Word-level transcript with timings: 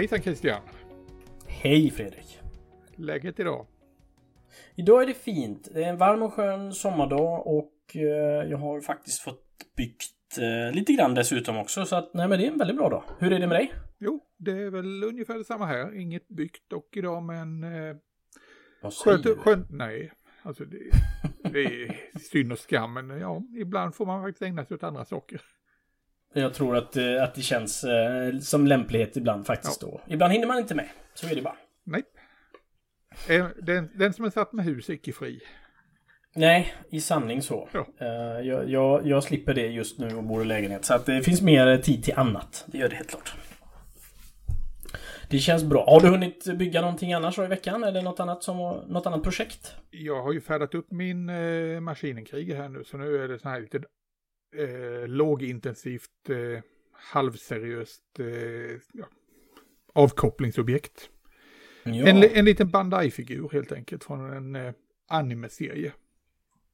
Hejsan 0.00 0.22
Christian! 0.22 0.60
Hej 1.46 1.90
Fredrik! 1.90 2.38
Läget 2.96 3.40
idag? 3.40 3.66
Idag 4.74 5.02
är 5.02 5.06
det 5.06 5.14
fint. 5.14 5.68
Det 5.74 5.84
är 5.84 5.88
en 5.88 5.96
varm 5.96 6.22
och 6.22 6.32
skön 6.32 6.72
sommardag 6.72 7.46
och 7.46 7.72
eh, 7.94 8.50
jag 8.50 8.58
har 8.58 8.80
faktiskt 8.80 9.20
fått 9.20 9.44
byggt 9.76 10.38
eh, 10.38 10.74
lite 10.74 10.92
grann 10.92 11.14
dessutom 11.14 11.58
också. 11.58 11.84
Så 11.84 11.96
att 11.96 12.14
nej 12.14 12.28
men 12.28 12.38
det 12.38 12.46
är 12.46 12.50
en 12.50 12.58
väldigt 12.58 12.76
bra 12.76 12.88
dag. 12.88 13.02
Hur 13.18 13.32
är 13.32 13.40
det 13.40 13.46
med 13.46 13.56
dig? 13.56 13.72
Jo, 14.00 14.20
det 14.36 14.52
är 14.52 14.70
väl 14.70 15.04
ungefär 15.04 15.38
detsamma 15.38 15.66
här. 15.66 15.94
Inget 16.00 16.28
byggt 16.28 16.70
dock 16.70 16.96
idag 16.96 17.22
men... 17.22 17.64
Eh, 17.64 17.96
Vad 18.82 18.92
säger 18.92 19.16
skönt, 19.16 19.24
du? 19.24 19.36
skönt, 19.36 19.70
nej. 19.70 20.12
Alltså 20.42 20.64
det, 20.64 20.78
det 21.52 21.60
är 21.64 22.00
synd 22.18 22.52
och 22.52 22.58
skam 22.58 22.92
men 22.92 23.10
ja, 23.20 23.42
ibland 23.56 23.94
får 23.94 24.06
man 24.06 24.22
faktiskt 24.22 24.42
ägna 24.42 24.64
sig 24.64 24.74
åt 24.74 24.82
andra 24.82 25.04
saker. 25.04 25.40
Jag 26.32 26.54
tror 26.54 26.76
att, 26.76 26.96
eh, 26.96 27.22
att 27.22 27.34
det 27.34 27.42
känns 27.42 27.84
eh, 27.84 28.38
som 28.38 28.66
lämplighet 28.66 29.16
ibland 29.16 29.46
faktiskt 29.46 29.80
då. 29.80 30.00
Ibland 30.06 30.32
hinner 30.32 30.46
man 30.46 30.58
inte 30.58 30.74
med. 30.74 30.88
Så 31.14 31.26
är 31.26 31.34
det 31.34 31.42
bara. 31.42 31.56
Nej. 31.84 32.02
Eh, 33.28 33.46
Den, 33.62 33.88
den 33.94 34.12
som 34.12 34.24
är 34.24 34.30
satt 34.30 34.52
med 34.52 34.64
hus 34.64 34.88
är 34.88 34.92
icke 34.94 35.12
fri. 35.12 35.40
Nej, 36.34 36.74
i 36.90 37.00
sanning 37.00 37.42
så. 37.42 37.68
Ja. 37.72 37.86
Jag, 38.42 38.68
jag, 38.70 39.06
jag 39.06 39.22
slipper 39.24 39.54
det 39.54 39.66
just 39.66 39.98
nu 39.98 40.14
och 40.16 40.24
bor 40.24 40.42
i 40.42 40.44
lägenhet. 40.44 40.84
Så 40.84 40.94
att 40.94 41.06
det 41.06 41.22
finns 41.22 41.42
mer 41.42 41.78
tid 41.78 42.04
till 42.04 42.14
annat. 42.16 42.64
Det 42.66 42.78
gör 42.78 42.88
det 42.88 42.96
helt 42.96 43.10
klart. 43.10 43.34
Det 45.30 45.38
känns 45.38 45.64
bra. 45.64 45.84
Har 45.86 46.00
du 46.00 46.08
hunnit 46.08 46.56
bygga 46.56 46.80
någonting 46.80 47.12
annars 47.12 47.38
i 47.38 47.46
veckan? 47.46 47.84
Eller 47.84 48.02
något 48.02 48.20
annat, 48.20 48.42
som, 48.42 48.56
något 48.88 49.06
annat 49.06 49.22
projekt? 49.22 49.74
Jag 49.90 50.22
har 50.22 50.32
ju 50.32 50.40
färdat 50.40 50.74
upp 50.74 50.90
min 50.90 51.28
eh, 51.28 51.80
maskinenkrig 51.80 52.54
här 52.54 52.68
nu 52.68 52.84
så 52.84 52.96
nu 52.96 53.24
är 53.24 53.28
det 53.28 53.38
så 53.38 53.48
här 53.48 53.60
lite 53.60 53.76
eh, 54.56 55.08
lågintensivt, 55.08 56.28
eh, 56.28 56.62
halvseriöst 56.92 58.02
eh, 58.18 58.26
ja, 58.92 59.04
avkopplingsobjekt. 59.92 61.10
Ja. 61.84 62.06
En, 62.06 62.22
en 62.22 62.44
liten 62.44 62.70
Bandai-figur 62.70 63.48
helt 63.52 63.72
enkelt 63.72 64.04
från 64.04 64.32
en 64.32 64.56
eh, 64.56 64.72
anime-serie. 65.08 65.92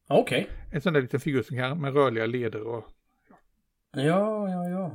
Okej. 0.09 0.49
En 0.73 0.81
sån 0.81 0.93
där 0.93 1.03
liten 1.03 1.21
figur 1.21 1.43
som 1.43 1.57
kan 1.57 1.81
med 1.81 1.95
rörliga 1.95 2.27
leder 2.27 2.63
och 2.63 2.85
Ja, 3.93 4.51
ja, 4.51 4.69
ja. 4.69 4.91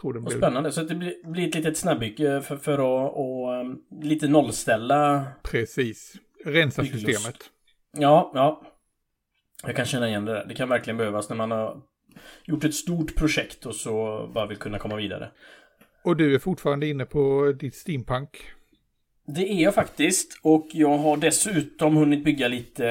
Tror 0.00 0.12
den 0.12 0.24
blir 0.24 0.36
spännande. 0.36 0.72
Så 0.72 0.82
det 0.82 0.94
blir, 0.94 1.48
ett 1.48 1.54
litet 1.54 1.76
snabbygge 1.76 2.42
för, 2.42 2.56
för 2.56 2.72
att 2.72 3.12
och, 3.14 3.60
um, 3.60 3.82
lite 4.02 4.28
nollställa. 4.28 5.26
precis 5.42 6.16
rensa 6.44 6.82
Bygglust. 6.82 7.06
systemet. 7.06 7.36
Ja, 7.98 8.32
ja. 8.34 8.62
Jag 9.66 9.76
kan 9.76 9.84
känna 9.84 10.08
igen 10.08 10.24
det 10.24 10.32
där. 10.32 10.44
Det 10.48 10.54
kan 10.54 10.68
verkligen 10.68 10.96
behövas 10.96 11.28
när 11.28 11.36
man 11.36 11.50
har 11.50 11.82
gjort 12.44 12.64
ett 12.64 12.74
stort 12.74 13.14
projekt 13.16 13.66
och 13.66 13.74
så 13.74 14.26
bara 14.34 14.46
vill 14.46 14.56
kunna 14.56 14.78
komma 14.78 14.96
vidare. 14.96 15.30
Och 16.04 16.16
du 16.16 16.34
är 16.34 16.38
fortfarande 16.38 16.86
inne 16.86 17.04
på 17.04 17.52
ditt 17.60 17.74
steampunk. 17.74 18.30
Det 19.26 19.52
är 19.52 19.62
jag 19.62 19.74
faktiskt. 19.74 20.40
Och 20.42 20.68
jag 20.72 20.98
har 20.98 21.16
dessutom 21.16 21.96
hunnit 21.96 22.24
bygga 22.24 22.48
lite 22.48 22.88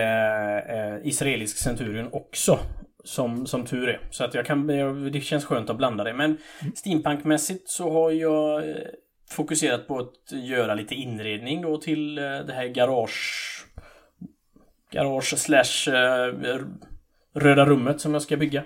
eh, 0.70 1.08
israelisk 1.08 1.58
centurion 1.58 2.10
också. 2.12 2.60
Som, 3.08 3.48
som 3.48 3.66
tur 3.66 3.90
är. 3.90 4.00
Så 4.12 4.24
att 4.24 4.34
jag 4.34 4.46
kan, 4.46 4.68
det 5.12 5.22
känns 5.22 5.46
skönt 5.46 5.70
att 5.70 5.78
blanda 5.78 6.04
det. 6.04 6.14
Men 6.14 6.38
steampunkmässigt 6.76 7.70
så 7.70 7.92
har 7.92 8.12
jag 8.12 8.70
eh, 8.70 8.76
fokuserat 9.30 9.88
på 9.88 10.00
att 10.00 10.32
göra 10.32 10.76
lite 10.76 10.96
inredning 10.96 11.62
då 11.62 11.78
till 11.78 12.18
eh, 12.18 12.24
det 12.24 12.54
här 12.54 12.68
garage... 12.68 13.66
Garage 14.92 15.38
slash 15.38 15.96
eh, 15.96 16.34
röda 17.34 17.66
rummet 17.66 18.02
som 18.02 18.14
jag 18.14 18.22
ska 18.22 18.38
bygga. 18.38 18.64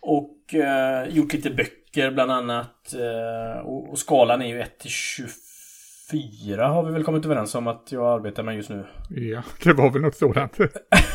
Och 0.00 0.54
eh, 0.54 1.08
gjort 1.08 1.32
lite 1.32 1.50
böcker 1.50 2.10
bland 2.10 2.30
annat. 2.30 2.94
Eh, 2.94 3.60
och, 3.60 3.90
och 3.90 3.98
skalan 3.98 4.42
är 4.42 4.46
ju 4.46 4.60
1 4.60 4.78
till 4.78 4.90
24 4.90 6.66
har 6.68 6.82
vi 6.82 6.92
väl 6.92 7.04
kommit 7.04 7.24
överens 7.24 7.54
om 7.54 7.66
att 7.66 7.92
jag 7.92 8.06
arbetar 8.06 8.42
med 8.42 8.56
just 8.56 8.70
nu. 8.70 8.86
Ja, 9.10 9.42
det 9.64 9.72
var 9.72 9.90
väl 9.90 10.02
något 10.02 10.16
sådant. 10.16 10.58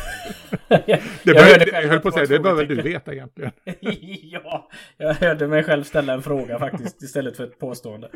Det 0.68 1.02
jag 1.24 1.36
bör, 1.36 1.44
hörde 1.44 1.66
jag 1.66 1.70
själv 1.70 1.90
höll 1.90 2.00
på 2.00 2.08
att 2.08 2.14
säga, 2.14 2.26
det 2.26 2.40
bör 2.40 2.54
väl 2.54 2.68
du 2.68 2.82
veta 2.82 3.14
egentligen. 3.14 3.52
ja, 4.24 4.70
jag 4.98 5.14
hörde 5.14 5.48
mig 5.48 5.64
själv 5.64 5.84
ställa 5.84 6.14
en 6.14 6.22
fråga 6.22 6.60
faktiskt 6.60 7.04
istället 7.04 7.38
för 7.38 7.44
ett 7.44 7.60
påstående. 7.60 8.10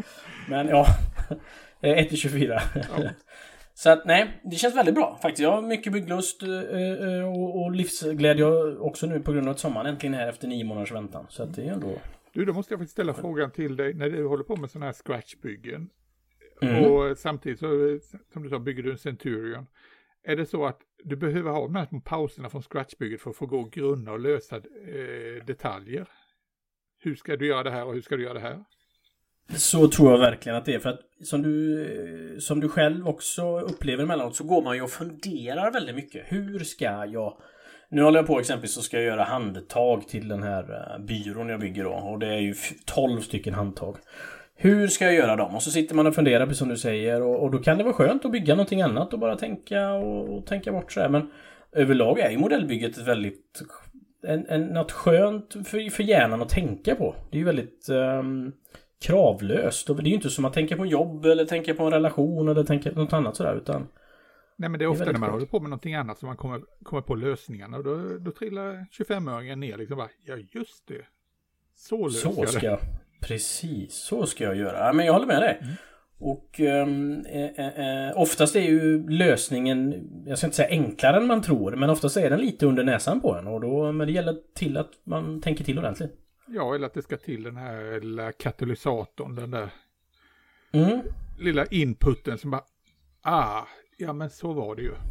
Men 0.49 0.67
ja, 0.67 0.85
1 1.81 2.09
till 2.09 2.17
24. 2.17 2.61
Ja. 2.75 2.81
Så 3.75 3.89
att 3.89 4.05
nej, 4.05 4.41
det 4.43 4.55
känns 4.55 4.75
väldigt 4.75 4.95
bra 4.95 5.19
faktiskt. 5.21 5.43
Jag 5.43 5.51
har 5.51 5.61
mycket 5.61 5.93
bygglust 5.93 6.43
eh, 6.43 6.49
eh, 6.49 7.33
och, 7.33 7.63
och 7.63 7.71
livsglädje 7.71 8.45
också 8.77 9.05
nu 9.05 9.19
på 9.19 9.31
grund 9.31 9.47
av 9.47 9.51
att 9.51 9.59
sommaren 9.59 9.85
äntligen 9.85 10.13
är 10.13 10.17
här 10.17 10.27
efter 10.27 10.47
nio 10.47 10.63
månaders 10.63 10.91
väntan. 10.91 11.25
Så 11.29 11.43
att 11.43 11.55
det 11.55 11.61
är 11.61 11.71
ändå... 11.71 11.95
Du, 12.33 12.45
då 12.45 12.53
måste 12.53 12.73
jag 12.73 12.79
faktiskt 12.79 12.93
ställa 12.93 13.13
frågan 13.13 13.51
till 13.51 13.75
dig 13.75 13.93
när 13.93 14.09
du 14.09 14.27
håller 14.27 14.43
på 14.43 14.55
med 14.55 14.71
sådana 14.71 14.85
här 14.85 14.93
scratchbyggen. 14.93 15.89
Mm. 16.61 16.83
Och 16.83 17.17
samtidigt 17.17 17.59
så, 17.59 17.99
som 18.33 18.43
du 18.43 18.49
sa, 18.49 18.59
bygger 18.59 18.83
du 18.83 18.91
en 18.91 18.97
Centurion. 18.97 19.67
Är 20.23 20.35
det 20.35 20.45
så 20.45 20.65
att 20.65 20.79
du 21.05 21.15
behöver 21.15 21.51
ha 21.51 21.61
de 21.61 21.75
här 21.75 21.85
små 21.85 21.99
pauserna 21.99 22.49
från 22.49 22.61
scratchbygget 22.61 23.21
för 23.21 23.29
att 23.29 23.35
få 23.35 23.45
gå 23.45 23.59
och 23.59 23.71
grunna 23.71 24.11
och 24.11 24.19
lösa 24.19 24.55
eh, 24.55 25.45
detaljer? 25.45 26.07
Hur 26.99 27.15
ska 27.15 27.35
du 27.35 27.47
göra 27.47 27.63
det 27.63 27.71
här 27.71 27.85
och 27.85 27.93
hur 27.93 28.01
ska 28.01 28.17
du 28.17 28.23
göra 28.23 28.33
det 28.33 28.39
här? 28.39 28.63
Så 29.49 29.87
tror 29.87 30.11
jag 30.11 30.19
verkligen 30.19 30.57
att 30.57 30.65
det 30.65 30.73
är. 30.73 30.79
För 30.79 30.89
att 30.89 30.99
som 31.23 31.41
du, 31.41 31.85
eh, 31.85 32.39
som 32.39 32.59
du 32.59 32.69
själv 32.69 33.07
också 33.07 33.59
upplever 33.59 34.03
emellanåt 34.03 34.35
så 34.35 34.43
går 34.43 34.63
man 34.63 34.75
ju 34.75 34.81
och 34.81 34.89
funderar 34.89 35.71
väldigt 35.71 35.95
mycket. 35.95 36.23
Hur 36.25 36.59
ska 36.59 37.05
jag... 37.05 37.37
Nu 37.89 38.03
håller 38.03 38.19
jag 38.19 38.27
på 38.27 38.39
exempelvis 38.39 38.73
så 38.73 38.81
ska 38.81 38.97
jag 38.97 39.05
göra 39.05 39.23
handtag 39.23 40.07
till 40.07 40.27
den 40.27 40.43
här 40.43 40.63
eh, 40.63 41.05
byrån 41.05 41.49
jag 41.49 41.59
bygger 41.59 41.83
då. 41.83 41.91
Och 41.91 42.19
det 42.19 42.27
är 42.27 42.39
ju 42.39 42.55
12 42.85 43.21
stycken 43.21 43.53
handtag. 43.53 43.97
Hur 44.55 44.87
ska 44.87 45.05
jag 45.05 45.13
göra 45.13 45.35
dem? 45.35 45.55
Och 45.55 45.63
så 45.63 45.71
sitter 45.71 45.95
man 45.95 46.07
och 46.07 46.15
funderar 46.15 46.45
precis 46.45 46.59
som 46.59 46.69
du 46.69 46.77
säger. 46.77 47.21
Och, 47.21 47.43
och 47.43 47.51
då 47.51 47.57
kan 47.57 47.77
det 47.77 47.83
vara 47.83 47.93
skönt 47.93 48.25
att 48.25 48.31
bygga 48.31 48.55
någonting 48.55 48.81
annat 48.81 49.13
och 49.13 49.19
bara 49.19 49.35
tänka 49.35 49.93
och, 49.93 50.37
och 50.37 50.45
tänka 50.45 50.71
bort 50.71 50.91
sådär. 50.91 51.09
Men 51.09 51.31
överlag 51.71 52.19
är 52.19 52.29
ju 52.29 52.37
modellbygget 52.37 52.97
väldigt... 52.97 53.63
En, 54.27 54.45
en, 54.47 54.65
något 54.65 54.91
skönt 54.91 55.53
för, 55.53 55.89
för 55.89 56.03
hjärnan 56.03 56.41
att 56.41 56.49
tänka 56.49 56.95
på. 56.95 57.15
Det 57.29 57.37
är 57.37 57.39
ju 57.39 57.45
väldigt... 57.45 57.89
ehm, 57.89 58.51
kravlöst. 59.03 59.89
Och 59.89 59.95
det 59.95 60.07
är 60.07 60.09
ju 60.09 60.15
inte 60.15 60.29
som 60.29 60.45
att 60.45 60.53
tänka 60.53 60.77
på 60.77 60.85
jobb 60.85 61.25
eller 61.25 61.45
tänka 61.45 61.73
på 61.73 61.83
en 61.83 61.91
relation 61.91 62.47
eller 62.49 62.63
tänka 62.63 62.91
på 62.91 62.99
något 62.99 63.13
annat 63.13 63.35
sådär 63.35 63.55
utan... 63.55 63.87
Nej 64.55 64.69
men 64.69 64.79
det 64.79 64.85
är 64.85 64.87
ofta 64.87 64.99
väldigt 64.99 65.13
när 65.13 65.19
man 65.19 65.29
skönt. 65.29 65.33
håller 65.33 65.45
på 65.45 65.59
med 65.59 65.69
någonting 65.69 65.95
annat 65.95 66.17
som 66.17 66.27
man 66.27 66.37
kommer, 66.37 66.61
kommer 66.83 67.01
på 67.01 67.15
lösningarna 67.15 67.77
och 67.77 67.83
då, 67.83 68.17
då 68.19 68.31
trillar 68.31 68.85
25-öringen 68.99 69.55
ner 69.55 69.77
liksom 69.77 69.97
bara, 69.97 70.09
ja 70.25 70.35
just 70.51 70.87
det. 70.87 71.05
Så 71.75 72.07
löser 72.07 72.29
Så 72.29 72.41
jag 72.41 72.49
ska 72.49 72.69
det. 72.69 72.79
Precis, 73.27 73.93
så 73.93 74.25
ska 74.25 74.43
jag 74.43 74.55
göra. 74.55 74.85
Ja, 74.87 74.93
men 74.93 75.05
jag 75.05 75.13
håller 75.13 75.27
med 75.27 75.41
dig. 75.41 75.61
Och 76.19 76.59
ehm, 76.59 77.25
eh, 77.25 77.45
eh, 77.45 78.07
eh, 78.09 78.17
oftast 78.17 78.55
är 78.55 78.61
ju 78.61 79.09
lösningen, 79.09 80.09
jag 80.25 80.37
ska 80.37 80.47
inte 80.47 80.57
säga 80.57 80.69
enklare 80.69 81.17
än 81.17 81.27
man 81.27 81.41
tror, 81.41 81.75
men 81.75 81.89
oftast 81.89 82.17
är 82.17 82.29
den 82.29 82.39
lite 82.39 82.65
under 82.65 82.83
näsan 82.83 83.21
på 83.21 83.35
en. 83.35 83.47
Och 83.47 83.61
då, 83.61 83.91
men 83.91 84.07
det 84.07 84.13
gäller 84.13 84.35
till 84.55 84.77
att 84.77 84.91
man 85.03 85.41
tänker 85.41 85.63
till 85.63 85.79
ordentligt. 85.79 86.11
Ja, 86.47 86.75
eller 86.75 86.85
att 86.87 86.93
det 86.93 87.01
ska 87.01 87.17
till 87.17 87.43
den 87.43 87.57
här 87.57 87.99
lilla 88.01 88.31
katalysatorn, 88.31 89.35
den 89.35 89.51
där 89.51 89.69
Mm. 90.71 90.99
lilla 91.39 91.65
inputen 91.65 92.37
som 92.37 92.51
bara, 92.51 92.63
ah, 93.21 93.61
ja 93.97 94.13
men 94.13 94.29
så 94.29 94.53
var 94.53 94.75
det 94.75 94.81
ju. 94.81 94.91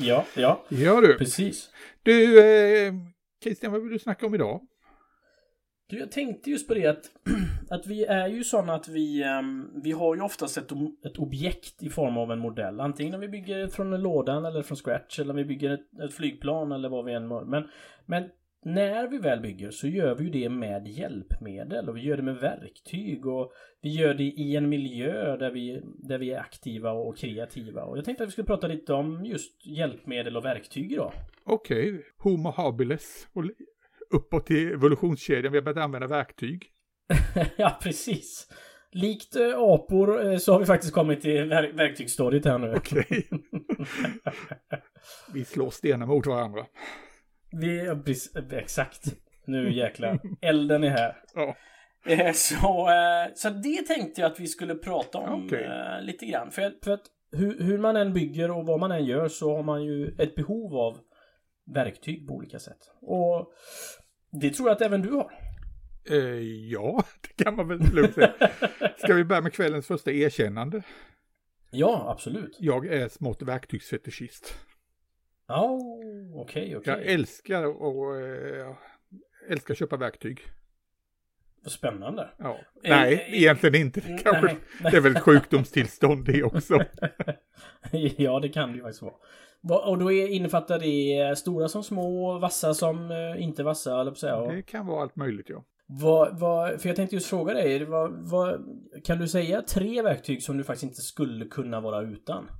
Ja, 0.00 0.24
ja, 0.36 0.64
Ja 0.68 1.00
du. 1.00 1.18
precis. 1.18 1.70
Du, 2.02 2.38
eh, 2.40 2.94
Christian, 3.42 3.72
vad 3.72 3.82
vill 3.82 3.92
du 3.92 3.98
snacka 3.98 4.26
om 4.26 4.34
idag? 4.34 4.60
Du, 5.90 5.98
jag 5.98 6.10
tänkte 6.10 6.50
just 6.50 6.68
på 6.68 6.74
det 6.74 6.86
att, 6.86 7.10
att 7.70 7.86
vi 7.86 8.04
är 8.04 8.28
ju 8.28 8.44
sådana 8.44 8.74
att 8.74 8.88
vi, 8.88 9.22
ehm, 9.22 9.70
vi 9.82 9.92
har 9.92 10.14
ju 10.14 10.22
oftast 10.22 10.58
ett, 10.58 10.72
ett 11.04 11.18
objekt 11.18 11.82
i 11.82 11.88
form 11.88 12.18
av 12.18 12.32
en 12.32 12.38
modell. 12.38 12.80
Antingen 12.80 13.14
om 13.14 13.20
vi 13.20 13.28
bygger 13.28 13.66
från 13.66 14.02
lådan 14.02 14.44
eller 14.44 14.62
från 14.62 14.76
scratch 14.76 15.18
eller 15.18 15.30
om 15.30 15.36
vi 15.36 15.44
bygger 15.44 15.70
ett, 15.70 16.00
ett 16.04 16.14
flygplan 16.14 16.72
eller 16.72 16.88
vad 16.88 17.04
vi 17.04 17.12
än 17.12 17.26
må- 17.26 17.44
men, 17.44 17.68
men 18.06 18.28
när 18.64 19.08
vi 19.08 19.18
väl 19.18 19.40
bygger 19.40 19.70
så 19.70 19.88
gör 19.88 20.14
vi 20.14 20.24
ju 20.24 20.30
det 20.30 20.48
med 20.48 20.88
hjälpmedel 20.88 21.88
och 21.88 21.96
vi 21.96 22.00
gör 22.00 22.16
det 22.16 22.22
med 22.22 22.36
verktyg 22.36 23.26
och 23.26 23.52
vi 23.80 23.90
gör 23.90 24.14
det 24.14 24.24
i 24.24 24.56
en 24.56 24.68
miljö 24.68 25.36
där 25.36 25.50
vi, 25.50 25.82
där 25.84 26.18
vi 26.18 26.30
är 26.30 26.40
aktiva 26.40 26.90
och 26.90 27.16
kreativa. 27.16 27.84
Och 27.84 27.98
jag 27.98 28.04
tänkte 28.04 28.24
att 28.24 28.28
vi 28.28 28.32
skulle 28.32 28.46
prata 28.46 28.66
lite 28.66 28.92
om 28.92 29.24
just 29.24 29.66
hjälpmedel 29.66 30.36
och 30.36 30.44
verktyg 30.44 30.92
idag. 30.92 31.12
Okej, 31.44 32.04
Homo 32.18 32.50
habilis 32.50 33.28
och 33.32 33.44
uppåt 34.14 34.50
i 34.50 34.64
evolutionskedjan, 34.64 35.52
vi 35.52 35.58
har 35.58 35.64
börjat 35.64 35.84
använda 35.84 36.06
verktyg. 36.06 36.66
ja, 37.56 37.78
precis. 37.82 38.48
Likt 38.92 39.36
eh, 39.36 39.54
apor 39.58 40.26
eh, 40.32 40.38
så 40.38 40.52
har 40.52 40.60
vi 40.60 40.66
faktiskt 40.66 40.92
kommit 40.94 41.20
till 41.20 41.36
ver- 41.52 41.76
verktygsstadiet 41.76 42.44
här 42.44 42.58
nu. 42.58 42.74
Okej. 42.74 43.28
vi 45.34 45.44
slår 45.44 45.70
stenar 45.70 46.06
mot 46.06 46.26
varandra. 46.26 46.66
Vi, 47.52 47.84
ja, 47.86 47.94
precis, 48.04 48.36
exakt. 48.52 49.04
Nu 49.46 49.72
jäklar. 49.72 50.20
Elden 50.40 50.84
är 50.84 50.88
här. 50.90 51.16
Ja. 51.34 51.56
Eh, 52.06 52.32
Så, 52.32 52.88
eh, 52.90 53.32
så 53.34 53.50
det 53.50 53.82
tänkte 53.86 54.20
jag 54.20 54.32
att 54.32 54.40
vi 54.40 54.46
skulle 54.46 54.74
prata 54.74 55.18
om 55.18 55.48
eh, 55.52 56.02
lite 56.02 56.26
grann. 56.26 56.50
För, 56.50 56.72
för 56.84 56.90
att 56.90 57.02
hur, 57.32 57.62
hur 57.62 57.78
man 57.78 57.96
än 57.96 58.12
bygger 58.12 58.50
och 58.50 58.66
vad 58.66 58.80
man 58.80 58.92
än 58.92 59.04
gör 59.04 59.28
så 59.28 59.56
har 59.56 59.62
man 59.62 59.84
ju 59.84 60.16
ett 60.18 60.34
behov 60.34 60.74
av 60.76 60.98
verktyg 61.74 62.26
på 62.26 62.34
olika 62.34 62.58
sätt. 62.58 62.90
Och 63.00 63.52
det 64.30 64.50
tror 64.50 64.68
jag 64.68 64.76
att 64.76 64.82
även 64.82 65.02
du 65.02 65.10
har. 65.10 65.32
Eh, 66.10 66.18
ja, 66.70 67.04
det 67.36 67.44
kan 67.44 67.56
man 67.56 67.68
väl 67.68 67.80
lugnt 67.92 68.14
säga. 68.14 68.34
Ska 68.96 69.14
vi 69.14 69.24
börja 69.24 69.42
med 69.42 69.52
kvällens 69.52 69.86
första 69.86 70.10
erkännande? 70.12 70.82
Ja, 71.70 72.10
absolut. 72.10 72.56
Jag 72.60 72.86
är 72.86 73.08
smått 73.08 73.42
verktygsfetischist. 73.42 74.54
Ja, 75.46 75.78
okej, 76.34 76.76
okej. 76.76 76.92
Jag 76.92 77.06
älskar 77.06 77.64
och 77.64 78.20
eh, 78.20 78.76
älskar 79.48 79.74
att 79.74 79.78
köpa 79.78 79.96
verktyg. 79.96 80.40
Vad 81.62 81.72
spännande. 81.72 82.28
Ja. 82.38 82.58
Eh, 82.84 82.90
Nej, 82.90 83.14
eh, 83.14 83.34
egentligen 83.38 83.74
inte. 83.74 84.00
Det, 84.00 84.18
kanske, 84.18 84.46
nej, 84.46 84.90
det 84.90 84.96
är 84.96 85.00
väl 85.00 85.16
ett 85.16 85.22
sjukdomstillstånd 85.22 86.24
det 86.24 86.42
också. 86.42 86.84
ja, 88.16 88.40
det 88.40 88.48
kan 88.48 88.68
det 88.68 88.76
ju 88.76 88.82
faktiskt 88.82 89.02
vara. 89.02 89.14
Va- 89.60 89.84
Och 89.86 89.98
då 89.98 90.12
är, 90.12 90.28
innefattar 90.28 90.78
det 90.78 91.18
eh, 91.20 91.34
stora 91.34 91.68
som 91.68 91.84
små, 91.84 92.38
vassa 92.38 92.74
som 92.74 93.10
eh, 93.10 93.42
inte 93.42 93.62
vassa, 93.62 94.00
eller 94.00 94.14
säga. 94.14 94.40
Det 94.40 94.62
kan 94.62 94.86
vara 94.86 95.02
allt 95.02 95.16
möjligt 95.16 95.46
ja. 95.50 95.64
vad, 95.86 96.38
vad, 96.40 96.80
för 96.80 96.88
jag 96.88 96.96
tänkte 96.96 97.16
just 97.16 97.30
fråga 97.30 97.54
dig, 97.54 97.84
vad, 97.84 98.30
vad, 98.30 98.64
kan 99.04 99.18
du 99.18 99.28
säga 99.28 99.62
tre 99.62 100.02
verktyg 100.02 100.42
som 100.42 100.56
du 100.58 100.64
faktiskt 100.64 100.82
inte 100.84 101.00
skulle 101.02 101.44
kunna 101.44 101.80
vara 101.80 102.00
utan? 102.02 102.50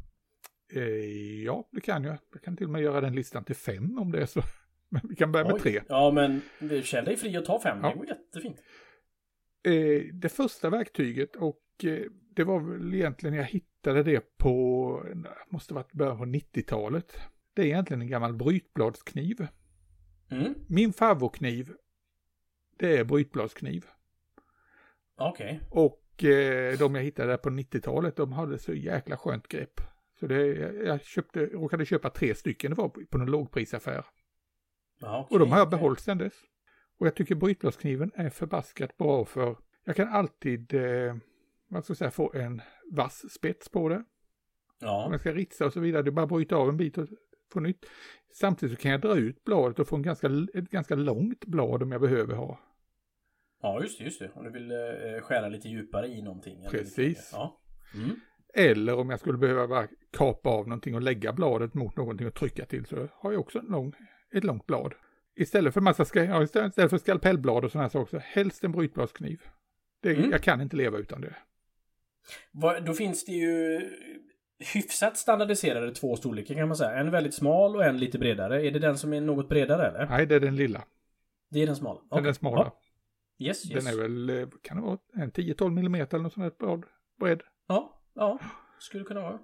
Eh, 0.74 1.42
ja, 1.44 1.68
det 1.72 1.80
kan 1.80 2.04
jag. 2.04 2.18
Jag 2.32 2.42
kan 2.42 2.56
till 2.56 2.66
och 2.66 2.72
med 2.72 2.82
göra 2.82 3.00
den 3.00 3.14
listan 3.14 3.44
till 3.44 3.56
fem 3.56 3.98
om 3.98 4.12
det 4.12 4.22
är 4.22 4.26
så. 4.26 4.42
Men 4.90 5.00
vi 5.08 5.16
kan 5.16 5.32
börja 5.32 5.44
med 5.44 5.54
Oj. 5.54 5.60
tre. 5.60 5.80
Ja, 5.88 6.10
men 6.10 6.42
känn 6.82 7.04
dig 7.04 7.16
fri 7.16 7.36
att 7.36 7.44
ta 7.44 7.60
fem. 7.60 7.78
Ja. 7.82 7.88
Det 7.90 7.96
går 7.96 8.06
jättefint. 8.06 8.56
Eh, 9.62 10.02
det 10.12 10.28
första 10.28 10.70
verktyget 10.70 11.36
och 11.36 11.84
eh, 11.84 12.02
det 12.34 12.44
var 12.44 12.60
väl 12.60 12.94
egentligen 12.94 13.36
jag 13.36 13.44
hittade 13.44 14.02
det 14.02 14.38
på, 14.38 15.04
måste 15.48 15.74
varit 15.74 15.92
början 15.92 16.18
på 16.18 16.24
90-talet. 16.24 17.20
Det 17.54 17.62
är 17.62 17.66
egentligen 17.66 18.00
en 18.02 18.08
gammal 18.08 18.34
brytbladskniv. 18.34 19.46
Mm, 20.30 20.54
Min 20.68 20.92
favoritkniv, 20.92 21.72
det 22.76 22.98
är 22.98 23.04
brytbladskniv. 23.04 23.86
okej. 25.16 25.60
Och 25.70 26.24
eh, 26.24 26.78
de 26.78 26.94
jag 26.94 27.02
hittade 27.02 27.28
där 27.28 27.36
på 27.36 27.50
90-talet, 27.50 28.16
de 28.16 28.32
hade 28.32 28.58
så 28.58 28.74
jäkla 28.74 29.16
skönt 29.16 29.48
grepp. 29.48 29.80
Så 30.20 30.26
det, 30.26 30.46
jag, 30.84 31.04
köpte, 31.04 31.46
råkade 31.46 31.86
köpa 31.86 32.10
tre 32.10 32.34
stycken, 32.34 32.70
det 32.70 32.76
var 32.76 32.88
på, 32.88 33.18
en 33.18 33.26
lågprisaffär. 33.26 34.04
Okej, 35.02 35.26
Och 35.30 35.38
de 35.38 35.50
har 35.52 35.58
jag 35.58 35.70
behållit 35.70 36.00
sedan 36.00 36.18
dess. 36.18 36.34
Och 36.98 37.06
jag 37.06 37.14
tycker 37.14 37.34
brytbladskniven 37.34 38.12
är 38.14 38.30
förbaskat 38.30 38.96
bra 38.96 39.24
för 39.24 39.56
jag 39.84 39.96
kan 39.96 40.08
alltid, 40.08 40.74
eh, 40.74 41.16
vad 41.68 41.84
ska 41.84 41.90
jag 41.90 41.98
säga, 41.98 42.10
få 42.10 42.32
en 42.34 42.62
vass 42.90 43.32
spets 43.32 43.68
på 43.68 43.88
det. 43.88 43.96
Om 43.96 44.04
Ja, 44.80 45.08
jag 45.10 45.20
ska 45.20 45.32
ritsa 45.32 45.66
och 45.66 45.72
så 45.72 45.80
vidare, 45.80 46.02
det 46.02 46.10
är 46.10 46.12
bara 46.12 46.22
att 46.22 46.28
bryta 46.28 46.56
av 46.56 46.68
en 46.68 46.76
bit 46.76 46.98
och 46.98 47.08
få 47.52 47.60
nytt. 47.60 47.86
Samtidigt 48.32 48.78
så 48.78 48.82
kan 48.82 48.90
jag 48.90 49.00
dra 49.00 49.16
ut 49.16 49.44
bladet 49.44 49.78
och 49.78 49.88
få 49.88 49.96
en 49.96 50.02
ganska, 50.02 50.26
ett 50.54 50.70
ganska 50.70 50.94
långt 50.94 51.44
blad 51.44 51.82
om 51.82 51.92
jag 51.92 52.00
behöver 52.00 52.34
ha. 52.34 52.60
ja 53.62 53.82
just 53.82 53.98
det, 53.98 54.04
just 54.04 54.20
det. 54.20 54.30
Om 54.34 54.44
du 54.44 54.50
vill 54.50 54.70
eh, 54.70 55.22
skära 55.22 55.48
lite 55.48 55.68
djupare 55.68 56.06
i 56.06 56.22
någonting. 56.22 56.66
Precis. 56.70 57.30
Ja. 57.32 57.60
Mm. 57.94 58.20
Eller 58.54 58.94
om 58.94 59.10
jag 59.10 59.20
skulle 59.20 59.38
behöva 59.38 59.68
bara 59.68 59.88
kapa 60.10 60.50
av 60.50 60.68
någonting 60.68 60.94
och 60.94 61.02
lägga 61.02 61.32
bladet 61.32 61.74
mot 61.74 61.96
någonting 61.96 62.26
och 62.26 62.34
trycka 62.34 62.64
till 62.64 62.86
så 62.86 63.08
har 63.12 63.32
jag 63.32 63.40
också 63.40 63.58
en 63.58 63.66
lång, 63.66 63.92
ett 64.32 64.44
långt 64.44 64.66
blad. 64.66 64.94
Istället 65.38 65.74
för 65.74 65.80
massa 65.80 66.04
ska, 66.04 66.24
ja, 66.24 66.42
istället 66.42 66.74
för 66.90 66.98
skalpellblad 66.98 67.64
och 67.64 67.70
sådana 67.72 67.84
här 67.84 67.90
saker 67.90 68.10
så 68.10 68.18
helst 68.18 68.64
en 68.64 68.72
brytbladskniv. 68.72 69.40
Det, 70.02 70.14
Mm. 70.14 70.30
Jag 70.30 70.42
kan 70.42 70.60
inte 70.60 70.76
leva 70.76 70.98
utan 70.98 71.20
det. 71.20 71.36
Vad- 72.52 72.84
Då 72.86 72.92
finns 72.94 73.24
det 73.24 73.32
ju 73.32 73.80
hyfsat 74.74 75.16
standardiserade 75.16 75.94
två 75.94 76.16
storlekar 76.16 76.54
kan 76.54 76.68
man 76.68 76.76
säga. 76.76 76.92
En 77.00 77.10
väldigt 77.10 77.34
smal 77.34 77.76
och 77.76 77.84
en 77.84 77.98
lite 77.98 78.18
bredare. 78.18 78.66
Är 78.66 78.70
det 78.70 78.78
den 78.78 78.98
som 78.98 79.12
är 79.12 79.20
något 79.20 79.48
bredare 79.48 79.86
eller? 79.88 80.06
Nej, 80.06 80.26
det 80.26 80.34
är 80.34 80.40
den 80.40 80.56
lilla. 80.56 80.84
Det 81.50 81.62
är 81.62 81.66
den 81.66 81.76
smala? 81.76 82.00
Den 82.10 82.18
Okej. 82.18 82.28
är 82.28 82.32
smala. 82.32 82.72
Ja. 83.36 83.46
Yes, 83.46 83.70
yes. 83.70 83.84
Den 83.84 83.94
är 83.94 84.00
väl, 84.02 84.30
eh, 84.30 84.48
kan 84.62 84.76
det 84.76 84.82
vara 84.82 84.98
en 85.14 85.30
10-12 85.30 85.70
millimeter 85.72 86.16
eller 86.16 86.22
något 86.24 86.32
sånt 86.32 86.44
här 86.44 86.52
blad 86.58 86.84
bredd. 87.20 87.42
Ja, 87.68 88.00
ja. 88.14 88.38
Skulle 88.78 89.04
kunna 89.04 89.20
vara. 89.20 89.38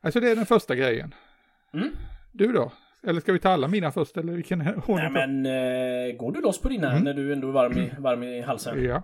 Alltså 0.00 0.20
det 0.20 0.30
är 0.30 0.36
den 0.36 0.46
första 0.46 0.74
grejen. 0.74 1.14
Mm. 1.72 1.88
Du 2.32 2.52
då? 2.52 2.72
Eller 3.06 3.20
ska 3.20 3.32
vi 3.32 3.38
ta 3.38 3.48
alla 3.48 3.68
mina 3.68 3.92
först 3.92 4.16
eller 4.16 4.32
vilken 4.32 4.60
ordning? 4.60 4.96
Nej 4.96 5.10
men, 5.28 5.46
eh, 5.46 6.16
går 6.16 6.32
du 6.32 6.40
loss 6.40 6.60
på 6.60 6.68
dina 6.68 6.90
Mm. 6.92 7.04
när 7.04 7.14
du 7.14 7.32
ändå 7.32 7.48
är 7.48 7.52
varm 7.52 7.78
i, 7.78 7.92
varm 7.98 8.22
i 8.22 8.40
halsen? 8.40 8.84
Ja. 8.84 9.02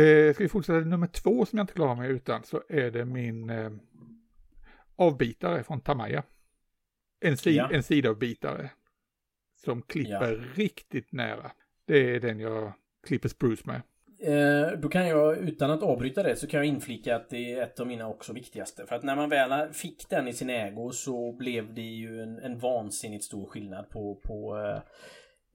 Eh, 0.00 0.34
ska 0.34 0.44
vi 0.44 0.48
fortsätta 0.48 0.78
nummer 0.80 1.06
två 1.06 1.46
som 1.46 1.56
jag 1.58 1.64
inte 1.64 1.74
klarar 1.74 1.94
mig 1.94 2.10
utan 2.10 2.42
så 2.44 2.62
är 2.68 2.90
det 2.90 3.04
min 3.04 3.50
eh, 3.50 3.70
avbitare 4.96 5.62
från 5.64 5.80
Tamaya. 5.80 6.22
En, 7.20 7.36
si 7.36 7.56
Ja. 7.56 7.68
en 7.72 7.82
sidavbitare. 7.82 8.70
Som 9.64 9.82
klipper 9.82 10.52
riktigt 10.54 11.12
nära. 11.12 11.50
Det 11.86 12.14
är 12.16 12.20
den 12.20 12.40
jag 12.40 12.72
klipper 13.06 13.28
spruce 13.28 13.62
med. 13.66 13.82
Eh, 14.22 14.78
då 14.78 14.88
kan 14.88 15.08
jag, 15.08 15.38
utan 15.38 15.70
att 15.70 15.82
avbryta 15.82 16.22
det, 16.22 16.36
så 16.36 16.46
kan 16.46 16.58
jag 16.58 16.66
inflika 16.66 17.16
att 17.16 17.30
det 17.30 17.52
är 17.52 17.62
ett 17.62 17.80
av 17.80 17.86
mina 17.86 18.08
också 18.08 18.32
viktigaste. 18.32 18.86
För 18.86 18.96
att 18.96 19.02
när 19.02 19.16
man 19.16 19.28
väl 19.28 19.72
fick 19.72 20.08
den 20.08 20.28
i 20.28 20.32
sin 20.32 20.50
ägo 20.50 20.90
så 20.90 21.32
blev 21.32 21.74
det 21.74 21.82
ju 21.82 22.22
en, 22.22 22.38
en 22.38 22.58
vansinnigt 22.58 23.24
stor 23.24 23.46
skillnad 23.46 23.88
på, 23.90 24.20
på 24.22 24.58
eh, 24.58 24.80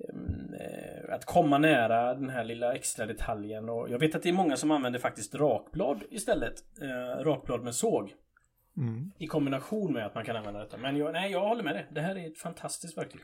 em, 0.09 0.53
eh, 0.53 1.13
att 1.13 1.25
komma 1.25 1.57
nära 1.57 2.13
den 2.13 2.29
här 2.29 2.43
lilla 2.43 2.75
extra 2.75 3.05
detaljen. 3.05 3.69
Och 3.69 3.89
jag 3.89 3.99
vet 3.99 4.15
att 4.15 4.23
det 4.23 4.29
är 4.29 4.33
många 4.33 4.57
som 4.57 4.71
använder 4.71 4.99
faktiskt 4.99 5.35
rakblad 5.35 6.03
istället. 6.09 6.63
Rakblad 7.19 7.63
med 7.63 7.75
såg. 7.75 8.13
Mm. 8.77 9.11
I 9.17 9.27
kombination 9.27 9.93
med 9.93 10.05
att 10.05 10.15
man 10.15 10.25
kan 10.25 10.35
använda 10.35 10.59
detta. 10.59 10.77
Men 10.77 10.97
jag, 10.97 11.13
nej, 11.13 11.31
jag 11.31 11.47
håller 11.47 11.63
med 11.63 11.75
dig. 11.75 11.87
Det 11.91 12.01
här 12.01 12.17
är 12.17 12.27
ett 12.27 12.37
fantastiskt 12.37 12.97
verktyg. 12.97 13.21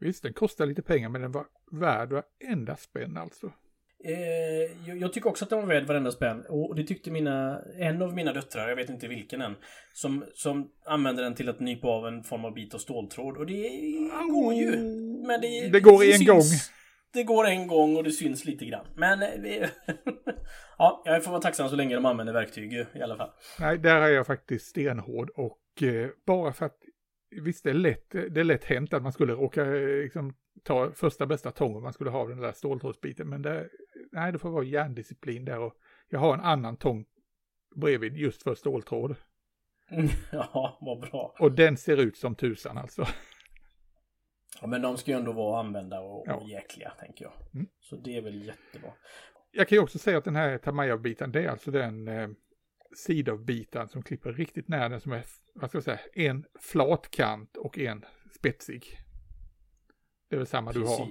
Visst, 0.00 0.22
den 0.22 0.32
kostar 0.32 0.66
lite 0.66 0.82
pengar 0.82 1.08
men 1.08 1.20
den 1.20 1.32
var 1.32 1.46
värd 1.72 2.12
varenda 2.12 2.76
spänn 2.76 3.16
alltså. 3.16 3.52
Eh, 4.06 4.96
jag, 4.98 5.12
tycker 5.12 5.28
också 5.28 5.44
att 5.44 5.50
den 5.50 5.58
var 5.58 5.66
värd 5.66 5.86
varenda 5.86 6.12
spänn. 6.12 6.44
Och 6.48 6.74
det 6.74 6.84
tyckte 6.84 7.10
mina, 7.10 7.62
en 7.78 8.02
av 8.02 8.14
mina 8.14 8.32
döttrar, 8.32 8.68
jag 8.68 8.76
vet 8.76 8.90
inte 8.90 9.08
vilken 9.08 9.42
än, 9.42 9.56
som, 9.94 10.24
som 10.34 10.70
använde 10.84 11.22
den 11.22 11.34
till 11.34 11.48
att 11.48 11.60
nypa 11.60 11.88
av 11.88 12.06
en 12.06 12.22
form 12.22 12.44
av 12.44 12.54
bit 12.54 12.74
av 12.74 12.78
ståltråd. 12.78 13.36
Och 13.36 13.46
det 13.46 13.68
går 14.30 14.54
ju. 14.54 14.76
Men 15.26 15.40
det, 15.40 15.68
Det 15.68 15.80
går 15.80 16.04
en 16.04 16.12
syns, 16.12 16.28
gång. 16.28 16.42
Det 17.12 17.22
går 17.22 17.46
en 17.46 17.66
gång 17.66 17.96
och 17.96 18.04
det 18.04 18.12
syns 18.12 18.44
lite 18.44 18.64
grann. 18.64 18.86
Men 18.96 19.22
eh, 19.22 19.28
ja, 20.78 21.02
jag 21.04 21.24
får 21.24 21.30
vara 21.30 21.42
tacksam 21.42 21.68
så 21.68 21.76
länge 21.76 21.94
de 21.94 22.06
använder 22.06 22.32
verktyg 22.32 22.72
i 22.72 23.02
alla 23.02 23.16
fall. 23.16 23.30
Nej, 23.60 23.78
där 23.78 24.00
är 24.00 24.08
jag 24.08 24.26
faktiskt 24.26 24.66
stenhård 24.66 25.30
och 25.30 25.82
eh, 25.82 26.08
bara 26.26 26.52
för 26.52 26.66
att 26.66 26.78
visst 27.30 27.64
det 27.64 27.70
är 27.70 27.74
lätt, 27.74 28.10
det 28.10 28.40
är 28.40 28.44
lätt 28.44 28.64
hänt 28.64 28.94
att 28.94 29.02
man 29.02 29.12
skulle 29.12 29.32
råka 29.32 29.62
eh, 29.62 30.02
liksom, 30.02 30.34
ta 30.62 30.90
första 30.94 31.26
bästa 31.26 31.50
tång 31.50 31.76
om 31.76 31.82
man 31.82 31.92
skulle 31.92 32.10
ha 32.10 32.28
den 32.28 32.40
där 32.40 32.52
ståltrådsbiten. 32.52 33.28
Men 33.28 33.42
det, 33.42 33.68
nej, 34.16 34.32
det 34.32 34.38
får 34.38 34.50
vara 34.50 34.64
hjärndisciplin 34.64 35.44
där 35.44 35.58
och 35.58 35.74
jag 36.08 36.18
har 36.18 36.34
en 36.34 36.40
annan 36.40 36.76
tång 36.76 37.04
bredvid 37.76 38.16
just 38.16 38.42
för 38.42 38.54
ståltråd. 38.54 39.16
ja, 40.32 40.78
vad 40.80 41.00
bra. 41.00 41.36
Och 41.38 41.52
den 41.52 41.76
ser 41.76 41.96
ut 41.96 42.16
som 42.16 42.34
tusan 42.34 42.78
alltså. 42.78 43.06
Ja, 44.60 44.66
men 44.66 44.82
de 44.82 44.96
ska 44.96 45.10
ju 45.10 45.16
ändå 45.16 45.32
vara 45.32 45.60
använda 45.60 46.00
och, 46.00 46.24
Ja. 46.26 46.34
och 46.34 46.48
jäkliga, 46.48 46.90
tänker 46.90 47.24
jag. 47.24 47.32
Mm. 47.54 47.66
Så 47.80 47.96
det 47.96 48.16
är 48.16 48.22
väl 48.22 48.42
jättebra. 48.46 48.92
Jag 49.50 49.68
kan 49.68 49.76
ju 49.76 49.82
också 49.82 49.98
säga 49.98 50.18
att 50.18 50.24
den 50.24 50.36
här 50.36 50.58
Tamaya-biten, 50.58 51.32
det 51.32 51.44
är 51.44 51.48
alltså 51.48 51.70
den 51.70 52.08
eh, 52.08 52.28
sidavbiten 52.96 53.88
som 53.88 54.02
klipper 54.02 54.32
riktigt 54.32 54.68
nära 54.68 54.88
den 54.88 55.00
som 55.00 55.12
är, 55.12 55.24
vad 55.54 55.70
ska 55.70 55.76
jag 55.76 55.84
säga, 55.84 56.00
en 56.14 56.44
flat 56.60 57.10
kant 57.10 57.56
och 57.56 57.78
en 57.78 58.04
spetsig. 58.34 58.98
Det 60.28 60.36
är 60.36 60.38
väl 60.38 60.46
samma 60.46 60.72
du 60.72 60.80
har. 60.80 61.08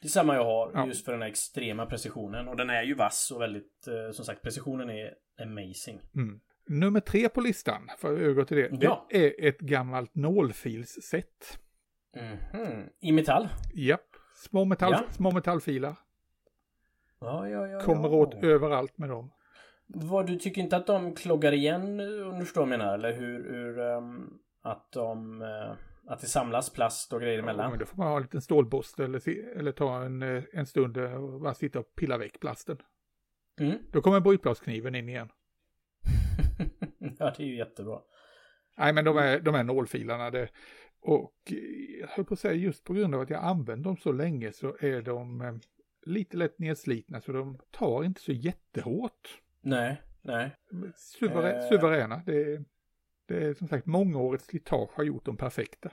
Det 0.00 0.06
är 0.06 0.10
samma 0.10 0.34
jag 0.34 0.44
har, 0.44 0.70
Ja. 0.74 0.86
just 0.86 1.04
för 1.04 1.12
den 1.12 1.22
här 1.22 1.28
extrema 1.28 1.86
precisionen. 1.86 2.48
Och 2.48 2.56
den 2.56 2.70
är 2.70 2.82
ju 2.82 2.94
vass 2.94 3.30
och 3.34 3.40
väldigt, 3.40 3.86
eh, 3.88 4.12
som 4.12 4.24
sagt, 4.24 4.42
precisionen 4.42 4.90
är 4.90 5.14
amazing. 5.42 6.00
Mm. 6.16 6.40
Nummer 6.68 7.00
tre 7.00 7.28
på 7.28 7.40
listan, 7.40 7.88
för 7.98 8.14
att 8.14 8.20
övergå 8.20 8.44
till 8.44 8.56
det, 8.56 8.68
Ja. 8.80 9.06
det 9.10 9.44
är 9.44 9.48
ett 9.48 9.58
gammalt 9.60 10.14
nålfilsset. 10.14 11.58
Mhm. 12.16 12.82
I 13.00 13.12
metall? 13.12 13.48
Japp, 13.74 14.06
små, 14.34 14.64
metall, 14.64 14.92
Ja. 14.92 15.02
små 15.12 15.30
metallfilar. 15.30 15.96
Ja, 17.20 17.48
ja, 17.48 17.66
ja. 17.66 17.80
Kommer 17.80 18.08
ja. 18.08 18.14
åt 18.14 18.34
överallt 18.44 18.98
med 18.98 19.08
dem. 19.08 19.30
Vad, 19.86 20.26
du 20.26 20.36
tycker 20.38 20.62
inte 20.62 20.76
att 20.76 20.86
de 20.86 21.14
kloggar 21.14 21.52
igen, 21.52 22.00
eh, 22.00 22.28
om 22.28 22.38
du 22.38 22.44
förstår 22.44 22.60
vad 22.66 22.72
jag 22.72 22.78
menar? 22.78 22.94
Eller 22.94 23.12
hur, 23.12 23.50
hur 23.50 23.78
ehm, 23.78 24.30
att 24.62 24.92
de... 24.92 25.42
eh, 25.42 25.72
att 26.06 26.20
det 26.20 26.26
samlas 26.26 26.70
plast 26.70 27.12
och 27.12 27.20
grejer 27.20 27.36
Ja, 27.38 27.42
emellan? 27.42 27.70
men 27.70 27.78
då 27.78 27.86
får 27.86 27.96
man 27.96 28.06
ha 28.08 28.16
en 28.16 28.22
liten 28.22 28.40
stålborste 28.40 29.04
eller, 29.04 29.28
eller 29.56 29.72
ta 29.72 30.02
en, 30.02 30.22
eh, 30.22 30.42
en 30.52 30.66
stund 30.66 30.96
eh, 30.96 31.14
och 31.24 31.40
bara 31.40 31.54
sitta 31.54 31.78
och 31.78 31.94
pilla 31.94 32.18
väck 32.18 32.40
plasten. 32.40 32.78
Mm. 33.60 33.78
Då 33.92 34.02
kommer 34.02 34.20
brytbladskniven 34.20 34.94
in 34.94 35.08
igen. 35.08 35.28
ja, 37.18 37.34
det 37.36 37.42
är 37.42 37.46
ju 37.46 37.56
jättebra. 37.56 38.00
Nej, 38.76 38.92
men 38.92 39.04
de 39.04 39.16
är, 39.18 39.40
de 39.40 39.54
är 39.54 39.64
nålfilarna. 39.64 40.30
Det, 40.30 40.48
och 41.00 41.34
eh, 41.50 41.56
jag 42.00 42.08
höll 42.08 42.24
på 42.24 42.34
att 42.34 42.40
säga 42.40 42.54
just 42.54 42.84
på 42.84 42.92
grund 42.92 43.14
av 43.14 43.20
att 43.20 43.30
jag 43.30 43.44
använt 43.44 43.84
dem 43.84 43.96
så 43.96 44.12
länge 44.12 44.52
så 44.52 44.76
är 44.80 45.02
de, 45.02 45.40
eh, 45.40 45.54
lite 46.06 46.36
lätt 46.36 46.58
nedslitna 46.58 47.20
så 47.20 47.32
de 47.32 47.58
tar 47.70 48.04
inte 48.04 48.20
så 48.20 48.32
jättehårt. 48.32 49.42
Nej, 49.60 50.02
nej. 50.22 50.56
Suverä 50.96 51.52
Eh. 51.62 51.68
Suveräna. 51.68 52.22
Det 52.26 52.64
det 53.26 53.44
är 53.44 53.54
som 53.54 53.68
sagt 53.68 53.86
mångårigt 53.86 54.44
slitage 54.44 54.90
har 54.94 55.04
gjort 55.04 55.24
dem 55.24 55.36
perfekta. 55.36 55.92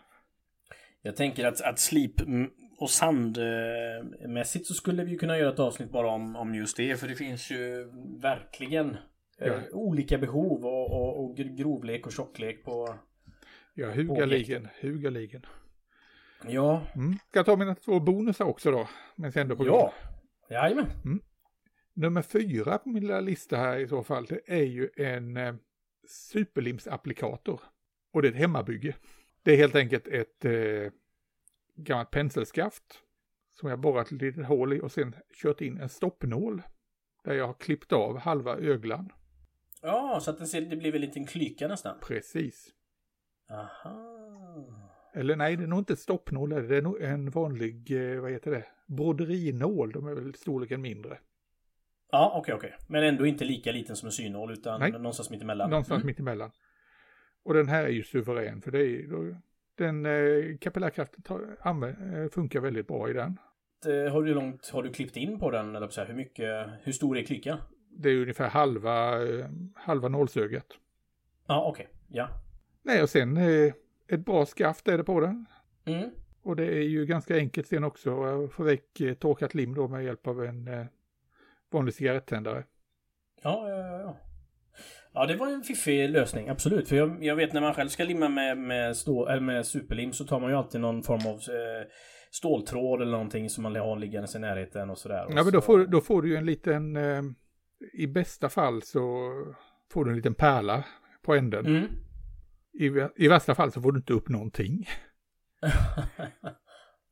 Jag 1.02 1.16
tänker 1.16 1.46
att, 1.46 1.62
att 1.62 1.80
slip 1.80 2.22
mm, 2.22 2.50
och 2.78 2.90
sandmässigt 2.90 4.66
så 4.68 4.74
skulle 4.74 5.04
vi 5.04 5.18
kunna 5.18 5.38
göra 5.38 5.54
ett 5.54 5.60
avsnitt 5.60 5.92
bara 5.92 6.08
om, 6.10 6.36
om 6.36 6.56
just 6.56 6.78
det. 6.78 7.00
För 7.00 7.08
det 7.08 7.16
finns 7.16 7.52
ju 7.52 7.90
verkligen 8.22 8.90
eh, 8.90 9.48
Ja. 9.48 9.54
olika 9.72 10.18
behov 10.18 10.66
och, 10.66 10.92
och, 10.92 11.24
och 11.24 11.38
gr- 11.38 11.56
grovlek 11.58 12.06
och 12.06 12.12
tjocklek 12.12 12.64
på... 12.64 12.96
Ja, 13.74 13.92
hugaligen, 13.92 14.68
hugaligen. 14.82 15.46
Ja, 16.48 16.82
Mm. 16.96 17.14
Ska 17.30 17.40
jag 17.40 17.46
ta 17.46 17.56
mina 17.56 17.76
två 17.76 18.00
bonusar 18.00 18.46
också 18.46 18.72
då? 18.72 18.90
Men 19.16 19.32
sen 19.32 19.42
ändå 19.42 19.56
på 19.56 19.66
ja. 19.66 19.94
Jajamän. 20.50 20.86
Nummer 21.94 22.22
fyra 22.22 22.78
på 22.78 22.90
min 22.90 23.04
lilla 23.04 23.20
lista 23.20 23.58
här 23.58 23.78
i 23.80 23.88
så 23.88 24.04
fall, 24.04 24.26
det 24.26 24.40
är 24.46 24.64
ju 24.64 24.90
en 24.98 25.38
eh, 25.38 25.54
superlimsapplikator. 26.08 27.62
Och 28.12 28.22
det 28.22 28.28
är 28.28 28.32
ett 28.32 28.38
hemmabygge. 28.38 28.96
Det 29.44 29.52
är 29.54 29.58
helt 29.58 29.76
enkelt 29.76 30.08
ett 30.08 30.46
eh, 30.46 30.92
gammalt 31.76 32.12
penselskaft 32.12 33.02
som 33.50 33.70
jag 33.70 33.80
borrat 33.80 34.12
ett 34.12 34.22
litet 34.22 34.46
hål 34.46 34.74
i 34.74 34.82
och 34.82 34.92
sen 34.92 35.16
kört 35.34 35.62
in 35.62 35.78
en 35.78 35.90
stoppnål. 35.90 36.62
Där 37.24 37.34
jag 37.34 37.48
har 37.48 37.54
klippt 37.54 37.92
av 37.92 38.18
halva 38.18 38.58
öglan. 38.58 39.12
Ja, 39.82 40.20
så 40.22 40.32
att 40.32 40.40
det, 40.40 40.48
ser, 40.48 40.62
det 40.62 40.76
blir 40.76 40.92
väl 40.92 41.04
en 41.04 41.08
liten 41.08 41.26
klyka 41.26 41.68
nästan. 41.68 42.00
Precis. 42.02 42.74
Aha. 43.50 44.12
Eller 45.14 45.36
nej, 45.36 45.56
det 45.56 45.64
är 45.64 45.68
nog 45.68 45.80
inte 45.80 45.96
stoppnål, 45.96 46.50
det 46.50 46.78
är 46.78 46.82
nog 46.82 47.02
en 47.02 47.30
vanlig, 47.30 47.92
eh, 47.92 48.22
vad 48.22 48.32
heter 48.32 48.52
det, 48.52 48.66
broderinål. 48.86 49.92
De 49.92 50.08
är 50.08 50.14
väl 50.14 50.36
storleken 50.36 50.82
mindre. 50.82 51.20
Ja, 52.12 52.34
okej, 52.36 52.54
okej. 52.54 52.76
Men 52.88 53.04
ändå 53.04 53.26
inte 53.26 53.46
lika 53.46 53.72
liten 53.72 53.96
som 53.96 54.08
en 54.08 54.12
synål 54.12 54.52
utan 54.52 54.80
Nej. 54.80 54.92
någonstans 54.92 55.30
mitt 55.30 55.42
emellan. 55.42 55.70
Någonstans 55.70 55.98
Mm. 55.98 56.08
mitt 56.08 56.20
emellan. 56.20 56.52
Och 57.44 57.54
den 57.54 57.68
här 57.68 57.84
är 57.84 57.90
ju 57.90 58.04
suverän 58.04 58.62
för 58.62 58.72
det 58.72 58.80
är 58.80 58.86
ju, 58.86 59.36
den 59.76 60.06
eh, 60.06 60.58
kapillärkraften 60.58 61.24
eh, 61.84 62.30
funkar 62.32 62.60
väldigt 62.60 62.88
bra 62.88 63.10
i 63.10 63.14
den. 63.14 63.38
Eh, 63.86 64.14
Har 64.14 64.24
du 64.24 64.34
långt, 64.34 64.70
har 64.70 64.84
du 64.84 64.90
klippt 64.94 65.18
in 65.18 65.40
på 65.40 65.52
den? 65.52 65.76
Eller 65.76 65.88
så 65.88 66.02
här, 66.02 66.08
hur 66.08 66.16
mycket, 66.16 66.68
hur 66.84 66.92
stor 66.92 67.18
är 67.18 67.24
klykan? 67.24 67.58
Det 67.90 68.10
är 68.10 68.22
ungefär 68.22 68.50
halva, 68.50 69.24
eh, 69.30 69.46
halva 69.76 70.08
nålsögat. 70.08 70.68
Ja, 71.48 71.66
okej. 71.68 71.88
Ja. 72.08 72.28
Nej, 72.84 73.02
och 73.04 73.10
sen 73.10 73.38
eh, 73.38 73.74
ett 74.08 74.26
bra 74.26 74.46
skaft 74.46 74.88
är 74.88 74.98
det 74.98 75.04
på 75.04 75.20
den. 75.20 75.46
Mm. 75.86 76.10
Och 76.42 76.56
det 76.56 76.66
är 76.66 76.82
ju 76.84 77.06
ganska 77.06 77.36
enkelt 77.36 77.68
sen 77.68 77.84
också 77.84 78.24
att 78.24 78.52
få 78.52 78.64
väck 78.64 79.02
torkat 79.20 79.54
lim 79.54 79.74
då 79.74 79.88
med 79.88 80.04
hjälp 80.06 80.28
av 80.28 80.44
en 80.44 80.68
vanlig 81.72 81.94
cigarettändare. 81.94 82.64
Ja, 83.44 83.70
ja, 83.70 83.78
ja, 83.78 84.18
ja. 85.14 85.26
Det 85.26 85.36
var 85.36 85.48
en 85.48 85.64
fiffig 85.64 86.10
lösning, 86.10 86.50
absolut. 86.50 86.90
För 86.90 86.96
jag, 86.96 87.24
jag 87.24 87.36
vet 87.36 87.54
när 87.54 87.62
man 87.62 87.74
själv 87.74 87.90
ska 87.90 88.04
limma 88.04 88.30
med, 88.30 88.58
med, 88.58 88.98
stå, 88.98 89.28
eller 89.28 89.42
med 89.42 89.66
superlim 89.66 90.14
så 90.14 90.26
tar 90.26 90.40
man 90.40 90.50
ju 90.50 90.56
alltid 90.56 90.82
någon 90.82 91.04
form 91.04 91.28
av 91.28 91.36
eh, 91.36 91.88
ståltråd 92.32 93.02
eller 93.02 93.12
någonting 93.12 93.50
som 93.50 93.64
man 93.64 93.76
har 93.76 94.00
liggandes 94.00 94.36
i 94.36 94.40
närheten 94.40 94.90
och 94.90 94.98
sådär. 94.98 95.26
Och 95.26 95.32
Ja, 95.32 95.44
men 95.44 95.54
då 95.54 95.62
får, 95.62 95.86
då 95.86 96.02
får 96.02 96.22
du 96.22 96.30
ju 96.30 96.36
en 96.36 96.46
liten, 96.46 96.96
eh, 96.96 97.22
i 97.94 98.08
bästa 98.08 98.50
fall 98.50 98.82
så 98.82 99.32
får 99.92 100.06
du 100.06 100.12
en 100.12 100.18
liten 100.18 100.36
pärla 100.36 100.84
på 101.22 101.36
änden. 101.36 101.66
Mm. 101.66 101.86
I, 102.74 102.86
I 103.26 103.28
värsta 103.28 103.56
fall 103.56 103.72
så 103.72 103.82
får 103.82 103.92
du 103.92 103.98
inte 103.98 104.14
upp 104.14 104.30
någonting. 104.30 104.86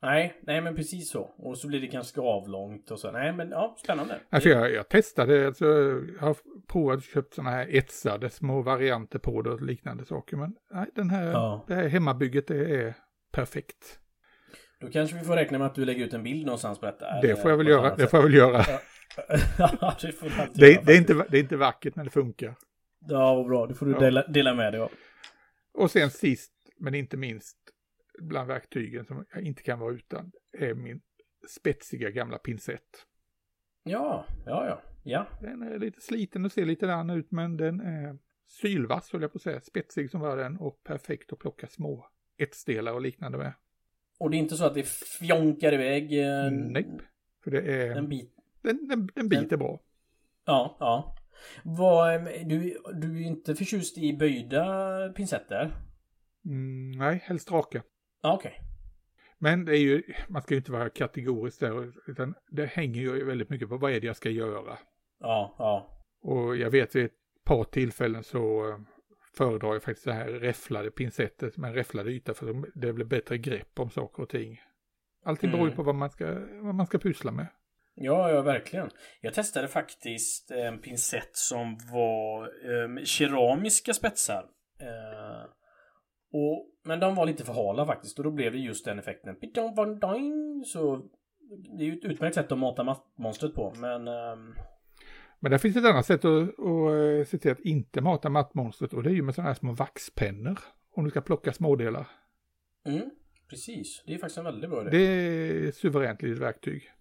nej, 0.01 0.33
nej 0.41 0.61
men 0.61 0.75
precis 0.75 1.09
så. 1.11 1.21
Och 1.21 1.57
så 1.57 1.67
blir 1.67 1.81
det 1.81 1.87
ganska 1.87 2.21
avlångt 2.21 2.91
och 2.91 2.99
så. 2.99 3.11
Nej 3.11 3.33
men 3.33 3.49
ja, 3.49 3.75
spännande. 3.83 4.19
Alltså 4.29 4.49
jag, 4.49 4.71
jag 4.73 4.89
testade, 4.89 5.47
alltså, 5.47 5.65
jag 5.65 6.21
har 6.21 6.35
provat 6.67 6.97
och 6.97 7.03
köpt 7.03 7.33
sådana 7.33 7.49
här 7.51 7.75
etsade 7.75 8.29
små 8.29 8.61
varianter 8.61 9.19
på 9.19 9.41
det 9.41 9.49
och 9.49 9.61
liknande 9.61 10.05
saker. 10.05 10.37
Men 10.37 10.55
nej, 10.73 10.85
den 10.95 11.09
här, 11.09 11.31
Ja. 11.31 11.65
det 11.67 11.75
här 11.75 11.87
hemmabygget 11.87 12.47
det 12.47 12.75
är 12.81 12.93
perfekt. 13.31 13.99
Då 14.81 14.87
kanske 14.89 15.17
vi 15.17 15.23
får 15.25 15.35
räkna 15.35 15.57
med 15.57 15.67
att 15.67 15.75
du 15.75 15.85
lägger 15.85 16.05
ut 16.05 16.13
en 16.13 16.23
bild 16.23 16.45
någonstans 16.45 16.79
på 16.79 16.85
detta. 16.85 17.21
Det 17.21 17.35
får 17.41 17.51
jag 17.51 17.57
väl 17.57 17.67
göra. 17.67 17.95
Det 17.95 18.07
får 18.07 18.17
jag 18.19 18.23
väl 18.23 18.33
göra. 18.33 18.65
ja, 19.57 19.95
det 20.01 20.11
får 20.11 20.29
Det, 20.53 20.71
göra, 20.71 20.81
det, 20.85 20.93
är 20.93 20.97
inte, 20.97 21.13
det 21.29 21.37
är 21.37 21.41
inte 21.41 21.57
vackert 21.57 21.95
men 21.95 22.05
det 22.05 22.11
funkar. 22.11 22.55
Ja, 23.07 23.35
vad 23.35 23.47
bra. 23.47 23.67
Det 23.67 23.73
får 23.73 23.85
du 23.85 23.91
Ja. 23.91 23.99
dela, 23.99 24.27
dela 24.27 24.53
med 24.53 24.73
dig 24.73 24.81
av. 24.81 24.91
Och 25.73 25.91
sen 25.91 26.09
sist 26.09 26.51
men 26.79 26.95
inte 26.95 27.17
minst 27.17 27.57
bland 28.21 28.47
verktygen 28.47 29.05
som 29.05 29.25
jag 29.33 29.43
inte 29.43 29.63
kan 29.63 29.79
vara 29.79 29.93
utan 29.93 30.31
är 30.57 30.73
min 30.73 31.01
spetsiga 31.49 32.09
gamla 32.09 32.37
pincett. 32.37 33.05
Ja, 33.83 34.25
ja, 34.45 34.65
ja. 34.67 34.81
Ja, 35.03 35.27
Den 35.41 35.61
är 35.61 35.79
lite 35.79 36.01
sliten 36.01 36.45
och 36.45 36.51
ser 36.51 36.65
lite 36.65 36.93
annan 36.93 37.09
ut 37.17 37.31
men 37.31 37.57
den 37.57 37.79
är 37.81 38.17
sylvass 38.47 39.11
höll 39.11 39.21
jag 39.21 39.31
på 39.31 39.35
att 39.35 39.41
säga. 39.41 39.61
Spetsig 39.61 40.09
som 40.11 40.21
var 40.21 40.37
den 40.37 40.57
och 40.57 40.83
perfekt 40.83 41.33
att 41.33 41.39
plocka 41.39 41.67
små 41.67 42.05
etsdelar 42.37 42.93
och 42.93 43.01
liknande 43.01 43.37
med. 43.37 43.53
och 44.19 44.29
det 44.29 44.37
är 44.37 44.39
inte 44.39 44.55
så 44.55 44.65
att 44.65 44.73
det 44.73 44.87
fjonkar 45.19 45.73
iväg 45.73 46.19
eh, 46.19 46.51
Nej, 46.51 46.99
för 47.43 47.51
det 47.51 47.61
är, 47.61 47.95
en 47.95 48.09
bit. 48.09 48.35
den, 48.61 48.87
den, 48.87 49.09
den 49.15 49.29
biter 49.29 49.57
bra. 49.57 49.81
Ja, 50.45 50.77
ja. 50.79 51.15
Vad, 51.63 52.15
eh, 52.15 52.47
du, 52.47 52.77
du 52.93 53.17
är 53.23 53.27
inte 53.27 53.55
förtjust 53.55 53.97
i 53.97 54.13
böjda 54.17 55.13
pincetter? 55.15 55.71
Mm, 56.45 56.91
nej, 56.91 57.21
helst 57.23 57.51
raka. 57.51 57.83
Okej. 58.23 58.59
Men 59.37 59.65
det 59.65 59.77
är 59.77 59.81
ju, 59.81 60.03
man 60.27 60.41
ska 60.41 60.53
ju 60.53 60.57
inte 60.57 60.71
vara 60.71 60.89
kategorisk 60.89 61.59
där, 61.59 61.91
utan 62.07 62.35
det 62.51 62.65
hänger 62.65 63.01
ju 63.01 63.23
väldigt 63.25 63.49
mycket 63.49 63.69
på 63.69 63.77
vad 63.77 63.91
är 63.91 63.99
det 63.99 64.07
jag 64.07 64.15
ska 64.15 64.29
göra. 64.29 64.77
Ja, 65.19 65.55
ja. 65.57 65.95
Och 66.21 66.57
jag 66.57 66.69
vet 66.71 66.95
vid 66.95 67.05
ett 67.05 67.11
par 67.45 67.63
tillfällen 67.63 68.23
så 68.23 68.69
eh, 68.69 68.77
föredrar 69.37 69.73
jag 69.73 69.83
faktiskt 69.83 70.03
så 70.03 70.11
här 70.11 70.27
räfflade 70.27 70.91
pincetter 70.91 71.51
med 71.55 71.67
en 71.69 71.75
räfflad 71.75 72.07
yta 72.07 72.33
för 72.33 72.45
de- 72.47 72.71
det 72.75 72.93
blir 72.93 73.05
bättre 73.05 73.37
grepp 73.37 73.79
om 73.79 73.89
saker 73.89 74.23
och 74.23 74.29
ting. 74.29 74.61
Allting 75.25 75.51
beror 75.51 75.63
ju 75.63 75.67
Mm. 75.71 75.75
på 75.75 75.83
vad 75.83 75.95
man, 75.95 76.09
ska, 76.09 76.25
vad 76.61 76.75
man 76.75 76.85
ska 76.87 76.97
pyssla 76.97 77.31
med. 77.31 77.47
Ja, 77.95 78.29
ja, 78.31 78.41
verkligen. 78.41 78.89
Jag 79.21 79.33
testade 79.33 79.67
faktiskt 79.67 80.51
en 80.51 80.79
pincett 80.81 81.29
som 81.37 81.77
var 81.93 82.43
eh, 82.43 83.03
keramiska 83.03 83.93
spetsar. 83.93 84.45
Eh, 84.81 85.49
och, 86.33 86.68
men 86.89 86.99
de 86.99 87.15
var 87.15 87.25
lite 87.25 87.45
för 87.45 87.53
hala 87.53 87.85
faktiskt 87.85 88.17
och 88.17 88.23
då 88.23 88.31
blev 88.31 88.51
det 88.51 88.57
just 88.57 88.85
den 88.85 88.99
effekten. 88.99 89.35
Så 90.65 91.01
det 91.77 91.83
är 91.83 91.87
ju 91.87 91.93
ett 91.93 92.05
utmärkt 92.05 92.35
sätt 92.35 92.51
att 92.51 92.57
mata 92.57 92.83
mattmonstret 92.83 93.55
på, 93.55 93.73
men... 93.77 94.07
ehm, 94.07 94.55
Men 95.39 95.51
det 95.51 95.59
finns 95.59 95.75
ett 95.77 95.85
annat 95.85 96.05
sätt 96.05 96.25
att, 96.25 96.59
att 96.59 97.19
eh, 97.19 97.25
se 97.27 97.37
till 97.37 97.51
att 97.51 97.59
inte 97.59 98.01
mata 98.01 98.29
mattmonstret 98.29 98.93
och 98.93 99.03
det 99.03 99.09
är 99.09 99.13
ju 99.13 99.21
med 99.21 99.35
sådana 99.35 99.49
här 99.49 99.53
små 99.55 99.71
vaxpennor. 99.73 100.59
Om 100.95 101.03
du 101.03 101.09
ska 101.09 101.21
plocka 101.21 101.53
smådelar. 101.53 102.07
mm, 102.85 103.09
precis. 103.49 104.03
Det 104.07 104.13
är 104.13 104.17
faktiskt 104.17 104.37
en 104.37 104.43
väldigt 104.43 104.69
bra 104.69 104.81
idé. 104.81 104.89
Det 104.97 105.03
är 105.67 105.71
suveränt 105.71 106.21
litet 106.21 106.39
verktyg. 106.39 106.91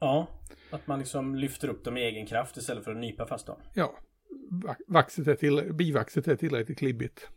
Ja, 0.00 0.26
att 0.70 0.86
man 0.86 0.98
liksom 0.98 1.34
lyfter 1.34 1.68
upp 1.68 1.84
dem 1.84 1.96
i 1.96 2.00
egen 2.00 2.26
kraft 2.26 2.56
istället 2.56 2.84
för 2.84 2.90
att 2.90 2.96
nypa 2.96 3.26
fast 3.26 3.46
dem. 3.46 3.56
Ja, 3.74 3.94
va- 4.50 4.76
vaxet 4.86 5.26
är 5.28 5.34
till, 5.34 5.72
bivaxet 5.74 6.28
är 6.28 6.36
tillräckligt 6.36 6.78
klibbigt. 6.78 7.28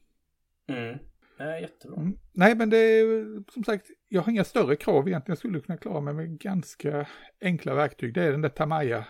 Mm. 0.68 0.98
Nej, 1.38 1.62
jättebra. 1.62 1.98
Mm. 1.98 2.18
Nej, 2.34 2.56
men 2.56 2.70
det 2.70 2.78
är 2.78 3.52
som 3.52 3.64
sagt, 3.64 3.86
jag 4.08 4.22
har 4.22 4.32
inga 4.32 4.44
större 4.44 4.76
krav 4.76 5.08
egentligen. 5.08 5.32
Jag 5.32 5.38
skulle 5.38 5.60
kunna 5.60 5.78
klara 5.78 6.02
mig 6.02 6.14
med 6.14 6.40
ganska 6.40 7.08
enkla 7.42 7.74
verktyg. 7.74 8.14
Det 8.14 8.24
är 8.24 8.32
den 8.32 8.42
där 8.42 8.50
Tamaya 8.50 9.06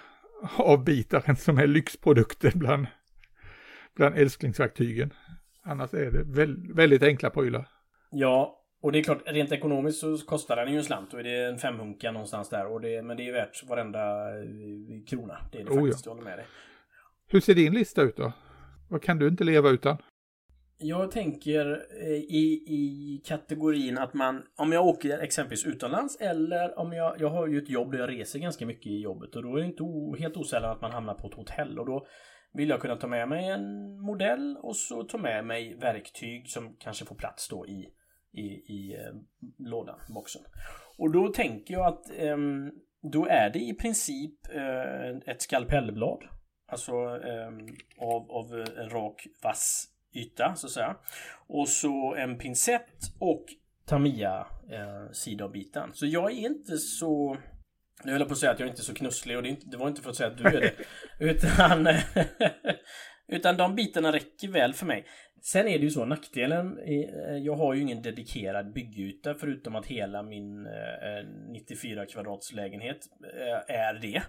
avbitaren 0.57 1.35
som 1.35 1.57
är 1.57 1.67
lyxprodukten 1.67 2.51
bland, 2.55 2.87
bland 3.95 4.17
älsklingsverktygen. 4.17 5.13
Annars 5.63 5.93
är 5.93 6.11
det 6.11 6.23
väl, 6.23 6.73
väldigt 6.73 7.03
enkla 7.03 7.29
prylar. 7.29 7.67
Ja, 8.11 8.61
och 8.81 8.91
det 8.91 8.99
är 8.99 9.03
klart, 9.03 9.21
rent 9.25 9.51
ekonomiskt 9.51 9.99
så 9.99 10.17
kostar 10.17 10.55
den 10.55 10.71
ju 10.71 10.77
en 10.77 10.83
slant. 10.83 11.13
Och 11.13 11.23
det 11.23 11.29
är 11.29 11.49
en 11.49 11.57
femhunka 11.57 12.11
någonstans 12.11 12.49
där. 12.49 12.65
Och 12.65 12.81
det, 12.81 13.01
men 13.01 13.17
det 13.17 13.27
är 13.27 13.33
värt 13.33 13.63
varenda 13.69 14.29
eh, 14.39 14.45
krona. 15.07 15.37
Det 15.51 15.59
är 15.59 15.63
det 15.63 15.69
Oh, 15.69 15.75
ja. 15.75 15.81
faktiskt, 15.81 16.05
jag 16.05 16.13
håller 16.13 16.23
med 16.23 16.37
dig. 16.37 16.45
Hur 17.27 17.39
ser 17.39 17.55
din 17.55 17.73
lista 17.73 18.01
ut 18.01 18.17
då? 18.17 18.33
Vad 18.89 19.03
kan 19.03 19.19
du 19.19 19.27
inte 19.27 19.43
leva 19.43 19.69
utan? 19.69 19.97
Jag 20.77 21.11
tänker 21.11 21.85
eh, 22.01 22.13
i, 22.13 22.63
i 22.67 23.21
kategorin 23.25 23.97
att 23.97 24.13
man, 24.13 24.43
om 24.55 24.71
jag 24.71 24.85
åker 24.85 25.19
exempelvis 25.19 25.65
utomlands 25.65 26.17
eller 26.21 26.79
om 26.79 26.93
jag, 26.93 27.21
jag 27.21 27.29
har 27.29 27.47
ju 27.47 27.57
ett 27.57 27.69
jobb 27.69 27.91
där 27.91 27.99
jag 27.99 28.09
reser 28.09 28.39
ganska 28.39 28.65
mycket 28.65 28.87
i 28.87 29.01
jobbet 29.01 29.35
och 29.35 29.43
då 29.43 29.55
är 29.55 29.61
det 29.61 29.67
inte 29.67 29.83
o, 29.83 30.15
helt 30.19 30.37
osällan 30.37 30.71
att 30.71 30.81
man 30.81 30.91
hamnar 30.91 31.13
på 31.13 31.27
ett 31.27 31.33
hotell 31.33 31.79
och 31.79 31.85
då 31.85 32.05
vill 32.53 32.69
jag 32.69 32.81
kunna 32.81 32.95
ta 32.95 33.07
med 33.07 33.29
mig 33.29 33.49
en 33.49 33.99
modell 33.99 34.57
och 34.61 34.75
så 34.75 35.03
ta 35.03 35.17
med 35.17 35.45
mig 35.45 35.75
verktyg 35.75 36.49
som 36.49 36.75
kanske 36.79 37.05
får 37.05 37.15
plats 37.15 37.49
då 37.49 37.67
i, 37.67 37.89
i, 38.33 38.45
i 38.73 38.93
eh, 38.93 39.13
lådan, 39.57 39.99
boxen. 40.09 40.41
Och 40.97 41.11
då 41.11 41.27
tänker 41.27 41.73
jag 41.73 41.85
att 41.85 42.11
ehm, 42.17 42.71
då 43.11 43.25
är 43.25 43.49
det 43.49 43.59
i 43.59 43.73
princip 43.73 44.39
eh, 44.53 45.31
ett 45.33 45.41
skalpellblad. 45.41 46.23
Alltså 46.67 46.93
ehm, 46.95 47.67
av, 47.97 48.31
av 48.31 48.65
en 48.77 48.89
rak 48.89 49.27
vass 49.43 49.94
yta 50.15 50.55
så 50.55 50.67
att 50.67 50.73
säga. 50.73 50.95
Och 51.47 51.69
så 51.69 52.15
en 52.15 52.37
pincett 52.37 52.99
och 53.19 53.45
Tamiya 53.85 54.47
eh, 54.71 55.11
sidobiten. 55.11 55.89
Så 55.93 56.05
jag 56.05 56.31
är 56.31 56.35
inte 56.35 56.77
så 56.77 57.37
Nu 58.03 58.11
höll 58.11 58.21
jag 58.21 58.27
på 58.27 58.33
att 58.33 58.39
säga 58.39 58.51
att 58.51 58.59
jag 58.59 58.69
inte 58.69 58.81
är 58.81 58.83
så 58.83 58.93
knusslig 58.93 59.37
och 59.37 59.43
det, 59.43 59.49
inte, 59.49 59.65
det 59.69 59.77
var 59.77 59.87
inte 59.87 60.01
för 60.01 60.09
att 60.09 60.15
säga 60.15 60.29
att 60.29 60.37
du 60.37 60.43
är 60.43 60.61
det. 60.61 60.73
utan, 61.19 61.87
utan 63.27 63.57
de 63.57 63.75
bitarna 63.75 64.11
räcker 64.11 64.47
väl 64.47 64.73
för 64.73 64.85
mig. 64.85 65.05
Sen 65.41 65.67
är 65.67 65.79
det 65.79 65.83
ju 65.83 65.89
så, 65.89 66.05
nackdelen, 66.05 66.79
är, 66.79 67.37
jag 67.37 67.55
har 67.55 67.73
ju 67.73 67.81
ingen 67.81 68.01
dedikerad 68.01 68.73
byggyta 68.73 69.35
förutom 69.35 69.75
att 69.75 69.85
hela 69.85 70.23
min 70.23 70.65
eh, 70.65 71.27
94 71.51 72.05
kvadrats 72.05 72.53
lägenhet 72.53 72.97
eh, 73.23 73.75
är 73.75 73.93
det. 73.93 74.21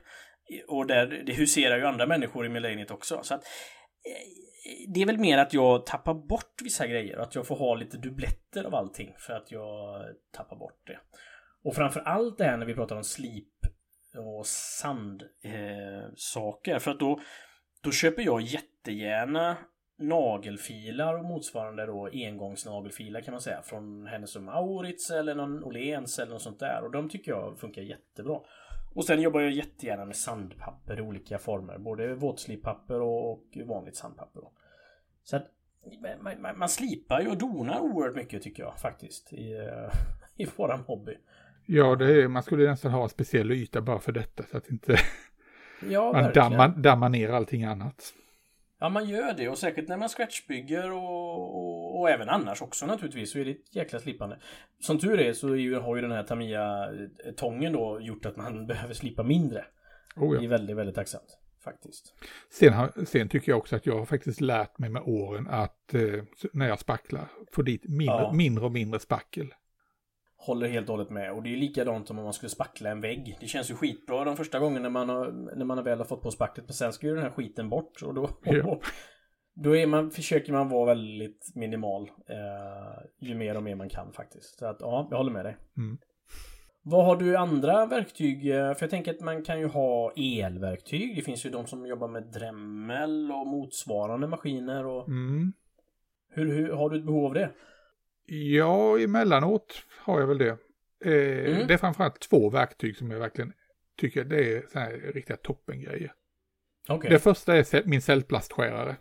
Och 0.69 0.87
där, 0.87 1.23
det 1.27 1.33
huserar 1.33 1.79
ju 1.79 1.87
andra 1.87 2.07
människor 2.07 2.47
i 2.47 2.49
min 2.49 2.63
lägenhet 2.63 2.91
också. 2.91 3.21
Så 3.23 3.35
att, 3.35 3.45
eh, 3.45 4.47
det 4.89 5.03
är 5.03 5.07
väl 5.07 5.19
mer 5.19 5.39
att 5.39 5.53
jag 5.53 5.87
tappar 5.87 6.15
bort 6.15 6.61
vissa 6.63 6.87
grejer. 6.87 7.17
och 7.17 7.23
Att 7.23 7.35
jag 7.35 7.47
får 7.47 7.57
ha 7.57 7.75
lite 7.75 7.97
dubbletter 7.97 8.65
av 8.65 8.75
allting 8.75 9.15
för 9.19 9.33
att 9.33 9.53
jag 9.53 10.05
tappar 10.33 10.57
bort 10.57 10.87
det. 10.87 10.99
Och 11.65 11.75
framför 11.75 12.01
allt 12.01 12.39
det 12.39 12.45
här 12.45 12.57
när 12.57 12.67
vi 12.67 12.75
pratar 12.75 12.97
om 12.97 13.05
slip 13.05 13.53
och 14.17 14.47
sandsaker. 14.47 15.35
Eh, 16.75 16.79
för 16.79 16.91
att 16.91 17.01
då, 17.01 17.21
då 17.83 17.91
köper 17.91 18.23
jag 18.23 18.41
jättegärna 18.41 19.57
nagelfilar 19.99 21.19
och 21.19 21.25
motsvarande 21.25 21.87
då 21.87 22.09
engångsnagelfilar 22.13 23.21
kan 23.21 23.33
man 23.33 23.41
säga 23.41 23.63
från 23.63 24.07
Hennes 24.07 24.37
och 24.37 24.43
Maurits 24.43 25.11
eller 25.11 25.35
någon 25.35 25.65
Åhléns 25.65 26.19
eller 26.19 26.33
något 26.33 26.43
sånt 26.43 26.61
där 26.61 26.83
och 26.85 26.91
de 26.91 27.09
tycker 27.09 27.31
jag 27.31 27.59
funkar 27.59 27.83
jättebra. 27.83 28.41
Och 28.97 29.05
sen 29.05 29.23
jobbar 29.23 29.41
jag 29.41 29.51
jättegärna 29.51 30.05
med 30.05 30.17
sandpapper 30.17 30.99
i 30.99 31.03
olika 31.03 31.39
former. 31.39 31.79
Både 31.79 32.15
våtslippapper 32.15 33.01
och, 33.01 33.59
vanligt 33.67 33.97
sandpapper. 33.97 34.43
Så 35.25 35.37
att 35.37 35.47
man, 36.21 36.43
man, 36.43 36.59
man, 36.59 36.69
slipar 36.69 37.21
ju 37.21 37.29
och 37.29 37.39
donar 37.39 37.81
oerhört 37.81 38.17
mycket 38.17 38.43
tycker 38.43 38.63
jag 38.63 38.79
faktiskt 38.79 39.33
i, 39.33 39.69
i 40.37 40.47
våran 40.57 40.81
hobby. 40.81 41.17
Ja, 41.67 41.97
det 41.97 42.23
är, 42.23 42.29
man 42.29 42.43
skulle 42.43 42.71
nästan 42.71 42.93
ha 42.93 43.03
en 43.03 43.09
speciell 43.09 43.51
yta 43.51 43.81
bara 43.81 43.99
för 43.99 44.13
detta 44.13 44.43
så 44.43 44.57
att 44.57 44.71
inte 44.71 44.97
ja, 45.89 46.13
man 46.23 46.33
dammar, 46.33 46.69
dammar 46.69 47.09
ner 47.09 47.29
allting 47.29 47.65
annat. 47.65 48.13
Ja, 48.87 48.91
man 48.91 49.09
gör 49.09 49.33
det 49.33 49.49
och 49.49 49.59
säkert 49.59 49.89
när 49.89 49.97
man 49.97 50.09
scratchbygger 50.09 50.93
och, 50.93 51.57
och, 51.57 52.01
och, 52.01 52.11
även 52.11 52.29
annars 52.29 52.63
också 52.63 52.87
naturligtvis 52.87 53.31
så 53.31 53.39
är 53.39 53.45
det 53.45 53.51
ett 53.51 53.77
jäkla 53.77 54.01
slipande. 54.01 54.39
Som 54.81 54.99
tur 54.99 55.21
är 55.21 55.33
så 55.33 55.57
är 55.57 55.81
har 55.81 55.97
ju 55.97 56.03
den 56.03 56.13
här 56.13 56.23
Tamiya-tången 56.23 57.73
då 57.73 58.01
gjort 58.01 58.27
att 58.27 58.37
man 58.37 58.67
behöver 58.73 58.95
slipa 58.95 59.23
mindre. 59.23 59.65
Oh 60.17 60.35
ja. 60.35 60.41
Det 60.41 60.47
är 60.47 60.49
väldigt, 60.49 60.77
väldigt 60.77 60.95
tacksamt. 60.95 61.39
Faktiskt. 61.65 62.15
Sen, 62.51 63.07
sen 63.07 63.29
tycker 63.29 63.53
jag 63.53 63.59
också 63.59 63.77
att 63.77 63.87
jag 63.87 63.99
har 63.99 64.05
faktiskt 64.05 64.41
lärt 64.41 64.79
mig 64.79 64.91
med 64.91 65.03
åren 65.03 65.47
att 65.51 65.95
eh, 65.95 66.23
när 66.53 66.69
jag 66.69 66.79
spacklar 66.79 67.29
få 67.53 67.63
dit 67.63 67.85
mindre, 67.85 68.17
ja. 68.17 68.33
mindre 68.33 68.65
och 68.65 68.73
mindre 68.73 69.01
spackel. 69.01 69.55
Håller 70.37 70.69
helt 70.69 70.89
och 70.89 70.95
hållet 70.95 71.11
med. 71.11 71.33
Och 71.33 71.43
det 71.43 71.53
är 71.53 71.57
likadant 71.57 72.07
som 72.07 72.19
om 72.19 72.25
man 72.25 72.33
skulle 72.33 72.51
spackla 72.51 72.91
en 72.91 73.01
vägg. 73.01 73.37
Det 73.41 73.47
känns 73.47 73.71
ju 73.71 73.75
skitbra 73.75 74.25
de 74.25 74.37
första 74.37 74.59
gångerna 74.59 74.91
man 74.91 75.09
har, 75.09 75.33
när 75.57 75.65
man 75.65 75.85
väl 75.85 75.99
har 75.99 76.05
fått 76.05 76.23
på 76.23 76.31
spacklet. 76.31 76.67
Men 76.67 76.75
sen 76.75 76.93
ska 76.93 77.07
ju 77.07 77.15
den 77.15 77.23
här 77.23 77.31
skiten 77.31 77.69
bort. 77.69 78.03
Och 78.03 78.15
då, 78.15 78.31
ja. 78.43 78.81
då 79.55 79.77
är 79.77 79.87
man, 79.87 80.11
försöker 80.11 80.53
man 80.53 80.69
vara 80.69 80.87
väldigt 80.87 81.53
minimal. 81.55 82.11
Eh, 82.29 83.29
ju 83.29 83.35
mer 83.35 83.57
och 83.57 83.63
mer 83.63 83.75
man 83.75 83.89
kan 83.89 84.13
faktiskt. 84.13 84.59
Så 84.59 84.67
att 84.67 84.77
ja, 84.81 85.09
jag 85.11 85.17
håller 85.17 85.33
med 85.33 85.45
dig. 85.45 85.57
Mm. 85.77 85.99
Vad 86.83 87.05
har 87.05 87.17
du 87.17 87.37
andra 87.37 87.87
verktyg? 87.87 88.43
För 88.53 88.77
jag 88.81 88.91
tänker 88.91 89.15
att 89.15 89.21
man 89.21 89.45
kan 89.45 89.61
ju 89.61 89.67
ha 89.67 90.13
elverktyg. 90.17 91.17
Det 91.17 91.23
finns 91.23 91.47
ju 91.47 91.51
de 91.51 91.67
som 91.67 91.87
jobbar 91.87 92.09
med 92.09 92.23
Dremel 92.23 93.33
och 93.33 93.47
motsvarande 93.47 94.27
maskiner. 94.27 94.87
Och... 94.87 95.09
Mm. 95.09 95.53
Hur, 96.29 96.53
hur, 96.53 96.73
har 96.73 96.91
du 96.91 96.99
ett 96.99 97.07
behov 97.07 97.25
av 97.25 97.35
det? 97.35 97.51
Ja, 98.27 98.99
emellanåt 98.99 99.83
har 99.99 100.21
jag 100.21 100.27
väl 100.27 100.39
det. 100.39 100.59
Eh, 101.05 101.55
mm. 101.55 101.67
Det 101.67 101.75
är 101.75 101.79
framförallt 101.79 102.21
två 102.21 102.51
verktyg 102.51 102.97
som 102.97 103.11
jag 103.11 103.19
verkligen 103.19 103.53
tycker 103.97 104.25
det 104.25 104.57
är 104.57 104.67
så 104.73 104.79
här 104.79 105.13
riktiga 105.15 105.37
toppengrejer. 105.37 106.13
Okay. 106.89 107.11
Det 107.11 107.19
första 107.19 107.57
är 107.57 107.89
min 107.89 108.03
cellplastskärare. 108.03 108.97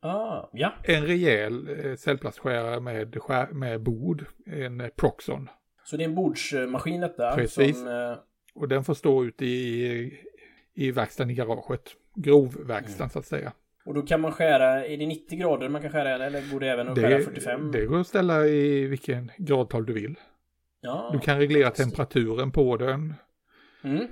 Ah, 0.00 0.48
ja. 0.52 0.72
En 0.84 1.06
rejäl 1.06 1.86
eh, 1.86 1.96
cellplastskärare 1.96 2.80
med, 2.80 3.22
skär, 3.22 3.46
med 3.52 3.82
bord, 3.82 4.24
en 4.46 4.90
Proxon. 4.96 5.48
Så 5.84 5.96
det 5.96 6.02
är 6.02 6.08
en 6.08 6.14
bordsmaskin 6.14 7.00
detta? 7.00 7.34
Precis. 7.34 7.78
Som, 7.78 7.88
eh... 7.88 8.18
Och 8.54 8.68
den 8.68 8.84
får 8.84 8.94
stå 8.94 9.24
ute 9.24 9.44
i, 9.44 10.20
i 10.74 10.90
verkstaden 10.90 11.30
i 11.30 11.34
garaget. 11.34 11.96
Grovverkstaden 12.14 13.00
mm. 13.00 13.10
så 13.10 13.18
att 13.18 13.26
säga. 13.26 13.52
Och 13.88 13.94
då 13.94 14.02
kan 14.02 14.20
man 14.20 14.32
skära, 14.32 14.86
är 14.86 14.96
det 14.96 15.06
90 15.06 15.38
grader 15.38 15.68
man 15.68 15.82
kan 15.82 15.90
skära 15.90 16.26
eller 16.26 16.52
går 16.52 16.60
det 16.60 16.68
även 16.68 16.88
att 16.88 16.94
det, 16.94 17.00
skära 17.00 17.20
45? 17.20 17.70
Det 17.72 17.86
går 17.86 18.00
att 18.00 18.06
ställa 18.06 18.46
i 18.46 18.86
vilken 18.86 19.30
gradtal 19.38 19.86
du 19.86 19.92
vill. 19.92 20.18
Ja, 20.80 21.10
du 21.12 21.18
kan 21.18 21.38
reglera 21.38 21.70
temperaturen 21.70 22.50
på 22.50 22.76
den. 22.76 23.14
Mm. 23.84 24.02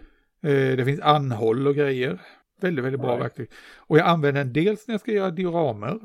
Eh, 0.43 0.77
det 0.77 0.85
finns 0.85 1.01
anhåll 1.01 1.67
och 1.67 1.75
grejer. 1.75 2.21
Väldigt, 2.61 2.85
väldigt 2.85 3.01
bra 3.01 3.11
right. 3.11 3.25
verktyg. 3.25 3.51
Och 3.77 3.99
jag 3.99 4.07
använder 4.07 4.45
den 4.45 4.53
dels 4.53 4.89
när 4.89 4.93
jag 4.93 5.01
ska 5.01 5.13
göra 5.13 5.31
dioramer 5.31 5.99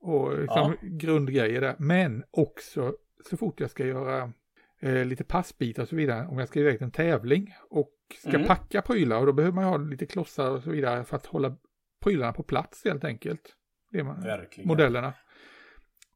och 0.00 0.38
liksom 0.38 0.76
ja. 0.80 0.88
grundgrejer 0.88 1.60
där. 1.60 1.74
Men 1.78 2.24
också 2.30 2.94
så 3.30 3.36
fort 3.36 3.60
jag 3.60 3.70
ska 3.70 3.86
göra 3.86 4.32
eh, 4.80 5.04
lite 5.04 5.24
passbitar 5.24 5.82
och 5.82 5.88
så 5.88 5.96
vidare. 5.96 6.26
Om 6.26 6.38
jag 6.38 6.48
ska 6.48 6.60
iväg 6.60 6.78
till 6.78 6.84
en 6.84 6.90
tävling 6.90 7.54
och 7.70 7.92
ska 8.18 8.34
mm. 8.34 8.46
packa 8.46 8.82
prylar 8.82 9.18
och 9.18 9.26
då 9.26 9.32
behöver 9.32 9.54
man 9.54 9.64
ha 9.64 9.76
lite 9.76 10.06
klossar 10.06 10.50
och 10.50 10.62
så 10.62 10.70
vidare 10.70 11.04
för 11.04 11.16
att 11.16 11.26
hålla 11.26 11.56
prylarna 12.04 12.32
på 12.32 12.42
plats 12.42 12.84
helt 12.84 13.04
enkelt. 13.04 13.54
Det 13.92 14.04
man, 14.04 14.20
Verkligen. 14.20 14.68
Modellerna. 14.68 15.14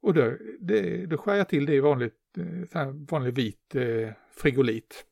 Och 0.02 0.14
då, 0.14 0.36
det, 0.60 1.06
då 1.06 1.16
skär 1.16 1.34
jag 1.34 1.48
till 1.48 1.66
det 1.66 1.74
i 1.74 1.80
vanligt, 1.80 2.18
eh, 2.74 2.92
vanlig 3.10 3.34
vit 3.34 3.74
eh, 3.74 4.12
frigolit. 4.36 5.06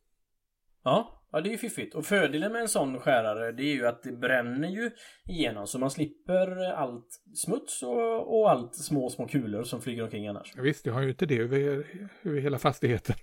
Ja, 0.85 1.27
ja, 1.33 1.41
det 1.41 1.49
är 1.49 1.53
ju 1.53 1.59
fiffigt. 1.59 1.95
Och 1.95 2.07
fördelen 2.07 2.53
med 2.53 2.61
en 2.61 2.69
sån 2.69 3.01
skärare 3.01 3.53
det 3.53 3.63
är 3.63 3.75
ju 3.75 3.87
att 3.87 4.03
det 4.03 4.13
bränner 4.13 4.69
ju 4.69 4.91
igenom 5.27 5.67
så 5.67 5.79
man 5.79 5.91
slipper 5.91 6.73
allt 6.73 7.09
smuts 7.35 7.83
och, 7.83 8.41
och 8.41 8.51
allt 8.51 8.75
små, 8.75 9.11
små 9.11 9.27
kulor 9.27 9.63
som 9.63 9.81
flyger 9.81 10.03
omkring 10.03 10.29
annars. 10.29 10.53
Ja, 10.57 10.63
visst, 10.63 10.87
jag 10.87 10.95
har 10.95 11.03
ju 11.03 11.09
inte 11.09 11.27
det 11.27 11.39
över, 11.39 11.87
över 12.23 12.41
hela 12.41 12.59
fastigheten. 12.59 13.17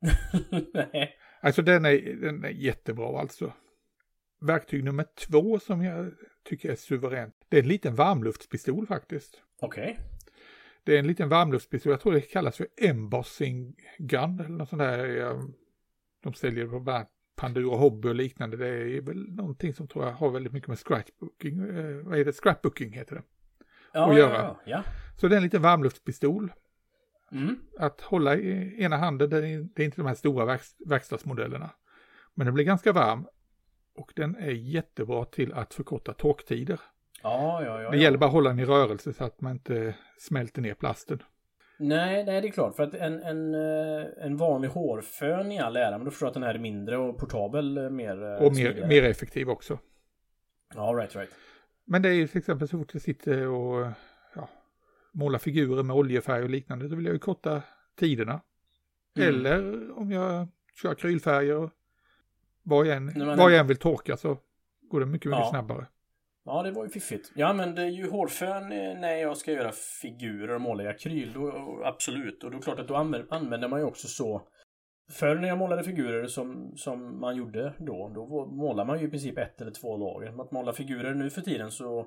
Nej. 0.74 1.16
Alltså 1.40 1.62
den 1.62 1.84
är, 1.84 2.20
den 2.20 2.44
är 2.44 2.48
jättebra 2.50 3.20
alltså. 3.20 3.52
Verktyg 4.40 4.84
nummer 4.84 5.06
två 5.28 5.58
som 5.58 5.84
jag 5.84 6.12
tycker 6.46 6.70
är 6.70 6.76
suveränt. 6.76 7.34
Det 7.48 7.56
är 7.56 7.62
en 7.62 7.68
liten 7.68 7.94
varmluftspistol 7.94 8.86
faktiskt. 8.86 9.42
Okej. 9.60 9.90
Okay. 9.92 10.04
Det 10.84 10.94
är 10.94 10.98
en 10.98 11.06
liten 11.06 11.28
varmluftspistol, 11.28 11.90
jag 11.90 12.00
tror 12.00 12.12
det 12.12 12.20
kallas 12.20 12.56
för 12.56 12.66
embossing 12.76 13.74
gun 13.98 14.40
eller 14.40 14.48
något 14.48 14.68
sånt 14.68 14.80
där. 14.80 15.40
De 16.22 16.34
säljer 16.34 16.66
på 16.66 17.06
Panduro 17.36 17.76
Hobby 17.76 18.08
och 18.08 18.14
liknande. 18.14 18.56
Det 18.56 18.96
är 18.96 19.00
väl 19.00 19.34
någonting 19.34 19.74
som 19.74 19.88
tror 19.88 20.04
jag 20.04 20.12
har 20.12 20.30
väldigt 20.30 20.52
mycket 20.52 20.68
med 20.68 20.78
scratchbooking, 20.78 21.60
eh, 21.60 21.96
vad 21.96 22.18
är 22.18 22.24
det, 22.24 22.32
scrapbooking 22.32 22.92
heter 22.92 23.14
det. 23.14 23.22
Ja, 23.92 24.10
att 24.10 24.18
göra. 24.18 24.42
Ja, 24.42 24.60
ja. 24.66 24.82
Så 25.16 25.28
det 25.28 25.34
är 25.34 25.36
en 25.36 25.42
liten 25.42 25.62
varmluftspistol. 25.62 26.52
Mm. 27.32 27.56
Att 27.78 28.00
hålla 28.00 28.36
i 28.36 28.82
ena 28.82 28.96
handen, 28.96 29.30
det 29.30 29.36
är, 29.36 29.68
det 29.74 29.82
är 29.82 29.84
inte 29.84 29.96
de 29.96 30.06
här 30.06 30.14
stora 30.14 30.58
verkstadsmodellerna. 30.86 31.70
Men 32.34 32.44
den 32.44 32.54
blir 32.54 32.64
ganska 32.64 32.92
varm 32.92 33.26
och 33.96 34.12
den 34.16 34.36
är 34.36 34.50
jättebra 34.50 35.24
till 35.24 35.52
att 35.52 35.74
förkorta 35.74 36.12
torktider. 36.12 36.80
Ja, 37.22 37.64
ja, 37.64 37.82
ja. 37.82 37.90
Det 37.90 37.96
gäller 37.96 38.18
bara 38.18 38.26
att 38.26 38.32
hålla 38.32 38.50
den 38.50 38.58
i 38.58 38.64
rörelse 38.64 39.12
så 39.12 39.24
att 39.24 39.40
man 39.40 39.52
inte 39.52 39.94
smälter 40.18 40.62
ner 40.62 40.74
plasten. 40.74 41.22
Nej, 41.78 42.24
nej 42.24 42.40
det 42.40 42.48
är 42.48 42.52
klart. 42.52 42.76
För 42.76 42.82
att 42.82 42.94
en, 42.94 43.22
en, 43.22 43.54
eh, 43.54 44.06
en 44.18 44.36
vanlig 44.36 44.68
hårfön 44.68 45.52
i 45.52 45.58
all 45.58 45.76
ära, 45.76 45.98
men 45.98 46.04
då 46.04 46.10
förstår 46.10 46.26
jag 46.26 46.30
att 46.30 46.34
den 46.34 46.42
här 46.42 46.54
är 46.54 46.58
mindre 46.58 46.96
och 46.96 47.18
portabel 47.18 47.78
eh, 47.78 47.90
mer... 47.90 48.24
Eh, 48.24 48.46
och 48.46 48.52
mer, 48.52 48.86
mer 48.88 49.02
effektiv 49.02 49.50
också. 49.50 49.78
Ja, 50.74 50.94
right, 50.98 51.16
right. 51.16 51.30
Men 51.84 52.02
det 52.02 52.08
är 52.08 52.12
ju 52.12 52.28
till 52.28 52.38
exempel 52.38 52.68
så 52.68 52.78
fort 52.78 52.90
jag 52.94 53.02
sitter 53.02 53.46
och 53.46 53.86
ja, 54.34 54.48
målar 55.12 55.38
figurer 55.38 55.82
med 55.82 55.96
oljefärg 55.96 56.42
och 56.42 56.50
liknande, 56.50 56.88
då 56.88 56.96
vill 56.96 57.04
jag 57.04 57.12
ju 57.12 57.18
korta 57.18 57.62
tiderna. 57.98 58.40
Mm. 59.16 59.28
Eller 59.28 59.90
om 59.98 60.12
jag 60.12 60.48
kör 60.82 60.90
akrylfärger 60.90 61.70
vad 62.66 62.86
jag 62.86 62.96
än, 62.96 63.36
vad 63.36 63.52
jag 63.52 63.60
än 63.60 63.66
vill 63.66 63.76
torka 63.76 64.16
så 64.16 64.38
går 64.90 65.00
det 65.00 65.06
mycket, 65.06 65.30
mycket 65.30 65.44
ja. 65.44 65.50
snabbare. 65.50 65.86
Ja, 66.44 66.62
det 66.62 66.70
var 66.70 66.84
ju 66.84 66.90
fiffigt. 66.90 67.32
Jag 67.34 67.50
använder 67.50 67.86
ju 67.86 68.10
hårfön 68.10 68.68
när 69.00 69.16
jag 69.16 69.36
ska 69.36 69.52
göra 69.52 69.72
figurer 69.72 70.54
och 70.54 70.60
måla 70.60 70.84
i 70.84 70.86
akryl. 70.86 71.32
Då, 71.32 71.52
absolut. 71.84 72.44
Och 72.44 72.50
då 72.50 72.56
är 72.56 72.58
det 72.58 72.64
klart 72.64 72.78
att 72.78 72.88
då 72.88 72.96
använder 73.30 73.68
man 73.68 73.80
ju 73.80 73.86
också 73.86 74.08
så. 74.08 74.48
Förr 75.10 75.34
när 75.34 75.48
jag 75.48 75.58
målade 75.58 75.84
figurer 75.84 76.26
som, 76.26 76.72
som 76.76 77.20
man 77.20 77.36
gjorde 77.36 77.74
då, 77.78 78.12
då 78.14 78.46
målar 78.46 78.84
man 78.84 79.00
ju 79.00 79.06
i 79.06 79.10
princip 79.10 79.38
ett 79.38 79.60
eller 79.60 79.70
två 79.70 79.96
lager. 79.96 80.40
Att 80.42 80.52
måla 80.52 80.72
figurer 80.72 81.14
nu 81.14 81.30
för 81.30 81.40
tiden 81.40 81.70
så 81.70 82.06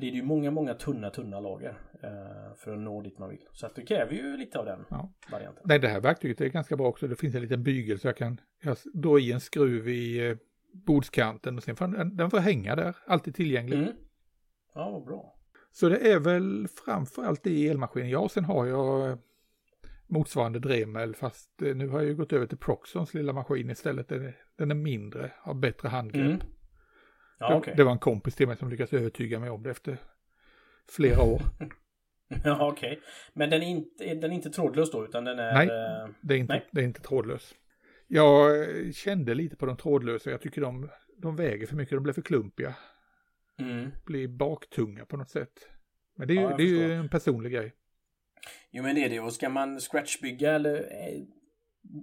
det 0.00 0.06
är 0.06 0.10
ju 0.10 0.22
många, 0.22 0.50
många 0.50 0.74
tunna, 0.74 1.10
tunna 1.10 1.40
lager 1.40 1.78
eh, 2.02 2.54
för 2.56 2.72
att 2.72 2.78
nå 2.78 3.02
dit 3.02 3.18
man 3.18 3.28
vill. 3.28 3.44
Så 3.52 3.66
att 3.66 3.74
det 3.74 3.82
kräver 3.82 4.12
ju 4.12 4.36
lite 4.36 4.58
av 4.58 4.64
den 4.64 4.84
ja. 4.90 5.12
varianten. 5.30 5.62
Nej, 5.66 5.78
det 5.78 5.88
här 5.88 6.00
verktyget 6.00 6.40
är 6.40 6.46
ganska 6.46 6.76
bra 6.76 6.86
också. 6.86 7.08
Det 7.08 7.16
finns 7.16 7.34
en 7.34 7.42
liten 7.42 7.62
bygel 7.62 7.98
så 7.98 8.08
jag 8.08 8.16
kan 8.16 8.40
jag 8.62 8.76
dra 8.94 9.18
i 9.18 9.32
en 9.32 9.40
skruv 9.40 9.88
i 9.88 10.28
eh, 10.28 10.36
bordskanten 10.72 11.56
och 11.56 11.62
sen 11.62 11.76
får 11.76 11.88
den, 11.88 12.16
den 12.16 12.30
får 12.30 12.38
hänga 12.38 12.76
där, 12.76 12.96
alltid 13.06 13.34
tillgänglig. 13.34 13.78
Mm. 13.78 13.92
Ja, 14.74 14.90
vad 14.90 15.04
bra. 15.04 15.36
Så 15.72 15.88
det 15.88 16.12
är 16.12 16.18
väl 16.18 16.68
framförallt 16.84 17.46
i 17.46 17.68
elmaskinen. 17.68 18.10
Ja, 18.10 18.28
sen 18.28 18.44
har 18.44 18.66
jag 18.66 19.18
motsvarande 20.06 20.58
Dremel 20.58 21.14
fast 21.14 21.62
eh, 21.62 21.74
nu 21.74 21.88
har 21.88 21.98
jag 21.98 22.08
ju 22.08 22.14
gått 22.14 22.32
över 22.32 22.46
till 22.46 22.58
Proxons 22.58 23.14
lilla 23.14 23.32
maskin 23.32 23.70
istället. 23.70 24.08
Den 24.08 24.26
är, 24.26 24.36
den 24.56 24.70
är 24.70 24.74
mindre, 24.74 25.32
har 25.38 25.54
bättre 25.54 25.88
handgrepp. 25.88 26.26
Mm. 26.26 26.40
Ja, 27.38 27.48
det, 27.48 27.54
okej. 27.54 27.74
det 27.76 27.84
var 27.84 27.92
en 27.92 27.98
kompis 27.98 28.34
till 28.34 28.48
mig 28.48 28.56
som 28.56 28.68
lyckades 28.70 28.92
övertyga 28.92 29.40
mig 29.40 29.50
om 29.50 29.62
det 29.62 29.70
efter 29.70 29.98
flera 30.88 31.22
år. 31.22 31.42
Ja, 32.44 32.68
okej. 32.72 33.00
Men 33.32 33.50
den 33.50 33.62
är, 33.62 33.66
inte, 33.66 34.14
den 34.14 34.30
är 34.30 34.34
inte 34.34 34.50
trådlös 34.50 34.90
då, 34.90 35.04
utan 35.04 35.24
den 35.24 35.38
är... 35.38 35.52
Nej. 35.54 35.66
eh, 35.66 36.08
Det 36.20 36.34
är 36.34 36.38
inte, 36.38 36.52
Nej. 36.52 36.66
det 36.70 36.80
är 36.80 36.84
inte 36.84 37.00
trådlös. 37.00 37.54
Jag 38.06 38.60
eh, 38.60 38.92
kände 38.92 39.34
lite 39.34 39.56
på 39.56 39.66
de 39.66 39.76
trådlösa. 39.76 40.30
Jag 40.30 40.40
tycker 40.40 40.60
de, 40.60 40.90
de 41.18 41.36
väger 41.36 41.66
för 41.66 41.76
mycket. 41.76 41.96
De 41.96 42.02
blir 42.02 42.12
för 42.12 42.22
klumpiga. 42.22 42.74
Mm. 43.58 43.90
Blir 44.06 44.28
baktunga 44.28 45.04
på 45.04 45.16
något 45.16 45.30
sätt. 45.30 45.68
Men 46.16 46.28
det 46.28 46.34
är 46.34 46.40
Ja, 46.42 46.56
det 46.56 46.62
är 46.62 46.66
ju 46.66 46.92
en 46.92 47.08
personlig 47.08 47.52
grej. 47.52 47.74
Jo, 48.70 48.82
men 48.82 48.94
det 48.94 49.04
är 49.04 49.10
det. 49.10 49.20
Och 49.20 49.32
ska 49.32 49.48
man 49.48 49.80
scratchbygga 49.80 50.52
eller 50.54 50.74
eh, 50.74 51.22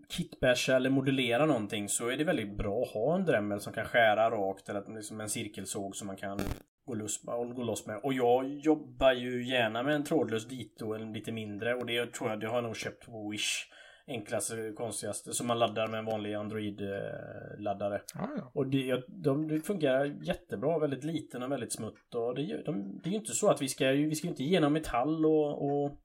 kitbasha 0.10 0.76
eller 0.76 0.90
modellera 0.90 1.46
någonting 1.46 1.90
så 1.90 2.10
är 2.10 2.18
det 2.18 2.24
väldigt 2.24 2.58
bra 2.58 2.82
att 2.82 2.94
ha 2.94 3.16
en 3.16 3.26
Dremel 3.26 3.60
som 3.60 3.74
kan 3.74 3.86
skära 3.86 4.30
rakt 4.30 4.70
eller 4.70 4.96
liksom 4.96 5.22
en 5.22 5.30
cirkelsåg 5.30 5.96
som 5.96 6.08
man 6.08 6.16
kan 6.16 6.40
gå 6.86 6.94
loss, 6.94 7.24
med, 7.24 7.56
gå 7.56 7.64
loss 7.64 7.88
med. 7.88 8.00
Och 8.04 8.14
jag 8.14 8.50
jobbar 8.50 9.12
ju 9.12 9.46
gärna 9.46 9.84
med 9.84 9.96
en 9.96 10.04
trådlös 10.04 10.48
dito, 10.48 10.94
en 10.94 11.14
lite 11.14 11.32
mindre. 11.32 11.76
Och 11.76 11.86
det 11.86 12.14
tror 12.14 12.30
jag, 12.30 12.40
det 12.40 12.48
har 12.48 12.56
jag 12.56 12.64
nog 12.64 12.78
köpt 12.78 13.06
på 13.06 13.30
Wish. 13.30 13.70
Enklaste, 14.08 14.74
konstigaste. 14.78 15.34
Som 15.34 15.48
man 15.48 15.60
laddar 15.60 15.88
med 15.88 16.00
en 16.00 16.06
vanlig 16.06 16.34
Android-laddare. 16.34 18.02
Ja, 18.14 18.30
ja. 18.38 18.52
Och 18.54 18.68
det, 18.68 19.04
de, 19.08 19.48
det 19.48 19.60
fungerar 19.62 20.06
jättebra, 20.06 20.80
väldigt 20.80 21.04
liten 21.04 21.44
och 21.44 21.52
väldigt 21.52 21.74
smutt. 21.74 22.16
Och 22.16 22.36
det, 22.36 22.64
de, 22.66 23.00
det 23.04 23.10
är 23.10 23.12
ju 23.12 23.18
inte 23.18 23.32
så 23.32 23.50
att 23.50 23.62
vi 23.62 23.68
ska, 23.68 23.92
vi 23.92 24.16
ska 24.16 24.28
ju 24.28 24.32
inte 24.32 24.44
igenom 24.44 24.74
metall 24.74 25.26
och, 25.26 25.66
och, 25.66 26.00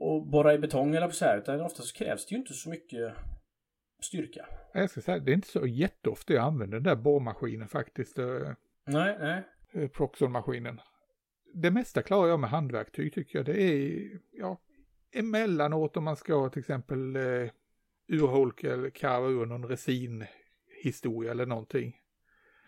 och 0.00 0.26
borra 0.26 0.54
i 0.54 0.58
betong 0.58 0.94
eller 0.94 1.08
så 1.10 1.24
här. 1.24 1.38
Utan 1.38 1.60
ofta 1.60 1.82
så 1.82 1.94
krävs 1.98 2.26
det 2.26 2.32
ju 2.34 2.38
inte 2.38 2.54
så 2.54 2.70
mycket 2.70 3.14
styrka. 4.02 4.46
Jag 4.74 4.90
ska 4.90 5.00
säga, 5.00 5.18
det 5.18 5.30
är 5.30 5.34
inte 5.34 5.48
så 5.48 5.66
jätteofta 5.66 6.32
jag 6.34 6.44
använder 6.44 6.76
den 6.76 6.82
där 6.82 6.96
borrmaskinen 6.96 7.68
faktiskt. 7.68 8.18
eh, 8.18 8.26
Nej, 8.86 9.16
nej. 9.20 9.42
eh, 9.72 9.88
Proxon-maskinen. 9.88 10.80
Det 11.54 11.70
mesta 11.70 12.02
klarar 12.02 12.28
jag 12.28 12.40
med 12.40 12.50
handverktyg 12.50 13.14
tycker 13.14 13.38
jag. 13.38 13.46
Det 13.46 13.62
är, 13.62 14.02
ja, 14.32 14.60
emellanåt 15.14 15.96
om 15.96 16.04
man 16.04 16.16
ska 16.16 16.48
till 16.48 16.60
exempel 16.60 17.16
eh, 17.16 17.50
urholka 18.08 18.72
eller 18.72 18.90
karva 18.90 19.28
ur 19.28 19.46
någon 19.46 19.64
resinhistoria 19.68 21.30
eller 21.30 21.46
någonting. 21.46 21.96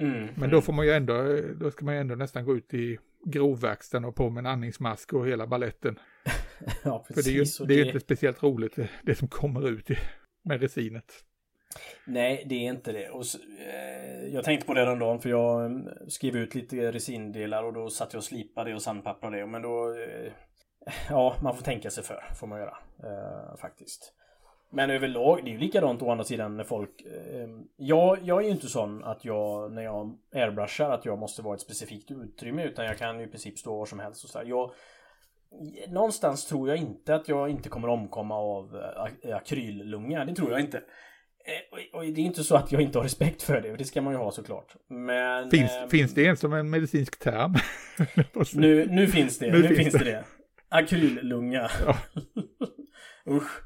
Mm, 0.01 0.29
Men 0.37 0.51
då 0.51 0.61
får 0.61 0.73
man 0.73 0.87
ju 0.87 0.93
ändå, 0.93 1.15
eh, 1.15 1.45
då 1.45 1.71
ska 1.71 1.85
man 1.85 1.95
ju 1.95 2.01
ändå 2.01 2.15
nästan 2.15 2.45
gå 2.45 2.57
ut 2.57 2.75
i 2.75 2.99
grovverkstaden 3.27 4.05
och 4.05 4.15
på 4.17 4.31
med 4.31 4.41
en 4.41 4.47
andningsmask 4.47 5.13
och 5.13 5.29
hela 5.29 5.47
balletten. 5.47 5.99
Ja, 6.85 7.05
För 7.07 7.15
det 7.23 7.31
är 7.31 7.33
ju 7.33 7.39
precis. 7.41 7.59
det 7.67 7.75
är 7.75 7.79
ju 7.79 7.87
inte 7.87 8.01
speciellt 8.01 8.43
roligt 8.43 8.77
det, 8.77 8.89
det 9.03 9.15
som 9.15 9.29
kommer 9.29 9.69
ut 9.69 9.89
med 10.45 10.61
resinet. 10.61 11.13
Nej, 12.07 12.47
det 12.49 12.55
är 12.55 12.71
inte 12.71 12.93
det. 12.93 13.09
Och, 13.11 13.21
s- 13.23 13.37
eh, 13.69 14.27
jag 14.35 14.45
tänkte 14.45 14.67
på 14.67 14.75
det 14.75 14.81
häromdagen 14.81 15.21
för 15.21 15.31
jag 15.31 15.65
eh, 15.65 15.79
skrev 16.09 16.37
ut 16.37 16.55
lite 16.55 16.93
resindelar 16.93 17.63
och 17.65 17.73
då 17.73 17.91
satt 17.91 18.13
jag 18.13 18.19
och 18.21 18.25
slipade 18.25 18.71
det 18.71 18.75
och 18.77 18.83
sandpapprade 18.83 19.39
det. 19.39 19.47
Men 19.47 19.63
då... 19.63 19.95
Eh, 19.95 20.33
ja, 21.11 21.37
man 21.43 21.55
får 21.57 21.63
tänka 21.63 21.91
sig 21.91 22.05
för, 22.05 22.25
får 22.41 22.47
man 22.47 22.59
göra. 22.59 22.77
Eh, 23.05 23.57
faktiskt. 23.61 24.15
Men 24.71 24.91
överlag, 24.91 25.41
det 25.45 25.51
är 25.51 25.53
ju 25.53 25.59
likadant 25.59 26.03
å 26.03 26.11
andra 26.11 26.25
sidan 26.25 26.57
när 26.57 26.65
folk... 26.65 27.01
Eh, 27.03 27.49
jag, 27.77 28.19
jag 28.23 28.39
är 28.41 28.45
ju 28.45 28.51
inte 28.51 28.67
sån 28.67 29.05
att 29.05 29.25
jag, 29.25 29.73
när 29.73 29.83
jag 29.83 30.19
airbrushar, 30.35 30.91
att 30.91 31.05
jag 31.05 31.19
måste 31.19 31.43
vara 31.43 31.55
ett 31.55 31.61
specifikt 31.61 32.11
utrymme. 32.11 32.65
Utan 32.65 32.85
jag 32.85 32.99
kan 32.99 33.19
ju 33.21 33.25
i 33.27 33.29
princip 33.31 33.59
stå 33.59 33.79
var 33.79 33.87
som 33.87 33.99
helst 33.99 34.25
och 34.25 34.31
så 34.31 34.39
där. 34.39 34.47
Jag, 34.47 34.73
någonstans 35.89 36.47
tror 36.47 36.69
jag 36.69 36.79
inte 36.79 37.15
att 37.15 37.29
jag 37.29 37.49
inte 37.51 37.69
kommer 37.69 37.89
omkomma 37.89 38.35
av 38.35 38.77
eh, 38.77 38.81
ak- 39.03 39.33
akryllunga. 39.37 40.25
Det 40.25 40.35
tror 40.35 40.51
jag 40.51 40.61
inte. 40.61 40.79
Eh, 40.79 41.89
Och 41.99 42.03
det 42.03 42.21
är 42.21 42.25
inte 42.25 42.45
så 42.45 42.57
att 42.57 42.73
jag 42.73 42.83
inte 42.83 42.99
har 42.99 43.03
respekt 43.03 43.43
för 43.43 43.61
det, 43.61 43.77
det 43.77 43.85
ska 43.85 44.03
man 44.03 44.13
ju 44.13 44.19
ha 44.19 44.31
såklart. 44.31 44.77
Men... 44.89 45.51
Finns, 45.51 45.71
ehm, 45.73 45.89
finns 45.89 46.15
det 46.15 46.27
en 46.27 46.37
som 46.37 46.53
en 46.53 46.71
medicinsk 46.71 47.19
term? 47.19 47.55
Nu, 48.55 48.87
nu 48.91 49.07
finns 49.07 49.39
det, 49.39 49.51
Nu 49.51 49.59
nu, 49.63 49.69
finns 49.69 49.79
finns 49.79 49.93
det. 49.95 50.05
det. 50.05 50.25
Akryllunga. 50.69 51.71
Ja. 51.87 51.97
Usch. 53.35 53.63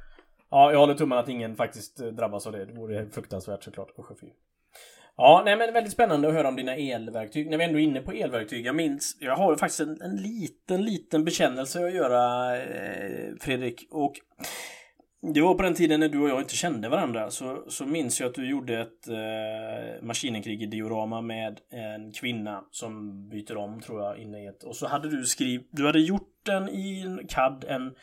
Ja, 0.50 0.72
jag 0.72 0.78
håller 0.78 0.94
tummen 0.94 1.18
att 1.18 1.28
ingen 1.28 1.56
faktiskt 1.56 2.00
eh, 2.00 2.06
drabbas 2.08 2.46
av 2.46 2.52
det. 2.52 2.64
Det 2.64 2.72
vore 2.72 3.10
fruktansvärt 3.10 3.62
såklart. 3.64 3.98
Usch 3.98 4.10
och 4.10 4.18
fy. 4.20 4.26
Ja, 5.16 5.42
nej 5.44 5.57
men 5.57 5.72
väldigt 5.72 5.92
spännande 5.92 6.29
att 6.29 6.35
höra 6.35 6.48
om 6.48 6.57
dina 6.57 6.77
elverktyg. 6.77 7.51
När 7.51 7.59
vi 7.59 7.64
ändå 7.64 7.79
är 7.79 7.83
inne 7.83 8.01
på 8.01 8.12
elverktyg. 8.12 8.66
Jag 8.66 8.77
minns, 8.77 9.16
jag 9.20 9.37
har 9.37 9.57
faktiskt 9.57 9.81
en, 9.81 10.03
en 10.03 10.16
liten, 10.16 10.85
liten 10.85 11.25
bekännelse 11.25 11.87
att 11.87 11.94
göra 11.94 12.57
eh, 12.57 13.35
Fredrik. 13.40 13.87
Och 13.90 14.12
det 15.35 15.40
var 15.40 15.55
på 15.55 15.62
den 15.62 15.75
tiden 15.75 16.01
när 16.01 16.09
du 16.09 16.20
och 16.20 16.29
jag 16.29 16.40
inte 16.40 16.57
kände 16.57 16.88
varandra. 16.88 17.31
Så, 17.31 17.64
så 17.68 17.87
minns 17.87 18.20
jag 18.20 18.29
att 18.29 18.35
du 18.35 18.51
gjorde 18.51 18.81
ett 18.81 19.09
eh, 19.09 20.03
Maskinenkrig-diorama 20.03 21.20
med 21.20 21.61
en 21.70 22.12
kvinna 22.12 22.64
som 22.70 23.29
byter 23.29 23.57
om 23.57 23.81
tror 23.81 24.03
jag 24.03 24.18
inne 24.18 24.44
i 24.44 24.46
ett. 24.46 24.64
Och 24.64 24.77
så 24.77 24.87
hade 24.87 25.11
du 25.11 25.25
skrivit, 25.25 25.68
du 25.70 25.87
hade 25.87 26.01
gjort 26.01 26.33
den 26.42 26.68
i 26.68 27.01
en 27.01 27.27
CAD, 27.29 27.64
en 27.68 27.94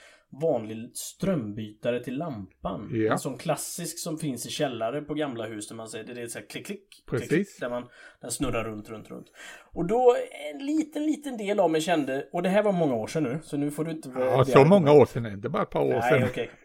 vanlig 0.42 0.92
strömbytare 0.94 2.04
till 2.04 2.18
lampan. 2.18 2.90
Ja. 2.94 3.12
En 3.12 3.20
sån 3.20 3.38
klassisk 3.38 4.00
som 4.00 4.18
finns 4.18 4.46
i 4.46 4.50
källare 4.50 5.02
på 5.02 5.14
gamla 5.14 5.46
hus 5.46 5.68
där 5.68 5.76
man 5.76 5.88
säger 5.88 6.14
det 6.16 6.22
är 6.22 6.28
så 6.28 6.40
här 6.40 6.46
klick, 6.46 6.66
klick, 6.66 7.06
Precis. 7.10 7.28
klick, 7.30 7.48
där 7.60 7.70
man 7.70 7.90
den 8.22 8.32
snurrar 8.32 8.64
runt, 8.64 8.90
runt, 8.90 9.10
runt. 9.10 9.28
Och 9.74 9.86
då 9.86 10.16
en 10.54 10.66
liten, 10.66 11.06
liten 11.06 11.38
del 11.38 11.60
av 11.60 11.72
mig 11.72 11.82
kände, 11.82 12.28
och 12.32 12.44
det 12.44 12.50
här 12.50 12.64
var 12.64 12.72
många 12.72 12.96
år 12.96 13.08
sedan 13.08 13.24
nu, 13.24 13.40
så 13.44 13.58
nu 13.58 13.72
får 13.72 13.86
du 13.86 13.92
inte... 13.92 14.10
Ja, 14.16 14.46
så 14.46 14.66
många 14.66 14.92
år 14.92 15.06
sedan 15.06 15.26
är 15.26 15.30
det 15.38 15.50
bara 15.50 15.64
ett 15.64 15.70
par 15.70 15.82
år 15.82 15.90
Nej, 15.94 16.02
sedan. 16.12 16.24
okej. 16.30 16.50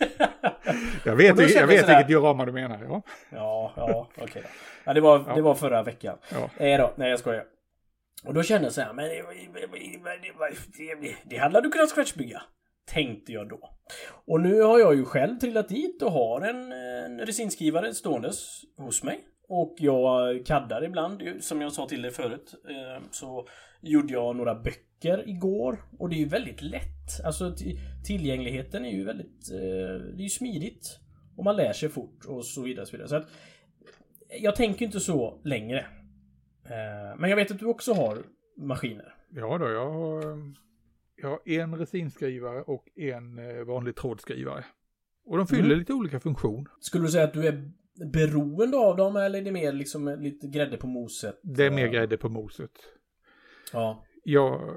Jag 1.04 1.16
vet, 1.16 1.26
jag 1.26 1.36
vet 1.36 1.50
jag 1.54 1.60
sådär- 1.66 1.86
vilket 1.86 2.08
diorama 2.08 2.44
du 2.46 2.52
menar. 2.52 2.82
Ja. 2.84 3.02
Ja, 3.32 3.72
ja, 3.76 4.08
okej 4.16 4.42
då. 4.44 4.48
Ja, 4.84 4.94
det 4.94 5.00
var, 5.00 5.24
Ja. 5.28 5.34
det 5.34 5.42
var 5.42 5.54
förra 5.54 5.82
veckan. 5.82 6.18
Ja. 6.32 6.50
Nej 6.58 6.78
då, 6.78 6.92
nej 6.96 7.10
jag 7.10 7.18
skojar. 7.18 7.44
Och 8.24 8.34
då 8.34 8.42
kände 8.42 8.66
jag 8.66 8.72
så 8.72 8.80
här, 8.80 8.92
men 8.92 9.04
det, 9.04 9.22
det, 10.78 10.94
det, 11.00 11.14
det 11.24 11.36
hade 11.36 11.60
du 11.60 11.70
kunnat 11.70 11.90
scratchbygga. 11.90 12.42
Tänkte 12.90 13.32
jag 13.32 13.48
då. 13.48 13.70
Och 14.26 14.40
nu 14.40 14.60
har 14.60 14.78
jag 14.78 14.94
ju 14.94 15.04
själv 15.04 15.38
trillat 15.38 15.68
dit 15.68 16.02
och 16.02 16.12
har 16.12 16.40
en, 16.40 16.72
en 16.72 17.20
resinskrivare 17.26 17.94
ståendes 17.94 18.62
hos 18.76 19.02
mig. 19.02 19.24
Och 19.48 19.74
jag 19.78 20.46
kaddar 20.46 20.84
ibland, 20.84 21.22
ju, 21.22 21.40
som 21.40 21.60
jag 21.60 21.72
sa 21.72 21.86
till 21.86 22.02
dig 22.02 22.10
förut. 22.10 22.54
Eh, 22.68 23.02
så 23.10 23.48
gjorde 23.80 24.12
jag 24.12 24.36
några 24.36 24.54
böcker 24.54 25.28
igår. 25.28 25.84
Och 25.98 26.08
det 26.08 26.16
är 26.16 26.18
ju 26.18 26.28
väldigt 26.28 26.62
lätt. 26.62 27.24
Alltså 27.24 27.54
tillgängligheten 28.06 28.84
är 28.84 28.90
ju 28.90 29.04
väldigt... 29.04 29.50
Eh, 29.52 30.06
det 30.16 30.20
är 30.20 30.22
ju 30.22 30.28
smidigt. 30.28 30.98
Och 31.36 31.44
man 31.44 31.56
lär 31.56 31.72
sig 31.72 31.88
fort 31.88 32.24
och 32.28 32.44
så 32.44 32.62
vidare. 32.62 32.86
Så 32.86 32.92
vidare. 32.92 33.08
Så 33.08 33.16
att, 33.16 33.28
jag 34.40 34.56
tänker 34.56 34.84
inte 34.84 35.00
så 35.00 35.40
längre. 35.44 35.78
Eh, 36.64 37.18
men 37.18 37.30
jag 37.30 37.36
vet 37.36 37.50
att 37.50 37.58
du 37.58 37.66
också 37.66 37.92
har 37.92 38.18
maskiner. 38.56 39.14
Ja 39.30 39.58
då, 39.58 39.68
jag 39.68 39.90
har, 39.90 40.22
jag 41.22 41.28
har 41.28 41.40
en 41.48 41.74
resinskrivare 41.78 42.62
och 42.62 42.88
en 42.98 43.38
eh, 43.38 43.64
vanlig 43.64 43.96
trådskrivare. 43.96 44.64
Och 45.24 45.36
de 45.36 45.46
fyller 45.46 45.64
Mm. 45.64 45.78
lite 45.78 45.92
olika 45.92 46.20
funktion. 46.20 46.66
Skulle 46.80 47.04
du 47.04 47.10
säga 47.10 47.24
att 47.24 47.32
du 47.32 47.46
är 47.46 47.70
beroende 48.12 48.76
av 48.76 48.96
dem 48.96 49.16
eller 49.16 49.38
är 49.38 49.42
det 49.44 49.52
mer 49.52 49.72
liksom 49.72 50.16
lite 50.20 50.46
grädde 50.46 50.76
på 50.76 50.86
moset? 50.86 51.40
Det 51.42 51.64
är 51.66 51.70
mer 51.70 51.88
grädde 51.88 52.16
på 52.16 52.28
moset. 52.28 52.70
Ja. 53.72 54.04
Jag, 54.24 54.76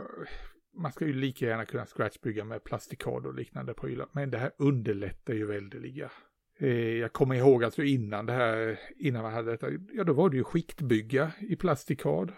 man 0.77 0.91
ska 0.91 1.05
ju 1.05 1.13
lika 1.13 1.45
gärna 1.45 1.65
kunna 1.65 1.85
scratchbygga 1.85 2.43
med 2.43 2.63
plastikad 2.63 3.25
och 3.25 3.33
liknande 3.33 3.73
prylar. 3.73 4.07
Men 4.11 4.31
det 4.31 4.37
här 4.37 4.51
underlättar 4.57 5.33
ju 5.33 5.45
väldeliga. 5.45 6.11
Eh, 6.59 6.69
Jag 6.77 7.13
kommer 7.13 7.35
ihåg 7.35 7.63
alltså 7.63 7.83
innan 7.83 8.25
det 8.25 8.33
här, 8.33 8.79
innan 8.97 9.23
man 9.23 9.33
hade 9.33 9.51
detta, 9.51 9.67
ja 9.93 10.03
då 10.03 10.13
var 10.13 10.29
det 10.29 10.37
ju 10.37 10.43
skiktbygga 10.43 11.31
i 11.39 11.55
plastikad. 11.55 12.31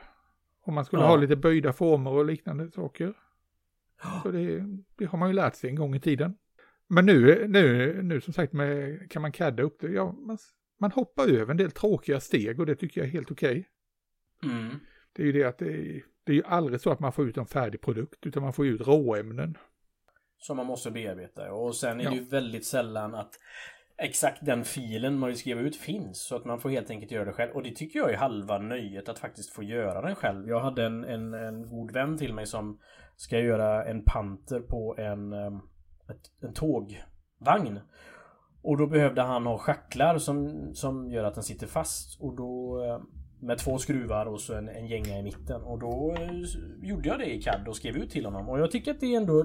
Om 0.62 0.74
man 0.74 0.86
skulle 0.86 1.02
Ja. 1.02 1.08
ha 1.08 1.16
lite 1.16 1.36
böjda 1.36 1.74
former 1.74 2.12
och 2.12 2.26
liknande 2.26 2.72
saker. 2.72 3.14
Så 4.24 4.32
det, 4.32 4.64
det 4.98 5.06
har 5.06 5.18
man 5.18 5.30
ju 5.30 5.36
lärt 5.36 5.56
sig 5.56 5.70
en 5.70 5.76
gång 5.76 5.96
i 5.96 6.00
tiden. 6.00 6.38
Men 6.88 7.06
nu, 7.06 7.48
nu, 7.48 7.94
nu 8.04 8.22
som 8.22 8.34
sagt 8.34 8.54
med, 8.54 9.00
kan 9.12 9.22
man 9.22 9.32
cadda 9.32 9.64
upp 9.64 9.78
det, 9.80 9.88
ja, 9.88 10.12
man, 10.12 10.38
man 10.80 10.92
hoppar 10.92 11.28
över 11.28 11.52
en 11.52 11.58
del 11.58 11.72
tråkiga 11.72 12.20
steg 12.20 12.60
och 12.60 12.66
det 12.66 12.76
tycker 12.76 13.02
jag 13.02 13.08
är 13.08 13.12
helt 13.12 13.32
okej. 13.32 13.68
Mm. 14.44 14.80
Det 15.14 15.22
är 15.22 15.26
ju 15.26 15.32
det 15.32 15.44
att 15.44 15.58
det 15.58 15.72
är, 15.74 16.04
det 16.24 16.32
är 16.32 16.36
ju 16.36 16.44
aldrig 16.46 16.82
så 16.82 16.92
att 16.92 17.00
man 17.00 17.12
får 17.12 17.28
ut 17.30 17.38
en 17.38 17.46
färdig 17.46 17.82
produkt 17.82 18.26
utan 18.26 18.44
man 18.44 18.54
får 18.54 18.68
ut 18.68 18.88
råämnen. 18.88 19.58
Som 20.38 20.58
man 20.58 20.66
måste 20.66 20.92
bearbeta. 20.92 21.54
Och 21.54 21.76
sen 21.76 22.00
är 22.00 22.04
Ja. 22.04 22.10
det 22.10 22.16
ju 22.16 22.24
väldigt 22.24 22.66
sällan 22.66 23.16
att 23.16 23.40
exakt 23.98 24.46
den 24.46 24.64
filen 24.64 25.20
man 25.20 25.28
vill 25.30 25.38
skriva 25.40 25.62
ut 25.62 25.76
finns. 25.76 26.26
Så 26.28 26.36
att 26.36 26.46
man 26.46 26.60
får 26.60 26.70
helt 26.70 26.90
enkelt 26.90 27.12
göra 27.12 27.26
det 27.26 27.34
själv. 27.34 27.52
Och 27.52 27.64
det 27.64 27.76
tycker 27.76 28.00
jag 28.00 28.12
är 28.12 28.18
halva 28.18 28.58
nöjet 28.58 29.10
att 29.10 29.20
faktiskt 29.20 29.50
få 29.50 29.64
göra 29.64 30.02
den 30.02 30.16
själv. 30.16 30.50
Jag 30.50 30.60
hade 30.60 30.86
en, 30.86 31.04
en, 31.04 31.34
en 31.34 31.70
god 31.70 31.92
vän 31.92 32.18
till 32.18 32.34
mig 32.34 32.46
som 32.46 32.80
ska 33.18 33.40
göra 33.40 33.86
en 33.86 34.04
panter 34.06 34.60
på 34.60 34.96
en, 34.98 35.34
em, 35.34 35.56
ett, 36.10 36.44
en 36.44 36.54
tågvagn. 36.54 37.80
Och 38.62 38.78
då 38.78 38.88
behövde 38.88 39.22
han 39.22 39.46
ha 39.46 39.58
schacklar 39.58 40.18
som, 40.18 40.70
som 40.74 41.12
gör 41.12 41.24
att 41.24 41.34
den 41.36 41.44
sitter 41.44 41.68
fast. 41.68 42.22
Och 42.22 42.36
då 42.36 42.84
eh, 42.86 43.02
med 43.48 43.58
två 43.58 43.78
skruvar 43.78 44.26
och 44.26 44.42
så 44.42 44.54
en, 44.54 44.70
en 44.70 44.88
gänga 44.88 45.20
i 45.20 45.24
mitten. 45.24 45.62
Och 45.62 45.80
då 45.80 46.16
eh, 46.20 46.32
gjorde 46.82 47.10
jag 47.10 47.20
det 47.20 47.34
i 47.34 47.42
CAD 47.42 47.68
och 47.68 47.76
skrev 47.76 47.98
ut 47.98 48.10
till 48.10 48.26
honom. 48.26 48.50
Och 48.50 48.60
jag 48.60 48.72
tycker 48.72 48.92
att 48.92 49.00
det 49.00 49.16
ändå 49.16 49.44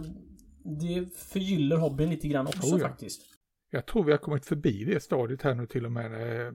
det 0.81 1.15
förgyller 1.17 1.77
hobbyn 1.77 2.11
lite 2.11 2.29
grann 2.29 2.47
också 2.47 2.75
Oh 2.75 2.81
ja. 2.81 2.89
faktiskt. 2.89 3.23
Jag 3.71 3.87
tror 3.87 4.05
vi 4.05 4.11
har 4.11 4.19
kommit 4.19 4.47
förbi 4.47 4.85
det 4.85 5.01
stadiet 5.03 5.43
här 5.43 5.55
nu 5.55 5.67
till 5.67 5.85
och 5.87 5.93
med. 5.93 6.13
eh, 6.13 6.53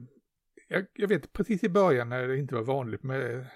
Jag, 0.68 0.86
jag 0.94 1.08
vet 1.08 1.32
precis 1.32 1.64
i 1.64 1.68
början 1.68 2.08
när 2.08 2.28
det 2.28 2.36
inte 2.38 2.54
var 2.54 2.62
vanligt 2.62 3.02
med 3.02 3.46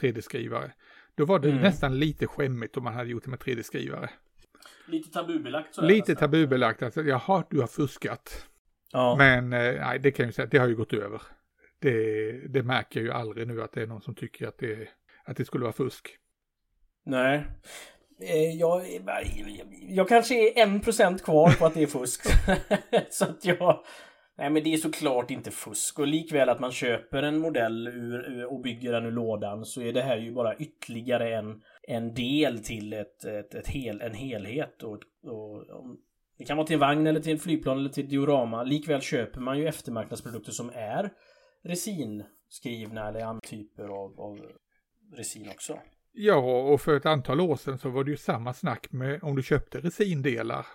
3D-skrivare. 0.00 0.72
Då 1.16 1.24
var 1.24 1.38
det 1.38 1.48
Mm. 1.50 1.62
nästan 1.62 1.98
lite 1.98 2.26
skämmigt 2.26 2.76
om 2.76 2.84
man 2.84 2.94
hade 2.94 3.10
gjort 3.10 3.24
det 3.24 3.30
med 3.30 3.38
3D-skrivare. 3.38 4.10
Lite 4.88 5.10
tabubelagt 5.10 5.74
sådär. 5.74 5.88
Lite 5.88 6.12
nästan. 6.12 6.16
tabubelagt, 6.30 6.82
alltså 6.82 7.02
jaha, 7.02 7.44
du 7.50 7.60
har 7.60 7.66
fuskat. 7.66 8.46
Ja. 8.92 9.14
Men 9.18 9.52
eh, 9.52 9.74
nej, 9.80 9.98
det 9.98 10.10
kan 10.10 10.22
jag 10.24 10.28
ju 10.28 10.32
säga, 10.32 10.48
det 10.50 10.58
har 10.58 10.68
ju 10.68 10.76
gått 10.76 10.92
över. 10.92 11.22
Det, 11.78 12.32
det 12.48 12.62
märker 12.62 13.00
jag 13.00 13.04
ju 13.06 13.12
aldrig 13.12 13.46
nu 13.48 13.62
att 13.62 13.72
det 13.72 13.82
är 13.82 13.86
någon 13.86 14.02
som 14.02 14.14
tycker 14.14 14.46
att 14.48 14.58
det, 14.58 14.88
att 15.24 15.36
det 15.36 15.44
skulle 15.44 15.62
vara 15.62 15.72
fusk. 15.72 16.08
Nej. 17.06 17.44
Eh, 18.20 18.52
Jag, 18.58 18.82
jag 19.88 20.08
kanske 20.08 20.34
är 20.48 20.62
en 20.62 20.80
procent 20.80 21.22
kvar 21.24 21.50
på 21.58 21.66
att 21.66 21.74
det 21.74 21.82
är 21.82 21.86
fusk. 21.86 22.22
så 23.10 23.24
att 23.24 23.44
jag... 23.44 23.84
Nej 24.38 24.50
men 24.50 24.64
det 24.64 24.74
är 24.74 24.76
såklart 24.76 25.30
inte 25.30 25.50
fusk. 25.50 25.98
Och 25.98 26.06
likväl 26.06 26.48
att 26.48 26.60
man 26.60 26.72
köper 26.72 27.22
en 27.22 27.38
modell 27.38 27.88
ur, 27.88 28.40
eh, 28.40 28.44
och 28.44 28.60
bygger 28.60 28.92
den 28.92 29.06
ur 29.06 29.10
lådan 29.10 29.64
så 29.64 29.80
är 29.80 29.92
det 29.92 30.02
här 30.02 30.16
ju 30.16 30.32
bara 30.32 30.56
ytterligare 30.56 31.36
en, 31.36 31.62
en 31.82 32.14
del 32.14 32.64
till 32.64 32.92
ett, 32.92 33.24
ett, 33.24 33.54
ett 33.54 33.68
hel, 33.68 34.00
en 34.00 34.14
helhet. 34.14 34.82
Och, 34.82 35.00
och, 35.22 35.64
det 36.38 36.44
kan 36.44 36.56
vara 36.56 36.66
till 36.66 36.74
en 36.74 36.80
vagn 36.80 37.06
eller 37.06 37.20
till 37.20 37.32
en 37.32 37.38
flygplan 37.38 37.78
eller 37.78 37.90
till 37.90 38.04
ett 38.04 38.10
diorama. 38.10 38.62
Likväl 38.62 39.00
köper 39.00 39.40
man 39.40 39.58
ju 39.58 39.68
eftermarknadsprodukter 39.68 40.52
som 40.52 40.70
är 40.74 41.12
resinskrivna 41.64 43.08
eller 43.08 43.20
andra 43.20 43.40
typer 43.40 43.84
av, 43.84 44.20
av 44.20 44.38
resin 45.16 45.48
också. 45.48 45.78
Ja, 46.12 46.62
och 46.72 46.80
för 46.80 46.96
ett 46.96 47.06
antal 47.06 47.40
år 47.40 47.56
sedan 47.56 47.78
så 47.78 47.90
var 47.90 48.04
det 48.04 48.10
ju 48.10 48.16
samma 48.16 48.54
snack 48.54 48.92
med 48.92 49.22
om 49.22 49.36
du 49.36 49.42
köpte 49.42 49.80
resindelar 49.80 50.66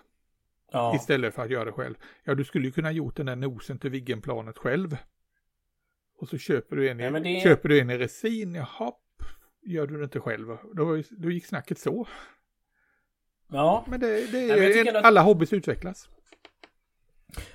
Ja. 0.72 0.96
istället 0.96 1.34
för 1.34 1.42
att 1.42 1.50
göra 1.50 1.64
det 1.64 1.72
själv. 1.72 1.94
Ja, 2.24 2.34
du 2.34 2.44
skulle 2.44 2.66
ju 2.66 2.72
kunna 2.72 2.92
gjort 2.92 3.16
den 3.16 3.26
där 3.26 3.36
nosen 3.36 3.78
till 3.78 3.90
Viggenplanet 3.90 4.58
själv. 4.58 4.96
Och 6.18 6.28
så 6.28 6.38
köper 6.38 6.76
du 6.76 6.88
en 6.90 7.00
i, 7.00 7.02
Nej, 7.02 7.10
men 7.12 7.22
det- 7.22 7.40
köper 7.42 7.68
du 7.68 7.80
en 7.80 7.90
i 7.90 7.98
resin, 7.98 8.54
jaha, 8.54 8.92
gör 9.62 9.86
du 9.86 9.98
det 9.98 10.04
inte 10.04 10.20
själv? 10.20 10.46
Då, 10.74 11.02
då 11.10 11.30
gick 11.30 11.46
snacket 11.46 11.78
så. 11.78 12.06
Ja, 13.52 13.84
Men 13.88 14.00
det, 14.00 14.32
det 14.32 14.46
men 14.48 14.50
är 14.62 14.66
tycker 14.72 14.90
en, 14.90 14.96
att- 14.96 15.04
alla 15.04 15.22
hobbys 15.22 15.52
utvecklas. 15.52 16.08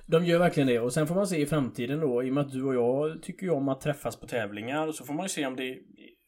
de 0.06 0.26
gör 0.26 0.40
verkligen 0.40 0.68
det. 0.68 0.80
Och 0.80 0.94
sen 0.94 1.08
får 1.08 1.16
man 1.16 1.28
se 1.28 1.42
i 1.42 1.46
framtiden 1.46 2.00
då, 2.00 2.24
i 2.24 2.30
och 2.30 2.34
med 2.34 2.42
att 2.46 2.52
du 2.52 2.64
och 2.64 2.76
jag 2.76 3.24
tycker 3.24 3.46
ju 3.46 3.52
om 3.52 3.70
att 3.70 3.82
träffas 3.82 4.16
på 4.20 4.28
tävlingar, 4.28 4.92
så 4.92 5.06
får 5.06 5.14
man 5.14 5.26
ju 5.26 5.30
se 5.30 5.46
om 5.46 5.56
det, 5.56 5.80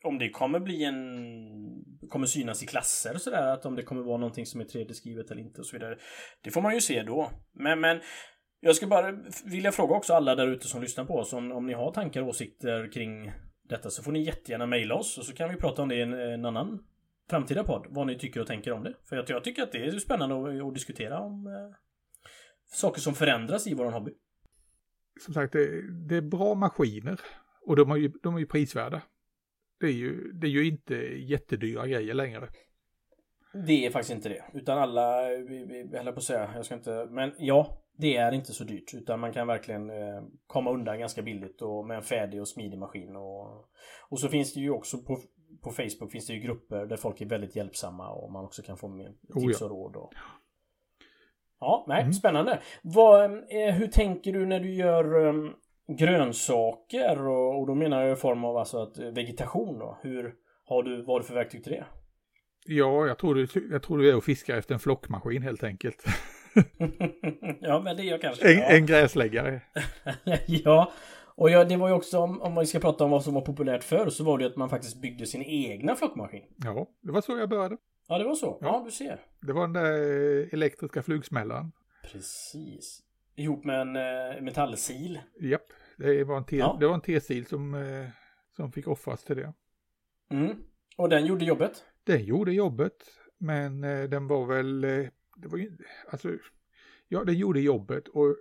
om 0.03 0.17
det 0.19 0.29
kommer 0.29 0.59
bli 0.59 0.83
en 0.83 1.96
kommer 2.09 2.27
synas 2.27 2.63
i 2.63 2.65
klasser 2.65 3.13
och 3.15 3.21
sådär, 3.21 3.53
att 3.53 3.65
om 3.65 3.75
det 3.75 3.83
kommer 3.83 4.03
vara 4.03 4.17
någonting 4.17 4.45
som 4.45 4.61
är 4.61 4.65
3D-skrivet 4.65 5.31
eller 5.31 5.41
inte 5.41 5.61
och 5.61 5.67
så 5.67 5.75
vidare. 5.75 5.97
Det 6.41 6.51
får 6.51 6.61
man 6.61 6.73
ju 6.73 6.81
se 6.81 7.03
då. 7.03 7.31
Men, 7.53 7.79
men 7.79 7.99
jag 8.59 8.75
skulle 8.75 8.89
bara 8.89 9.19
vilja 9.45 9.71
fråga 9.71 9.95
också 9.95 10.13
alla 10.13 10.35
där 10.35 10.47
ute 10.47 10.67
som 10.67 10.81
lyssnar 10.81 11.05
på 11.05 11.13
oss, 11.13 11.33
om, 11.33 11.51
om 11.51 11.67
ni 11.67 11.73
har 11.73 11.91
tankar 11.91 12.21
och 12.21 12.27
åsikter 12.27 12.91
kring 12.91 13.31
detta 13.69 13.89
så 13.89 14.03
får 14.03 14.11
ni 14.11 14.23
jättegärna 14.23 14.65
mejla 14.65 14.95
oss 14.95 15.17
och 15.17 15.25
så 15.25 15.33
kan 15.33 15.49
vi 15.49 15.55
prata 15.55 15.81
om 15.81 15.89
det 15.89 15.95
i 15.95 16.01
en, 16.01 16.13
en 16.13 16.45
annan 16.45 16.83
framtida 17.29 17.63
podd. 17.63 17.85
Vad 17.89 18.07
ni 18.07 18.19
tycker 18.19 18.41
och 18.41 18.47
tänker 18.47 18.71
om 18.71 18.83
det. 18.83 18.93
För 19.09 19.15
jag, 19.15 19.29
jag 19.29 19.43
tycker 19.43 19.63
att 19.63 19.71
det 19.71 19.85
är 19.85 19.99
spännande 19.99 20.35
att, 20.35 20.67
att 20.67 20.73
diskutera 20.73 21.19
om 21.19 21.47
eh, 21.47 21.77
saker 22.71 23.01
som 23.01 23.15
förändras 23.15 23.67
i 23.67 23.73
vår 23.73 23.91
hobby. 23.91 24.11
Som 25.21 25.33
sagt, 25.33 25.53
det, 25.53 25.91
det 26.07 26.15
är 26.15 26.21
bra 26.21 26.55
maskiner 26.55 27.19
och 27.65 27.75
de 27.75 27.91
är 27.91 27.95
ju, 27.95 28.11
de 28.23 28.35
är 28.35 28.39
ju 28.39 28.45
prisvärda. 28.45 29.01
Det 29.79 29.87
är 29.87 29.91
ju, 29.91 30.31
det 30.31 30.47
är 30.47 30.51
ju 30.51 30.67
inte 30.67 30.95
jättedyra 31.17 31.87
grejer 31.87 32.13
längre. 32.13 32.49
Det 33.67 33.85
är 33.85 33.89
faktiskt 33.89 34.15
inte 34.15 34.29
det. 34.29 34.43
Utan 34.53 34.77
alla, 34.77 35.21
höll 35.93 36.05
på 36.05 36.09
att 36.09 36.23
säga, 36.23 36.51
jag 36.55 36.65
ska 36.65 36.75
inte, 36.75 37.07
men 37.09 37.33
ja, 37.37 37.83
det 37.97 38.17
är 38.17 38.31
inte 38.31 38.53
så 38.53 38.63
dyrt. 38.63 38.93
Utan 38.93 39.19
man 39.19 39.33
kan 39.33 39.47
verkligen 39.47 39.89
eh, 39.89 40.23
komma 40.47 40.71
undan 40.71 40.99
ganska 40.99 41.21
billigt 41.21 41.61
och 41.61 41.87
med 41.87 41.97
en 41.97 42.03
färdig 42.03 42.41
och 42.41 42.47
smidig 42.47 42.77
maskin. 42.77 43.15
Och, 43.15 43.69
och 44.09 44.19
så 44.19 44.27
finns 44.27 44.53
det 44.53 44.59
ju 44.59 44.71
också 44.71 44.97
på, 44.97 45.17
på 45.63 45.71
Facebook 45.71 46.11
finns 46.11 46.27
det 46.27 46.33
ju 46.33 46.39
grupper 46.39 46.85
där 46.85 46.97
folk 46.97 47.21
är 47.21 47.25
väldigt 47.25 47.55
hjälpsamma 47.55 48.09
och 48.09 48.31
man 48.31 48.45
också 48.45 48.61
kan 48.61 48.77
få 48.77 48.87
med 48.87 49.13
Oh, 49.29 49.47
tips 49.47 49.61
och 49.61 49.69
råd. 49.69 49.95
Och... 49.95 50.13
Ja, 51.59 51.85
nej, 51.87 52.01
Mm. 52.01 52.13
spännande. 52.13 52.59
Vad, 52.81 53.23
eh, 53.33 53.73
hur 53.73 53.87
tänker 53.87 54.33
du 54.33 54.45
när 54.45 54.59
du 54.59 54.75
gör 54.75 55.15
um, 55.15 55.55
grönsaker? 55.87 57.27
Och, 57.27 57.59
och 57.59 57.67
då 57.67 57.75
menar 57.75 58.01
jag 58.03 58.11
i 58.13 58.15
form 58.15 58.43
av 58.45 58.57
alltså 58.57 58.77
att 58.81 58.99
eh, 58.99 59.05
vegetation 59.05 59.79
då. 59.79 59.97
Hur 60.01 60.33
har 60.65 60.83
du, 60.83 60.97
vad 60.97 61.07
har 61.07 61.19
du 61.19 61.25
för 61.25 61.33
verktyg 61.33 61.63
till 61.63 61.71
det? 61.73 61.85
Ja, 62.65 63.07
jag 63.07 63.17
tror, 63.17 63.35
du, 63.35 63.47
jag 63.71 63.83
tror 63.83 63.97
du 63.97 64.09
är 64.09 64.15
och 64.15 64.23
fiskar 64.23 64.57
efter 64.57 64.73
en 64.73 64.79
flockmaskin 64.79 65.41
helt 65.41 65.63
enkelt. 65.63 66.03
ja, 67.59 67.81
men 67.83 67.97
det 67.97 68.03
är 68.03 68.11
jag 68.11 68.21
kanske. 68.21 68.53
En, 68.53 68.59
ja. 68.59 68.65
en 68.65 68.85
gräsläggare. 68.85 69.61
ja, 70.47 70.91
och 71.35 71.49
ja, 71.49 71.63
det 71.63 71.77
var 71.77 71.87
ju 71.87 71.93
också 71.93 72.19
om, 72.19 72.41
om 72.41 72.53
man 72.53 72.67
ska 72.67 72.79
prata 72.79 73.03
om 73.03 73.11
vad 73.11 73.23
som 73.23 73.33
var 73.33 73.41
populärt 73.41 73.83
förr 73.83 74.09
så 74.09 74.23
var 74.23 74.37
det 74.37 74.43
ju 74.43 74.49
att 74.49 74.55
man 74.55 74.69
faktiskt 74.69 75.01
byggde 75.01 75.25
sin 75.25 75.43
egna 75.43 75.95
flockmaskin. 75.95 76.43
Ja, 76.63 76.87
det 77.01 77.11
var 77.11 77.21
så 77.21 77.37
jag 77.37 77.49
började. 77.49 77.77
Ja, 78.07 78.17
det 78.17 78.23
var 78.23 78.35
så. 78.35 78.57
Ja, 78.61 78.67
Ja. 78.67 78.81
du 78.85 78.91
ser. 78.91 79.19
Det 79.41 79.53
var 79.53 79.61
den 79.61 79.73
där 79.73 80.53
elektriska 80.53 81.03
flugsmällaren. 81.03 81.71
Precis. 82.11 82.99
Ihop 83.39 83.63
med 83.63 83.81
en 83.81 83.95
eh, 83.95 84.41
metallsil. 84.41 85.19
Japp, 85.39 85.73
det 85.97 86.23
var 86.23 86.37
en, 86.37 86.45
te, 86.45 86.57
Ja. 86.57 86.77
det 86.79 86.87
var 86.87 86.93
en 86.93 87.01
T-sil 87.01 87.45
som, 87.45 87.73
eh, 87.73 88.07
som 88.55 88.71
fick 88.71 88.87
offras 88.87 89.23
till 89.23 89.35
det. 89.37 89.53
Mm. 90.29 90.55
Och 90.97 91.09
den 91.09 91.25
gjorde 91.25 91.45
jobbet. 91.45 91.85
Den 92.03 92.23
gjorde 92.23 92.53
jobbet, 92.53 93.03
men 93.37 93.83
eh, 93.83 94.03
den 94.03 94.27
var 94.27 94.45
väl, 94.45 94.83
eh, 94.83 95.05
det 95.35 95.47
var 95.47 95.57
ju, 95.57 95.77
alltså, 96.09 96.37
ja 97.07 97.23
den 97.23 97.35
gjorde 97.35 97.59
jobbet 97.61 98.07
och 98.07 98.35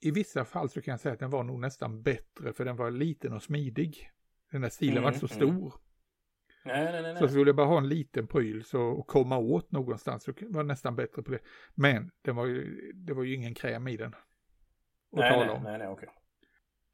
i 0.00 0.10
vissa 0.10 0.44
fall 0.44 0.68
så 0.70 0.82
kan 0.82 0.92
jag 0.92 1.00
säga 1.00 1.12
att 1.12 1.20
den 1.20 1.30
var 1.30 1.42
nog 1.44 1.60
nästan 1.60 2.02
bättre 2.02 2.52
för 2.52 2.64
den 2.64 2.76
var 2.76 2.90
liten 2.90 3.32
och 3.32 3.42
smidig. 3.42 4.10
Den 4.52 4.60
där 4.60 4.68
stilen 4.68 5.02
var 5.02 5.10
Mm, 5.10 5.14
inte 5.22 5.28
så 5.28 5.42
mm. 5.44 5.56
stor. 5.56 5.72
Nej, 6.64 6.84
nej, 6.92 7.02
nej. 7.02 7.16
Så 7.16 7.28
skulle 7.28 7.48
jag 7.48 7.56
bara 7.56 7.66
ha 7.66 7.78
en 7.78 7.88
liten 7.88 8.26
pryl 8.26 8.64
så, 8.64 8.82
och 8.82 9.06
komma 9.06 9.38
åt 9.38 9.72
någonstans 9.72 10.22
så 10.24 10.32
var 10.40 10.62
det 10.62 10.66
nästan 10.68 10.96
bättre 10.96 11.22
på 11.22 11.30
det. 11.30 11.38
Men 11.74 12.10
den 12.22 12.36
var 12.36 12.46
ju, 12.46 12.92
det 12.94 13.12
var 13.14 13.24
ju 13.24 13.34
ingen 13.34 13.54
kräm 13.54 13.88
i 13.88 13.96
den. 13.96 14.14
Att 15.12 15.18
Nej, 15.18 15.32
tala 15.32 15.46
nej, 15.46 15.54
om. 15.56 15.62
nej, 15.62 15.78
nej, 15.78 15.88
okej. 15.88 16.08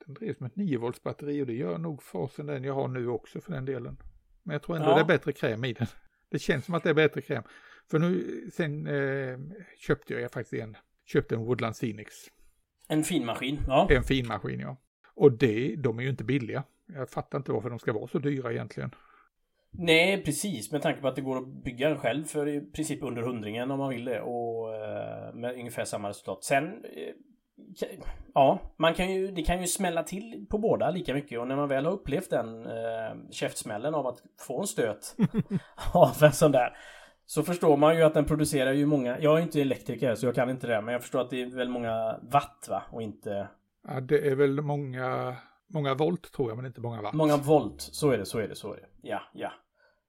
Den 0.06 0.14
drevs 0.14 0.40
med 0.40 0.48
ett 0.50 0.56
9 0.56 0.78
volts 0.78 1.02
batteri 1.02 1.42
och 1.42 1.46
det 1.46 1.52
gör 1.54 1.78
nog 1.78 2.02
fasen 2.02 2.46
den 2.46 2.64
jag 2.64 2.74
har 2.74 2.88
nu 2.88 3.08
också 3.08 3.40
för 3.40 3.52
den 3.52 3.64
delen. 3.64 3.96
Men 4.42 4.52
jag 4.52 4.62
tror 4.62 4.76
ändå 4.76 4.88
Ja. 4.88 4.94
det 4.94 5.00
är 5.00 5.04
bättre 5.04 5.32
kräm 5.32 5.64
i 5.64 5.72
den. 5.72 5.86
Det 6.30 6.38
känns 6.38 6.64
som 6.64 6.74
att 6.74 6.82
det 6.82 6.90
är 6.90 6.94
bättre 6.94 7.20
kräm. 7.20 7.42
För 7.90 7.98
nu, 7.98 8.40
sen 8.52 8.86
eh, 8.86 9.38
köpte 9.78 10.14
jag 10.14 10.30
faktiskt 10.32 10.62
en, 10.62 10.76
köpte 11.04 11.34
en 11.34 11.44
Woodland 11.44 11.74
Scenics. 11.74 12.14
En 12.88 13.04
fin 13.04 13.26
maskin. 13.26 13.58
Ja. 13.66 13.88
En 13.90 14.02
fin 14.02 14.26
maskin 14.26 14.60
ja. 14.60 14.76
Och 15.14 15.32
det, 15.32 15.76
de 15.76 15.98
är 15.98 16.02
ju 16.02 16.08
inte 16.10 16.24
billiga. 16.24 16.64
Jag 16.86 17.10
fattar 17.10 17.38
inte 17.38 17.52
varför 17.52 17.70
de 17.70 17.78
ska 17.78 17.92
vara 17.92 18.06
så 18.06 18.18
dyra 18.18 18.52
egentligen. 18.52 18.94
Nej, 19.70 20.24
precis. 20.24 20.72
Med 20.72 20.82
tanke 20.82 21.00
på 21.00 21.08
att 21.08 21.16
det 21.16 21.22
går 21.22 21.38
att 21.38 21.64
bygga 21.64 21.88
den 21.88 21.98
själv 21.98 22.24
för 22.24 22.48
i 22.48 22.60
princip 22.60 23.02
under 23.02 23.22
hundringen 23.22 23.70
om 23.70 23.78
man 23.78 23.90
vill 23.90 24.04
det. 24.04 24.20
Och 24.20 24.74
eh, 24.74 25.34
med 25.34 25.54
ungefär 25.54 25.84
samma 25.84 26.08
resultat. 26.08 26.44
Sen... 26.44 26.64
eh, 26.64 27.14
Ja, 28.34 28.58
man 28.76 28.94
kan 28.94 29.14
ju, 29.14 29.30
det 29.30 29.42
kan 29.42 29.60
ju 29.60 29.66
smälla 29.66 30.02
till 30.02 30.46
på 30.50 30.58
båda 30.58 30.90
lika 30.90 31.14
mycket. 31.14 31.38
Och 31.40 31.48
när 31.48 31.56
man 31.56 31.68
väl 31.68 31.84
har 31.84 31.92
upplevt 31.92 32.30
den 32.30 32.66
eh, 32.66 33.30
käftsmällen 33.30 33.94
av 33.94 34.06
att 34.06 34.22
få 34.38 34.60
en 34.60 34.66
stöt 34.66 35.16
av 35.92 36.22
en 36.22 36.32
sån 36.32 36.52
där. 36.52 36.76
Så 37.26 37.42
förstår 37.42 37.76
man 37.76 37.96
ju 37.96 38.02
att 38.02 38.14
den 38.14 38.24
producerar 38.24 38.72
ju 38.72 38.86
många... 38.86 39.20
Jag 39.20 39.38
är 39.38 39.42
inte 39.42 39.60
elektriker 39.60 40.14
så 40.14 40.26
jag 40.26 40.34
kan 40.34 40.50
inte 40.50 40.66
det. 40.66 40.80
Men 40.80 40.92
jag 40.92 41.02
förstår 41.02 41.20
att 41.20 41.30
det 41.30 41.42
är 41.42 41.46
väl 41.46 41.68
många 41.68 42.18
watt 42.22 42.66
va? 42.70 42.82
Och 42.90 43.02
inte... 43.02 43.48
Ja, 43.88 44.00
det 44.00 44.28
är 44.28 44.34
väl 44.34 44.60
många, 44.60 45.36
många 45.66 45.94
volt 45.94 46.32
tror 46.32 46.50
jag 46.50 46.56
men 46.56 46.66
inte 46.66 46.80
många 46.80 47.02
watt. 47.02 47.12
Många 47.14 47.36
volt. 47.36 47.80
Så 47.80 48.10
är 48.10 48.18
det, 48.18 48.26
så 48.26 48.38
är 48.38 48.48
det, 48.48 48.54
så 48.54 48.72
är 48.72 48.76
det. 48.76 48.88
Ja, 49.02 49.22
ja. 49.34 49.52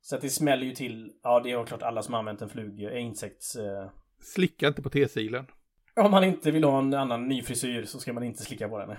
Så 0.02 0.16
att 0.16 0.22
det 0.22 0.30
smäller 0.30 0.66
ju 0.66 0.72
till. 0.72 1.12
Ja, 1.24 1.40
det 1.40 1.52
är 1.52 1.66
klart 1.66 1.82
alla 1.82 2.02
som 2.02 2.14
har 2.14 2.20
använt 2.20 2.42
en 2.42 2.50
flug... 2.50 2.84
eh, 2.84 3.02
insekts... 3.02 3.56
Eh, 3.56 3.90
Slicka 4.20 4.68
inte 4.68 4.82
på 4.82 4.90
T-silen. 4.90 5.48
Om 5.96 6.12
man 6.12 6.24
inte 6.24 6.52
vill 6.52 6.64
ha 6.64 6.80
en 6.80 6.94
annan 6.94 7.28
ny 7.28 7.42
frisyr 7.42 7.86
så 7.86 8.00
ska 8.00 8.14
man 8.14 8.24
inte 8.24 8.44
slicka 8.44 8.70
på 8.70 8.78
den. 8.78 8.90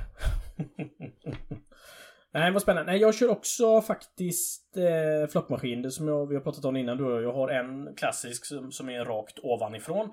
nej. 2.32 2.52
Vad 2.52 2.62
spännande. 2.62 2.92
Nej, 2.92 3.00
jag 3.00 3.14
kör 3.14 3.30
också 3.30 3.80
faktiskt 3.80 4.76
eh, 4.76 5.30
flockmaskin. 5.30 5.82
Det 5.82 5.90
som 5.90 6.08
jag, 6.08 6.26
vi 6.26 6.34
har 6.34 6.42
pratat 6.42 6.64
om 6.64 6.76
innan. 6.76 6.98
Då. 6.98 7.22
Jag 7.22 7.32
har 7.32 7.48
en 7.48 7.94
klassisk 7.94 8.44
som, 8.44 8.72
som 8.72 8.88
är 8.88 9.04
rakt 9.04 9.38
ovanifrån. 9.38 10.12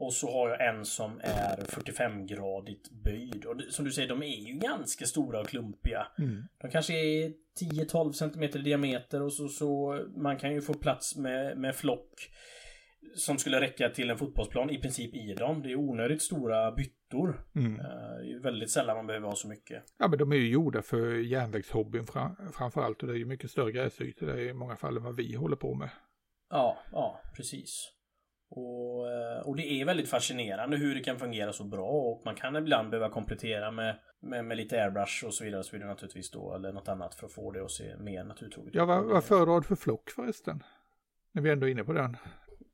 Och 0.00 0.12
så 0.12 0.32
har 0.32 0.48
jag 0.48 0.68
en 0.68 0.84
som 0.84 1.20
är 1.20 1.56
45-gradigt 1.56 2.90
böjd. 3.04 3.44
Och 3.44 3.62
som 3.70 3.84
du 3.84 3.92
säger, 3.92 4.08
de 4.08 4.22
är 4.22 4.48
ju 4.48 4.54
ganska 4.54 5.06
stora 5.06 5.40
och 5.40 5.48
klumpiga. 5.48 6.06
Mm. 6.18 6.42
De 6.62 6.70
kanske 6.70 6.94
är 6.94 7.32
10-12 7.60 8.12
cm 8.12 8.42
i 8.42 8.48
diameter 8.48 9.22
och 9.22 9.32
så, 9.32 9.48
så 9.48 10.00
man 10.16 10.38
kan 10.38 10.52
ju 10.52 10.60
få 10.60 10.74
plats 10.74 11.16
med, 11.16 11.58
med 11.58 11.76
flock 11.76 12.30
som 13.14 13.38
skulle 13.38 13.60
räcka 13.60 13.88
till 13.88 14.10
en 14.10 14.18
fotbollsplan 14.18 14.70
i 14.70 14.78
princip 14.78 15.14
i 15.14 15.34
dem. 15.34 15.62
Det 15.62 15.72
är 15.72 15.76
onödigt 15.76 16.22
stora 16.22 16.72
byttor. 16.72 17.44
Mm. 17.56 17.80
Eh, 17.80 17.86
Det 18.22 18.32
är 18.32 18.42
väldigt 18.42 18.70
sällan 18.70 18.96
man 18.96 19.06
behöver 19.06 19.26
ha 19.26 19.34
så 19.34 19.48
mycket. 19.48 19.84
Ja 19.98 20.08
men 20.08 20.18
de 20.18 20.32
är 20.32 20.36
ju 20.36 20.48
gjorda 20.48 20.82
för 20.82 21.14
järnvägshobbyn 21.14 22.06
fra, 22.06 22.36
framförallt 22.54 23.02
och 23.02 23.08
det 23.08 23.14
är 23.14 23.18
ju 23.18 23.24
mycket 23.26 23.50
större 23.50 23.72
gräsytor 23.72 24.26
där 24.26 24.38
i 24.38 24.52
många 24.54 24.76
fall 24.76 24.96
än 24.96 25.02
vad 25.02 25.16
vi 25.16 25.34
håller 25.34 25.56
på 25.56 25.74
med. 25.74 25.90
Ja, 26.50 26.78
ja, 26.92 27.20
precis. 27.36 27.92
Och, 28.50 29.10
eh, 29.12 29.40
och 29.46 29.56
det 29.56 29.62
är 29.72 29.84
väldigt 29.84 30.08
fascinerande 30.08 30.76
hur 30.76 30.94
det 30.94 31.00
kan 31.00 31.18
fungera 31.18 31.52
så 31.52 31.64
bra 31.64 31.90
och 31.90 32.22
man 32.24 32.34
kan 32.34 32.56
ibland 32.56 32.90
behöva 32.90 33.10
komplettera 33.10 33.70
med, 33.70 33.98
med, 34.20 34.44
med 34.44 34.56
lite 34.56 34.82
airbrush 34.82 35.24
och 35.26 35.34
så 35.34 35.44
vidare, 35.44 35.58
och 35.58 35.66
så 35.66 35.76
vidare 35.76 35.88
naturligtvis 35.90 36.30
då 36.30 36.54
eller 36.54 36.72
något 36.72 36.88
annat 36.88 37.14
för 37.14 37.26
att 37.26 37.32
få 37.32 37.50
det 37.52 37.64
att 37.64 37.70
se 37.70 37.96
mer 37.98 38.24
naturtroget 38.24 38.74
Ja, 38.74 38.84
vad, 38.84 39.04
vad 39.04 39.24
föredrar 39.24 39.60
du 39.60 39.62
för 39.62 39.76
flock 39.76 40.10
förresten? 40.10 40.62
När 41.32 41.42
vi 41.42 41.50
ändå 41.50 41.66
är 41.66 41.70
inne 41.70 41.84
på 41.84 41.92
den. 41.92 42.16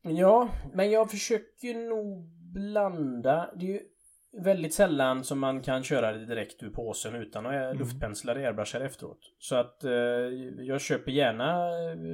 Ja, 0.04 0.48
men 0.72 0.90
jag 0.90 1.10
försöker 1.10 1.88
nog 1.88 2.28
blanda. 2.52 3.50
Det 3.56 3.66
är 3.66 3.70
ju 3.70 3.80
väldigt 4.42 4.74
sällan 4.74 5.24
som 5.24 5.38
man 5.38 5.62
kan 5.62 5.82
köra 5.82 6.12
det 6.12 6.26
direkt 6.26 6.62
ur 6.62 6.70
påsen 6.70 7.14
utan 7.14 7.46
att 7.46 7.52
mm. 7.52 7.78
luftpensla 7.78 8.32
eller 8.32 8.46
airbrushar 8.46 8.80
efteråt. 8.80 9.18
Så 9.38 9.56
att 9.56 9.84
eh, 9.84 9.92
jag 10.58 10.80
köper 10.80 11.12
gärna 11.12 11.68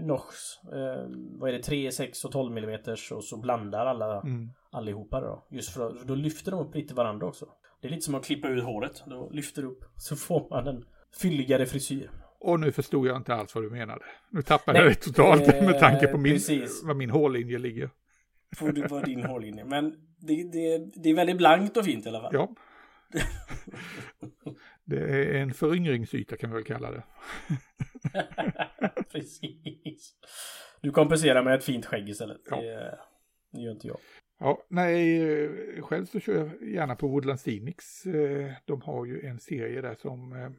Nox. 0.06 0.34
Eh, 0.72 1.04
vad 1.38 1.48
är 1.48 1.52
det? 1.52 1.62
3, 1.62 1.92
6 1.92 2.24
och 2.24 2.32
12 2.32 2.58
mm 2.58 2.80
och 3.12 3.24
så 3.24 3.36
blandar 3.36 3.86
alla 3.86 4.20
mm. 4.20 4.50
allihopa 4.70 5.20
då. 5.20 5.46
Just 5.50 5.70
för 5.70 6.04
då 6.04 6.14
lyfter 6.14 6.50
de 6.50 6.60
upp 6.60 6.74
lite 6.74 6.94
varandra 6.94 7.26
också. 7.26 7.46
Det 7.80 7.88
är 7.88 7.90
lite 7.90 8.04
som 8.04 8.14
att 8.14 8.24
klippa 8.24 8.48
ut 8.48 8.64
håret. 8.64 9.02
Då 9.06 9.30
lyfter 9.30 9.64
upp 9.64 9.84
så 9.96 10.16
får 10.16 10.50
man 10.50 10.66
en 10.66 10.84
fylligare 11.20 11.66
frisyr. 11.66 12.10
Och 12.40 12.60
nu 12.60 12.72
förstod 12.72 13.06
jag 13.06 13.16
inte 13.16 13.34
alls 13.34 13.54
vad 13.54 13.64
du 13.64 13.70
menade. 13.70 14.04
Nu 14.30 14.42
tappade 14.42 14.78
Nej, 14.78 14.86
jag 14.86 14.96
det 14.96 15.00
totalt 15.00 15.46
med 15.46 15.78
tanke 15.80 16.06
på 16.06 16.18
min, 16.18 16.40
var 16.84 16.94
min 16.94 17.10
hårlinje 17.10 17.58
ligger. 17.58 17.90
Får 18.56 18.72
du 18.72 18.88
på 18.88 19.00
din 19.00 19.24
hårlinje. 19.24 19.64
Men 19.64 19.90
det, 20.18 20.50
det, 20.52 20.78
det 20.94 21.10
är 21.10 21.14
väldigt 21.14 21.36
blankt 21.36 21.76
och 21.76 21.84
fint 21.84 22.06
i 22.06 22.08
alla 22.08 22.20
fall. 22.20 22.30
Ja. 22.34 22.54
Det 24.84 25.00
är 25.00 25.34
en 25.34 25.54
föryngringsyta 25.54 26.36
kan 26.36 26.50
vi 26.50 26.54
väl 26.54 26.64
kalla 26.64 26.90
det. 26.90 27.02
Precis. 29.12 30.14
Du 30.80 30.90
kompenserar 30.90 31.42
med 31.42 31.54
ett 31.54 31.64
fint 31.64 31.86
skägg 31.86 32.08
istället. 32.08 32.40
Ja. 32.50 32.56
Det, 33.52 33.62
gör 33.62 33.72
inte 33.72 33.86
jag. 33.86 33.98
Ja, 34.38 34.66
nej, 34.68 35.82
själv 35.82 36.06
så 36.06 36.20
kör 36.20 36.34
jag 36.34 36.68
gärna 36.68 36.96
på 36.96 37.08
Woodland 37.08 37.38
Scenics. 37.38 38.06
Eh, 38.06 38.52
de 38.64 38.82
har 38.82 39.06
ju 39.06 39.20
en 39.20 39.38
serie 39.38 39.80
där 39.80 39.94
som 39.94 40.32
eh, 40.32 40.50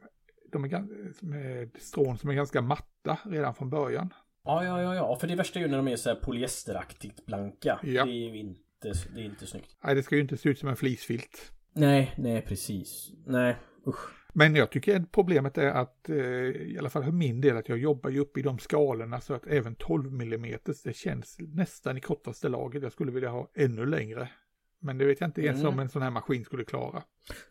de 0.52 0.64
är 0.64 1.26
med 1.26 1.70
strån 1.80 2.18
som 2.18 2.30
är 2.30 2.34
ganska 2.34 2.62
matta 2.62 3.18
redan 3.24 3.56
från 3.56 3.70
början. 3.70 4.14
Ja, 4.44 4.64
ja, 4.64 4.82
ja, 4.82 4.96
ja, 4.96 5.16
för 5.16 5.28
det 5.28 5.36
värsta 5.36 5.60
är 5.60 5.64
ju 5.64 5.70
när 5.70 5.78
de 5.78 5.88
är 5.88 5.96
så 5.96 6.10
här 6.10 6.16
polyesteraktigt 6.16 7.26
blanka. 7.26 7.80
Ja. 7.84 8.06
Det 8.06 8.12
är 8.12 8.34
ju 8.34 8.38
inte, 8.40 8.94
det 9.16 9.22
är 9.22 9.26
inte 9.26 9.48
snyggt. 9.48 9.76
Nej, 9.84 9.96
det 9.96 10.04
ska 10.04 10.16
ju 10.16 10.22
inte 10.22 10.38
se 10.38 10.50
ut 10.50 10.60
som 10.60 10.70
en 10.70 10.76
flisfilt. 10.76 11.52
Nej, 11.74 12.14
nej, 12.18 12.42
precis. 12.42 13.12
Nej, 13.26 13.56
usch. 13.88 14.22
Men 14.34 14.56
jag 14.56 14.72
tycker 14.72 14.96
att 14.96 15.12
problemet 15.12 15.58
är 15.58 15.72
att, 15.72 16.10
eh, 16.10 16.16
i 16.16 16.76
alla 16.80 16.90
fall 16.90 17.04
för 17.04 17.12
min 17.12 17.42
del, 17.42 17.58
att 17.58 17.70
jag 17.70 17.78
jobbar 17.78 18.10
ju 18.10 18.20
uppe 18.20 18.40
i 18.40 18.44
de 18.44 18.60
skalorna 18.60 19.22
så 19.22 19.34
att 19.34 19.48
även 19.48 19.76
12 19.76 20.22
mm, 20.22 20.58
det 20.84 20.96
känns 20.96 21.38
nästan 21.40 21.98
i 21.98 22.02
kortaste 22.02 22.50
laget. 22.50 22.84
Jag 22.84 22.92
skulle 22.92 23.12
vilja 23.12 23.30
ha 23.30 23.52
ännu 23.56 23.86
längre. 23.86 24.30
Men 24.82 24.98
det 24.98 25.06
vet 25.06 25.22
jag 25.22 25.28
inte 25.28 25.42
ens 25.42 25.60
mm. 25.60 25.74
om 25.74 25.80
en 25.80 25.90
sån 25.90 26.02
här 26.02 26.10
maskin 26.10 26.46
skulle 26.46 26.66
klara. 26.66 27.04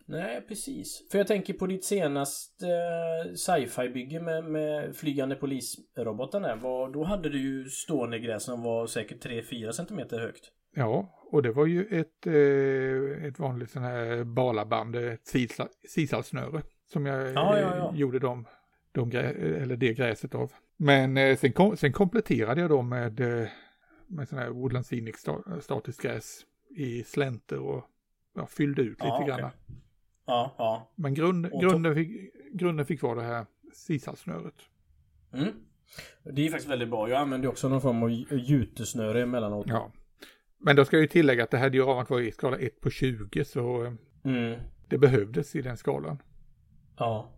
Nej, 0.06 0.44
precis. 0.48 1.08
För 1.10 1.18
jag 1.18 1.26
tänker 1.26 1.54
på 1.54 1.66
ditt 1.66 1.84
senaste 1.84 2.66
uh, 2.66 3.34
sci-fi-bygge 3.34 4.20
med, 4.20 4.44
med 4.44 4.96
flygande 4.96 5.36
polisroboten 5.36 6.42
där. 6.42 6.56
Var, 6.56 6.90
då 6.90 7.04
hade 7.04 7.28
du 7.28 7.38
ju 7.38 7.64
stående 7.64 8.18
gräs 8.18 8.44
som 8.44 8.62
var 8.62 8.86
säkert 8.86 9.24
3-4 9.24 9.72
cm 9.72 10.20
högt. 10.20 10.52
Ja, 10.74 11.20
och 11.30 11.42
det 11.42 11.52
var 11.52 11.66
ju 11.66 11.86
ett, 12.00 12.26
eh, 12.26 13.26
ett 13.26 13.38
vanligt 13.38 13.70
sån 13.70 13.82
här 13.82 14.24
balaband, 14.24 14.96
ett 14.96 15.34
sisalsnöre. 15.88 16.62
Som 16.92 17.06
jag 17.06 17.32
ja, 17.32 17.58
ja, 17.58 17.76
ja. 17.76 17.92
gjorde 17.94 18.18
de, 18.18 18.46
de 18.92 19.12
eller 19.12 19.76
det 19.76 19.94
gräset 19.94 20.34
av. 20.34 20.52
Men 20.76 21.16
eh, 21.16 21.36
sen, 21.36 21.52
kom, 21.52 21.76
sen 21.76 21.92
kompletterade 21.92 22.60
jag 22.60 22.70
då 22.70 22.82
med, 22.82 23.20
eh, 23.20 23.48
med 24.06 24.28
sån 24.28 24.38
här 24.38 24.48
Woodland 24.48 24.84
Scenic 24.84 25.26
statiskt 25.60 26.02
gräs 26.02 26.40
i 26.70 27.04
slänter 27.04 27.58
och 27.58 27.84
ja, 28.34 28.46
fyllde 28.46 28.82
ut 28.82 28.98
lite 29.00 29.12
okay. 29.12 29.26
grann. 29.26 29.50
Ja, 30.26 30.54
ja. 30.58 30.92
Men 30.94 31.14
grund, 31.14 31.60
grunden, 31.60 31.94
fick, 31.94 32.34
grunden 32.52 32.86
fick 32.86 33.02
vara 33.02 33.14
det 33.14 33.26
här 33.26 33.46
sisalsnöret. 33.72 34.54
Mm. 35.32 35.48
Det 36.22 36.46
är 36.46 36.50
faktiskt 36.50 36.70
väldigt 36.70 36.90
bra. 36.90 37.08
Jag 37.08 37.20
använder 37.20 37.48
också 37.48 37.68
någon 37.68 37.80
form 37.80 38.02
av 38.02 38.10
jutesnöre 38.32 39.22
emellanåt. 39.22 39.66
Ja. 39.68 39.92
Men 40.58 40.76
då 40.76 40.84
ska 40.84 40.96
jag 40.96 41.02
ju 41.02 41.08
tillägga 41.08 41.44
att 41.44 41.50
det 41.50 41.58
här 41.58 41.70
dioramat 41.70 42.10
var 42.10 42.20
i 42.20 42.32
skala 42.32 42.58
1 42.58 42.80
på 42.80 42.90
20 42.90 43.44
så 43.44 43.96
mm. 44.24 44.60
det 44.88 44.98
behövdes 44.98 45.56
i 45.56 45.62
den 45.62 45.76
skalan. 45.76 46.22
Ja. 46.96 47.30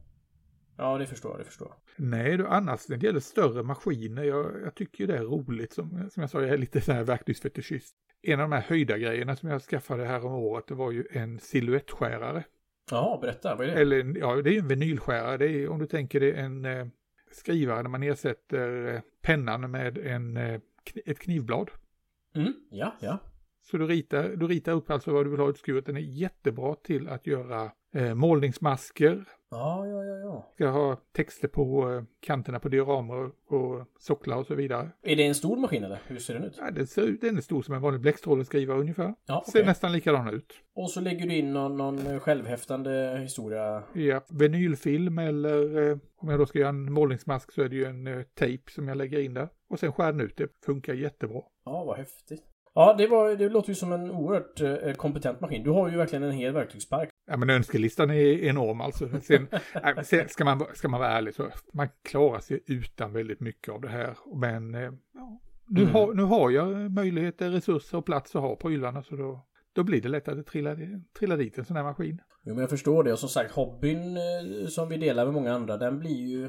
Ja, 0.76 0.98
det 0.98 1.06
förstår 1.06 1.30
jag, 1.30 1.40
det 1.40 1.44
förstår. 1.44 1.74
Nej, 1.96 2.36
du, 2.36 2.46
annars 2.46 2.88
när 2.88 2.96
det 2.96 3.06
gäller 3.06 3.20
större 3.20 3.62
maskiner, 3.62 4.24
jag, 4.24 4.62
jag 4.64 4.74
tycker 4.74 5.06
det 5.06 5.16
är 5.16 5.22
roligt. 5.22 5.72
Som, 5.72 6.10
som 6.10 6.20
jag 6.20 6.30
sa, 6.30 6.40
jag 6.40 6.50
är 6.50 6.58
lite 6.58 6.80
så 6.80 6.92
här 6.92 7.04
verktygsfetischist 7.04 7.96
en 8.22 8.40
av 8.40 8.50
de 8.50 8.54
här 8.54 8.62
höjda 8.62 8.98
grejerna 8.98 9.36
som 9.36 9.48
jag 9.48 9.62
skaffade 9.62 10.04
här 10.04 10.26
om 10.26 10.32
året, 10.32 10.66
det 10.66 10.74
var 10.74 10.90
ju 10.90 11.04
en 11.10 11.38
siluettskärare. 11.38 12.44
Ja, 12.90 13.18
berätta, 13.22 13.54
vad 13.54 13.66
är 13.66 13.74
det? 13.74 13.80
Eller, 13.80 14.18
ja, 14.18 14.42
det 14.42 14.56
är 14.56 14.58
en 14.58 14.68
vinylskärare. 14.68 15.36
Det 15.36 15.48
är, 15.48 15.68
om 15.68 15.78
du 15.78 15.86
tänker 15.86 16.20
dig 16.20 16.32
en 16.34 16.64
eh, 16.64 16.86
skrivare 17.30 17.82
när 17.82 17.90
man 17.90 18.02
ersätter 18.02 18.94
eh, 18.94 19.00
pennan 19.22 19.70
med 19.70 19.98
en, 19.98 20.36
eh, 20.36 20.60
ett 21.06 21.18
knivblad. 21.18 21.70
Mm, 22.34 22.52
ja, 22.70 22.96
ja. 23.00 23.18
Så 23.62 23.76
du 23.76 23.86
ritar, 23.86 24.28
du 24.28 24.46
ritar 24.46 24.72
upp 24.72 24.90
alltså 24.90 25.12
vad 25.12 25.26
du 25.26 25.30
vill 25.30 25.40
ha 25.40 25.50
utskuret. 25.50 25.86
Den 25.86 25.96
är 25.96 26.00
jättebra 26.00 26.74
till 26.74 27.08
att 27.08 27.26
göra 27.26 27.70
eh, 27.94 28.14
målningsmasker, 28.14 29.24
Ja, 29.52 29.86
ja, 29.86 30.04
ja, 30.04 30.18
ja. 30.18 30.50
Ska 30.54 30.68
ha 30.68 30.96
texter 31.12 31.48
på 31.48 31.92
eh, 31.92 32.02
kanterna 32.20 32.60
på 32.60 32.68
dioramer 32.68 33.30
och 33.46 33.86
socklar 33.98 34.36
och 34.36 34.46
så 34.46 34.54
vidare. 34.54 34.90
Är 35.02 35.16
det 35.16 35.26
en 35.26 35.34
stor 35.34 35.56
maskin 35.56 35.84
eller? 35.84 35.98
Hur 36.06 36.18
ser 36.18 36.34
den 36.34 36.44
ut? 36.44 36.56
Ja, 36.58 36.70
den, 36.70 36.86
ser 36.86 37.02
ut, 37.02 37.20
den 37.20 37.36
är 37.36 37.40
stor 37.40 37.62
som 37.62 37.74
en 37.74 37.82
vanlig 37.82 38.00
bläckstråleskrivare 38.00 38.78
ungefär. 38.78 39.14
Ja. 39.26 39.44
Ser 39.52 39.64
nästan 39.64 39.92
likadan 39.92 40.28
ut. 40.34 40.52
Och 40.74 40.90
så 40.90 41.00
lägger 41.00 41.26
du 41.26 41.36
in 41.36 41.52
någon, 41.52 41.76
någon 41.76 42.20
självhäftande 42.20 43.18
historia? 43.22 43.82
Ja, 43.94 44.20
vinylfilm 44.30 45.18
eller 45.18 45.90
eh, 45.90 45.98
om 46.16 46.28
jag 46.28 46.38
då 46.38 46.46
ska 46.46 46.58
göra 46.58 46.68
en 46.68 46.92
målningsmask 46.92 47.52
så 47.52 47.62
är 47.62 47.68
det 47.68 47.76
ju 47.76 47.84
en 47.84 48.06
eh, 48.06 48.22
tejp 48.22 48.70
som 48.70 48.88
jag 48.88 48.96
lägger 48.96 49.18
in 49.18 49.34
där. 49.34 49.48
Och 49.70 49.78
sen 49.78 49.92
skär 49.92 50.12
den 50.12 50.20
ut 50.20 50.36
det. 50.36 50.48
Funkar 50.64 50.94
jättebra. 50.94 51.42
Ja, 51.64 51.84
vad 51.84 51.96
häftigt. 51.96 52.42
Ja, 52.74 52.94
det, 52.98 53.06
var, 53.06 53.36
det 53.36 53.48
låter 53.48 53.68
ju 53.68 53.74
som 53.74 53.92
en 53.92 54.10
oerhört 54.10 54.60
eh, 54.60 54.92
kompetent 54.92 55.40
maskin. 55.40 55.62
Du 55.62 55.70
har 55.70 55.90
ju 55.90 55.96
verkligen 55.96 56.22
en 56.22 56.32
hel 56.32 56.52
verktygspark. 56.52 57.08
Ja, 57.32 57.36
men 57.36 57.50
önskelistan 57.50 58.10
är 58.10 58.44
enorm 58.44 58.80
alltså. 58.80 59.08
Sen, 59.22 59.48
sen 60.04 60.28
ska, 60.28 60.44
man, 60.44 60.64
ska 60.74 60.88
man 60.88 61.00
vara 61.00 61.10
ärlig 61.10 61.34
så 61.34 61.48
man 61.72 61.88
klarar 62.02 62.40
sig 62.40 62.62
utan 62.66 63.12
väldigt 63.12 63.40
mycket 63.40 63.74
av 63.74 63.80
det 63.80 63.88
här. 63.88 64.16
Men 64.34 64.74
eh, 64.74 64.92
ja, 65.14 65.40
nu, 65.66 65.82
mm. 65.82 65.94
har, 65.94 66.14
nu 66.14 66.22
har 66.22 66.50
jag 66.50 66.90
möjligheter, 66.90 67.50
resurser 67.50 67.98
och 67.98 68.06
plats 68.06 68.36
att 68.36 68.42
ha 68.42 68.56
prylarna 68.56 69.02
så 69.02 69.16
då, 69.16 69.46
då 69.72 69.82
blir 69.82 70.00
det 70.00 70.08
lättare 70.08 70.40
att 70.40 70.46
trilla, 70.46 70.76
trilla 71.18 71.36
dit 71.36 71.58
en 71.58 71.64
sån 71.64 71.76
här 71.76 71.84
maskin. 71.84 72.20
Jo, 72.42 72.54
men 72.54 72.60
jag 72.60 72.70
förstår 72.70 73.04
det. 73.04 73.12
Och 73.12 73.18
som 73.18 73.28
sagt, 73.28 73.52
hobbyn 73.52 74.16
eh, 74.16 74.68
som 74.68 74.88
vi 74.88 74.96
delar 74.96 75.24
med 75.24 75.34
många 75.34 75.52
andra, 75.52 75.76
den 75.76 75.98
blir 75.98 76.28
ju 76.28 76.48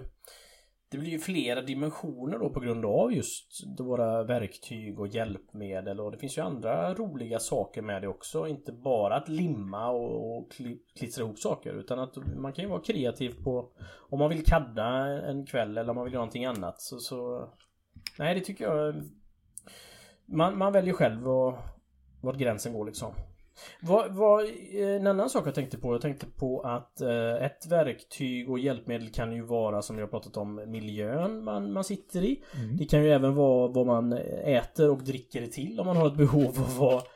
det 0.93 0.99
blir 0.99 1.11
ju 1.11 1.19
flera 1.19 1.61
dimensioner 1.61 2.39
då 2.39 2.49
på 2.49 2.59
grund 2.59 2.85
av 2.85 3.13
just 3.13 3.63
våra 3.79 4.23
verktyg 4.23 4.99
och 4.99 5.07
hjälpmedel 5.07 5.99
och 5.99 6.11
det 6.11 6.17
finns 6.17 6.37
ju 6.37 6.41
andra 6.41 6.93
roliga 6.93 7.39
saker 7.39 7.81
med 7.81 8.01
det 8.01 8.07
också. 8.07 8.47
Inte 8.47 8.71
bara 8.71 9.15
att 9.15 9.29
limma 9.29 9.89
och, 9.89 10.51
klistra 10.97 11.23
ihop 11.23 11.39
saker 11.39 11.73
utan 11.73 11.99
att 11.99 12.15
man 12.35 12.53
kan 12.53 12.63
ju 12.63 12.69
vara 12.69 12.81
kreativ 12.81 13.43
på 13.43 13.71
om 14.09 14.19
man 14.19 14.29
vill 14.29 14.45
kadda 14.45 14.87
en 15.29 15.45
kväll 15.45 15.77
eller 15.77 15.89
om 15.89 15.95
man 15.95 16.03
vill 16.03 16.13
göra 16.13 16.21
någonting 16.21 16.45
annat. 16.45 16.81
Så, 16.81 16.99
så 16.99 17.49
nej, 18.19 18.35
det 18.35 18.41
tycker 18.41 18.65
jag. 18.65 18.95
Man, 20.25 20.57
man 20.57 20.73
väljer 20.73 20.93
själv 20.93 21.23
vart 22.21 22.37
gränsen 22.37 22.73
går 22.73 22.85
liksom. 22.85 23.13
Vad, 23.81 24.15
vad, 24.15 24.43
eh, 24.43 24.95
en 24.95 25.07
annan 25.07 25.29
sak 25.29 25.47
jag 25.47 25.55
tänkte 25.55 25.77
på. 25.77 25.93
Jag 25.93 26.01
tänkte 26.01 26.25
på 26.25 26.61
att 26.61 27.01
eh, 27.01 27.45
ett 27.45 27.67
verktyg 27.69 28.49
och 28.49 28.59
hjälpmedel 28.59 29.09
kan 29.09 29.33
ju 29.33 29.41
vara 29.41 29.81
som 29.81 29.99
jag 29.99 30.11
pratat 30.11 30.37
om 30.37 30.71
miljön 30.71 31.43
man, 31.43 31.73
man 31.73 31.83
sitter 31.83 32.21
i. 32.21 32.43
Mm. 32.55 32.77
Det 32.77 32.85
kan 32.85 33.03
ju 33.03 33.09
även 33.09 33.35
vara 33.35 33.67
vad 33.67 33.85
man 33.85 34.13
äter 34.43 34.89
och 34.89 35.03
dricker 35.03 35.47
till 35.47 35.79
om 35.79 35.85
man 35.85 35.97
har 35.97 36.07
ett 36.07 36.17
behov 36.17 36.79
av 36.79 36.83
att 36.87 37.07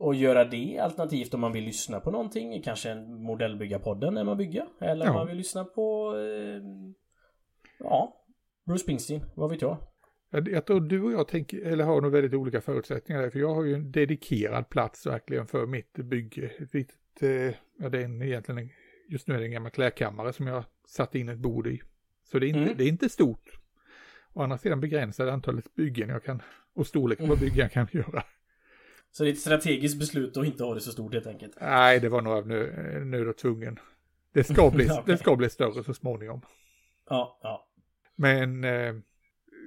och 0.00 0.14
göra 0.14 0.44
det 0.44 0.78
alternativt 0.78 1.34
om 1.34 1.40
man 1.40 1.52
vill 1.52 1.64
lyssna 1.64 2.00
på 2.00 2.10
någonting. 2.10 2.62
Kanske 2.62 2.90
en 2.90 3.22
modellbyggarpodden 3.22 4.14
när 4.14 4.24
man 4.24 4.36
bygger. 4.36 4.66
Eller 4.80 5.08
om 5.08 5.14
man 5.14 5.26
vill 5.26 5.36
lyssna 5.36 5.64
på 5.64 6.16
eh, 6.16 6.62
Ja 7.78 8.16
Bruce 8.66 8.82
Springsteen, 8.82 9.24
vad 9.34 9.50
vet 9.50 9.62
jag. 9.62 9.76
Jag, 10.30 10.66
tror 10.66 10.80
du 10.80 11.02
och 11.02 11.12
jag 11.12 11.28
tänker, 11.28 11.60
eller 11.60 11.84
har 11.84 12.00
nog 12.00 12.12
väldigt 12.12 12.34
olika 12.34 12.60
förutsättningar 12.60 13.22
där, 13.22 13.30
för 13.30 13.38
jag 13.38 13.54
har 13.54 13.64
ju 13.64 13.74
en 13.74 13.92
dedikerad 13.92 14.68
plats 14.68 15.06
verkligen 15.06 15.46
för 15.46 15.66
mitt 15.66 15.92
bygge. 15.92 16.50
Litet, 16.72 17.22
eh, 17.22 17.54
ja 17.78 17.88
det 17.88 17.98
är 17.98 18.04
en, 18.04 18.22
egentligen, 18.22 18.70
just 19.08 19.28
nu 19.28 19.34
är 19.34 19.38
det 19.38 19.44
en 19.44 19.50
gammal 19.50 19.70
klädkammare 19.70 20.32
som 20.32 20.46
jag 20.46 20.64
satt 20.86 21.14
in 21.14 21.28
ett 21.28 21.38
bord 21.38 21.66
i. 21.66 21.82
Så 22.24 22.38
det 22.38 22.46
är 22.46 22.48
inte, 22.48 22.60
mm. 22.60 22.76
det 22.76 22.84
är 22.84 22.88
inte 22.88 23.08
stort. 23.08 23.60
Å 24.32 24.42
andra 24.42 24.58
sidan 24.58 24.80
begränsade 24.80 25.32
antalet 25.32 25.74
byggen 25.74 26.08
jag 26.08 26.24
kan, 26.24 26.42
och 26.74 26.86
storleken 26.86 27.28
på 27.28 27.36
byggen 27.36 27.58
jag 27.58 27.72
kan 27.72 27.86
göra. 27.92 28.24
Så 29.12 29.22
det 29.22 29.30
är 29.30 29.32
ett 29.32 29.38
strategiskt 29.38 29.98
beslut 29.98 30.36
att 30.36 30.46
inte 30.46 30.64
ha 30.64 30.74
det 30.74 30.80
så 30.80 30.92
stort 30.92 31.14
helt 31.14 31.26
enkelt? 31.26 31.56
Nej, 31.60 32.00
det 32.00 32.08
var 32.08 32.22
nog 32.22 32.32
av 32.32 32.48
nöd 33.06 33.28
och 33.28 33.36
tvungen. 33.36 33.78
Det 34.32 34.44
ska 34.44 34.70
bli, 34.74 34.84
okay. 34.84 35.02
det 35.06 35.18
ska 35.18 35.36
bli 35.36 35.50
större 35.50 35.84
så 35.84 35.94
småningom. 35.94 36.40
Ja, 37.08 37.38
ja. 37.42 37.66
Men 38.16 38.64
eh, 38.64 38.94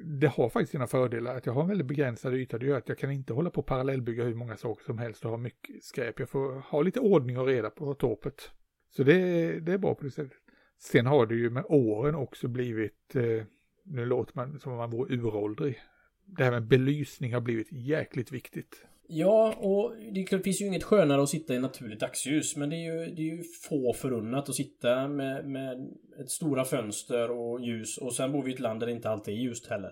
det 0.06 0.28
har 0.28 0.50
faktiskt 0.50 0.72
sina 0.72 0.88
fördelar. 0.88 1.36
Att 1.36 1.46
jag 1.46 1.54
har 1.54 1.62
en 1.62 1.68
väldigt 1.68 1.88
begränsad 1.88 2.34
yta. 2.34 2.58
Det 2.58 2.66
gör 2.66 2.78
att 2.78 2.90
jag 2.90 2.98
kan 2.98 3.12
inte 3.12 3.34
hålla 3.34 3.50
på 3.50 3.62
och 3.62 3.68
parallellbygga 3.68 4.24
hur 4.24 4.36
många 4.36 4.58
saker 4.58 4.84
som 4.84 4.98
helst 4.98 5.26
och 5.26 5.32
ha 5.32 5.38
mycket 5.38 5.84
skräp. 5.84 6.20
Jag 6.20 6.30
får 6.30 6.60
ha 6.60 6.82
lite 6.82 7.00
ordning 7.00 7.40
och 7.40 7.48
reda 7.48 7.70
på 7.70 7.94
torpet. 7.94 8.52
Så 8.90 9.04
det, 9.04 9.20
det 9.60 9.74
är 9.74 9.78
bra 9.78 9.96
på 9.96 10.04
det 10.04 10.12
sättet. 10.12 10.38
Sen 10.80 11.06
har 11.06 11.26
det 11.26 11.36
ju 11.36 11.50
med 11.50 11.66
åren 11.68 12.16
också 12.16 12.48
blivit, 12.48 13.16
eh, 13.16 13.46
nu 13.84 14.06
låter 14.06 14.34
man 14.36 14.60
som 14.60 14.72
om 14.72 14.78
man 14.78 14.90
vore 14.90 15.16
uråldrig. 15.16 15.82
Det 16.26 16.44
här 16.44 16.52
med 16.52 16.68
belysning 16.68 17.34
har 17.34 17.42
blivit 17.42 17.72
jäkligt 17.72 18.32
viktigt. 18.32 18.86
Ja, 19.08 19.54
och 19.58 19.96
det 20.14 20.44
finns 20.44 20.62
ju 20.62 20.66
inget 20.66 20.84
skönare 20.84 21.24
att 21.24 21.30
sitta 21.30 21.56
i 21.56 21.60
naturligt 21.60 22.00
dagsljus. 22.00 22.56
Men 22.56 22.70
det 22.70 22.76
är 22.76 22.94
ju, 22.94 23.16
det 23.16 23.22
är 23.22 23.36
ju 23.36 23.44
få 23.70 23.94
förunnat 23.94 24.50
att 24.50 24.56
sitta 24.56 25.08
med, 25.08 25.46
med 25.46 25.90
stora 26.28 26.66
fönster 26.66 27.32
och 27.32 27.62
ljus. 27.62 27.98
Och 27.98 28.14
sen 28.14 28.32
bor 28.32 28.44
vi 28.44 28.52
i 28.52 28.54
ett 28.54 28.60
land 28.60 28.80
där 28.80 28.88
det 28.88 28.94
inte 28.94 29.10
alltid 29.10 29.34
är 29.34 29.38
ljust 29.38 29.68
heller. 29.68 29.92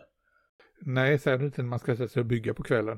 Nej, 0.86 1.20
särskilt 1.20 1.46
inte 1.46 1.62
när 1.62 1.70
man 1.70 1.80
ska 1.80 1.96
sätta 1.96 2.08
sig 2.08 2.20
och 2.20 2.26
bygga 2.26 2.54
på 2.54 2.64
kvällen. 2.64 2.98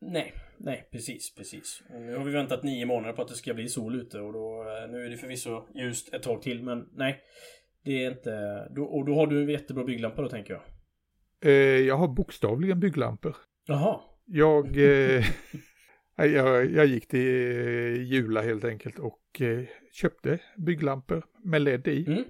Nej, 0.00 0.34
nej, 0.56 0.88
precis, 0.92 1.34
precis. 1.34 1.82
Och 1.94 2.00
nu 2.00 2.16
har 2.16 2.24
vi 2.24 2.32
väntat 2.32 2.62
nio 2.62 2.86
månader 2.86 3.12
på 3.12 3.22
att 3.22 3.28
det 3.28 3.34
ska 3.34 3.54
bli 3.54 3.68
sol 3.68 3.94
ute 3.94 4.20
och 4.20 4.32
då, 4.32 4.60
eh, 4.62 4.90
nu 4.90 5.04
är 5.04 5.10
det 5.10 5.16
förvisso 5.16 5.62
ljust 5.74 6.14
ett 6.14 6.22
tag 6.22 6.42
till, 6.42 6.62
men 6.62 6.88
nej. 6.92 7.20
Det 7.84 8.04
är 8.04 8.10
inte, 8.10 8.66
då, 8.70 8.84
och 8.84 9.04
då 9.06 9.14
har 9.14 9.26
du 9.26 9.42
en 9.42 9.48
jättebra 9.48 9.84
bygglampa 9.84 10.22
då 10.22 10.28
tänker 10.28 10.52
jag. 10.52 10.62
Eh, 11.44 11.80
jag 11.86 11.96
har 11.96 12.08
bokstavligen 12.08 12.80
bygglampor. 12.80 13.36
Jaha. 13.66 14.00
Jag, 14.34 14.76
eh, 14.76 15.24
jag, 16.16 16.70
jag 16.70 16.86
gick 16.86 17.08
till 17.08 18.02
Jula 18.02 18.42
helt 18.42 18.64
enkelt 18.64 18.98
och 18.98 19.40
eh, 19.40 19.64
köpte 19.92 20.38
bygglampor 20.56 21.24
med 21.44 21.62
LED 21.62 21.88
i. 21.88 22.06
Mm. 22.06 22.24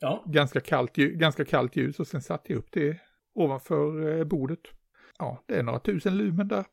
Ja. 0.00 0.24
Ganska, 0.26 0.60
kallt, 0.60 0.96
ganska 0.96 1.44
kallt 1.44 1.76
ljus 1.76 2.00
och 2.00 2.06
sen 2.06 2.22
satte 2.22 2.52
jag 2.52 2.58
upp 2.58 2.72
det 2.72 2.96
ovanför 3.34 4.18
eh, 4.18 4.24
bordet. 4.24 4.60
Ja, 5.18 5.44
det 5.46 5.54
är 5.54 5.62
några 5.62 5.78
tusen 5.78 6.16
lumen 6.16 6.48
där. 6.48 6.64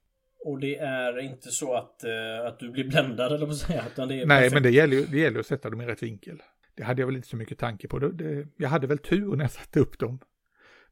Och 0.46 0.60
det 0.60 0.78
är 0.78 1.20
inte 1.20 1.50
så 1.50 1.74
att, 1.74 2.04
uh, 2.06 2.48
att 2.48 2.60
du 2.60 2.72
blir 2.72 2.88
bländad 2.88 3.32
eller 3.32 3.46
vad 3.46 3.56
säga. 3.56 3.84
Utan 3.92 4.08
det 4.08 4.16
är 4.16 4.26
Nej, 4.26 4.38
perfekt. 4.38 4.54
men 4.54 4.64
det 4.64 4.70
gäller, 4.70 4.96
ju, 4.96 5.06
det 5.06 5.18
gäller 5.18 5.40
att 5.40 5.46
sätta 5.46 5.70
dem 5.70 5.82
i 5.82 5.86
rätt 5.86 6.04
vinkel. 6.04 6.42
Det 6.76 6.84
hade 6.84 7.02
jag 7.02 7.08
väl 7.08 7.16
inte 7.16 7.28
så 7.28 7.36
mycket 7.36 7.60
tanke 7.60 7.88
på. 7.88 8.00
Det, 8.00 8.12
det, 8.12 8.48
jag 8.58 8.70
hade 8.70 8.88
väl 8.88 8.98
tur 8.98 9.36
när 9.36 9.44
jag 9.44 9.52
satte 9.52 9.80
upp 9.80 10.00
dem. 10.00 10.20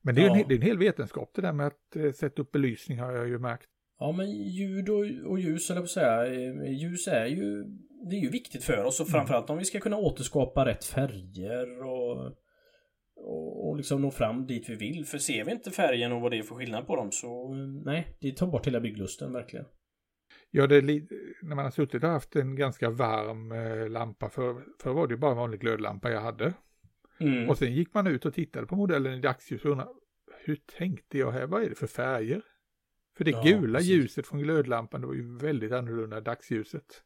Men 0.02 0.16
det 0.16 0.22
är, 0.22 0.26
ja. 0.26 0.38
en, 0.38 0.48
det 0.48 0.54
är 0.54 0.58
en 0.58 0.62
hel 0.62 0.78
vetenskap 0.78 1.32
det 1.36 1.42
där 1.42 1.54
med 1.54 1.68
att 1.68 2.16
sätta 2.16 2.42
upp 2.42 2.52
belysning 2.52 3.00
har 3.00 3.12
jag 3.12 3.28
ju 3.28 3.40
märkt. 3.40 3.68
Ja, 4.02 4.12
men 4.12 4.32
ljud 4.32 4.90
och, 4.90 5.32
och 5.32 5.40
ljus, 5.40 5.70
eller 5.70 5.82
på 5.82 5.86
att 5.86 5.90
säga, 5.90 6.26
eh, 6.26 6.72
ljus 6.72 7.08
är 7.08 7.26
ju, 7.26 7.64
det 8.10 8.16
är 8.16 8.22
ju 8.22 8.30
viktigt 8.30 8.64
för 8.64 8.84
oss 8.84 9.00
och 9.00 9.08
mm. 9.08 9.12
framförallt 9.12 9.50
om 9.50 9.58
vi 9.58 9.66
ska 9.66 9.80
kunna 9.80 9.98
återskapa 9.98 10.66
rätt 10.66 10.86
färger 10.86 11.84
och 11.84 12.38
och, 13.16 13.70
och 13.70 13.78
liksom 13.78 14.02
nå 14.02 14.12
fram 14.12 14.48
dit 14.48 14.70
vi 14.70 14.76
vill. 14.76 15.06
För 15.06 15.18
ser 15.18 15.46
vi 15.46 15.52
inte 15.52 15.72
färgen 15.72 16.12
och 16.12 16.22
vad 16.22 16.32
det 16.32 16.38
är 16.38 16.44
för 16.44 16.56
skillnad 16.56 16.88
på 16.88 16.96
dem 16.96 17.12
så 17.12 17.54
nej, 17.86 18.18
det 18.22 18.32
tar 18.32 18.48
bort 18.48 18.68
hela 18.68 18.80
bygglusten 18.80 19.34
verkligen. 19.34 19.66
Ja, 20.52 20.68
det 20.68 20.76
är 20.76 20.84
när 21.46 21.56
man 21.56 21.66
har 21.66 21.72
suttit 21.72 22.04
och 22.04 22.10
haft 22.10 22.36
en 22.36 22.56
ganska 22.56 22.90
varm 22.90 23.52
eh, 23.52 23.90
lampa, 23.90 24.30
för, 24.30 24.64
för 24.84 24.94
var 24.94 25.08
det 25.08 25.18
bara 25.18 25.32
en 25.32 25.38
vanlig 25.38 25.60
glödlampa 25.60 26.12
jag 26.12 26.22
hade. 26.22 26.54
Mm. 27.20 27.50
Och 27.50 27.58
sen 27.58 27.74
gick 27.74 27.94
man 27.94 28.08
ut 28.08 28.26
och 28.26 28.34
tittade 28.34 28.68
på 28.68 28.76
modellen 28.76 29.14
i 29.14 29.22
dagsljus 29.22 29.66
och 29.66 29.72
undrade, 29.72 29.92
hur 30.44 30.56
tänkte 30.56 31.18
jag 31.18 31.32
här, 31.32 31.48
vad 31.48 31.64
är 31.64 31.70
det 31.70 31.76
för 31.76 31.88
färger? 31.88 32.42
För 33.22 33.26
det 33.26 33.32
ja, 33.32 33.42
gula 33.42 33.78
precis. 33.78 33.92
ljuset 33.92 34.28
från 34.28 34.40
glödlampan, 34.40 35.02
det 35.02 35.08
var 35.08 35.14
ju 35.14 35.38
väldigt 35.38 35.72
annorlunda 35.72 36.18
än 36.18 36.24
dagsljuset. 36.24 37.04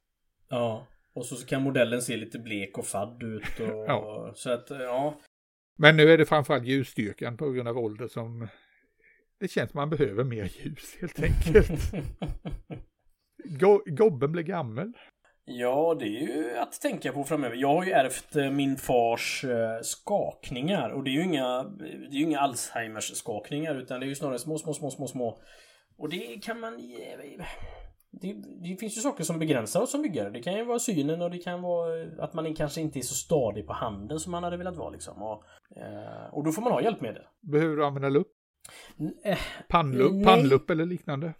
Ja, 0.49 0.87
och 1.13 1.25
så 1.25 1.45
kan 1.45 1.61
modellen 1.61 2.01
se 2.01 2.17
lite 2.17 2.39
blek 2.39 2.77
och 2.77 2.85
fadd 2.85 3.23
ut 3.23 3.59
och 3.59 3.85
ja. 3.87 4.31
så 4.35 4.51
att, 4.51 4.69
ja. 4.69 5.19
Men 5.77 5.97
nu 5.97 6.11
är 6.11 6.17
det 6.17 6.25
framförallt 6.25 6.65
ljusstyrkan 6.65 7.37
på 7.37 7.51
grund 7.51 7.67
av 7.67 7.77
ålder 7.77 8.07
som 8.07 8.47
det 9.39 9.47
känns 9.47 9.71
som 9.71 9.77
man 9.77 9.89
behöver 9.89 10.23
mer 10.23 10.43
ljus 10.43 10.97
helt 11.01 11.23
enkelt. 11.23 11.91
Go 13.59 13.81
gobben 13.85 14.31
blir 14.31 14.43
gammal. 14.43 14.93
Ja, 15.45 15.97
det 15.99 16.05
är 16.05 16.21
ju 16.21 16.57
att 16.57 16.81
tänka 16.81 17.11
på 17.11 17.23
framöver. 17.23 17.55
Jag 17.55 17.73
har 17.75 17.85
ju 17.85 17.91
ärvt 17.91 18.35
eh, 18.35 18.51
min 18.51 18.77
fars 18.77 19.43
eh, 19.43 19.81
skakningar 19.81 20.89
och 20.89 21.03
det 21.03 21.09
är 21.09 21.13
ju 21.13 21.23
inga, 21.23 21.63
det 21.63 21.85
är 21.85 22.17
ju 22.17 22.23
inga 22.23 22.39
Alzheimers 22.39 23.15
skakningar 23.15 23.75
utan 23.75 23.99
det 23.99 24.05
är 24.05 24.07
ju 24.07 24.15
snarare 24.15 24.39
små, 24.39 24.57
små, 24.57 24.73
små, 24.73 24.91
små, 24.91 25.07
små. 25.07 25.39
Och 25.97 26.09
det 26.09 26.43
kan 26.43 26.59
man 26.59 26.77
det, 28.21 28.33
det, 28.63 28.75
finns 28.75 28.97
ju 28.97 29.01
saker 29.01 29.23
som 29.23 29.39
begränsar 29.39 29.81
oss 29.81 29.91
som 29.91 30.01
byggare. 30.01 30.29
Det 30.29 30.41
kan 30.41 30.53
ju 30.53 30.65
vara 30.65 30.79
synen 30.79 31.21
och 31.21 31.31
det 31.31 31.37
kan 31.37 31.61
vara 31.61 32.07
att 32.19 32.33
man 32.33 32.55
kanske 32.55 32.81
inte 32.81 32.99
är 32.99 33.01
så 33.01 33.15
stadig 33.15 33.67
på 33.67 33.73
handen 33.73 34.19
som 34.19 34.31
man 34.31 34.43
hade 34.43 34.57
velat 34.57 34.77
vara 34.77 34.89
liksom. 34.89 35.21
Och, 35.21 35.43
eh, 35.77 36.33
och 36.33 36.43
då 36.43 36.51
får 36.51 36.61
man 36.61 36.71
ha 36.71 36.81
hjälpmedel. 36.81 37.23
Behöver 37.41 37.75
du 37.75 37.85
använda 37.85 38.09
lupp? 38.09 38.27
Äh, 39.23 39.37
pannlupp, 39.67 40.25
pannlupp 40.25 40.69
eller 40.69 40.85
liknande? 40.85 41.33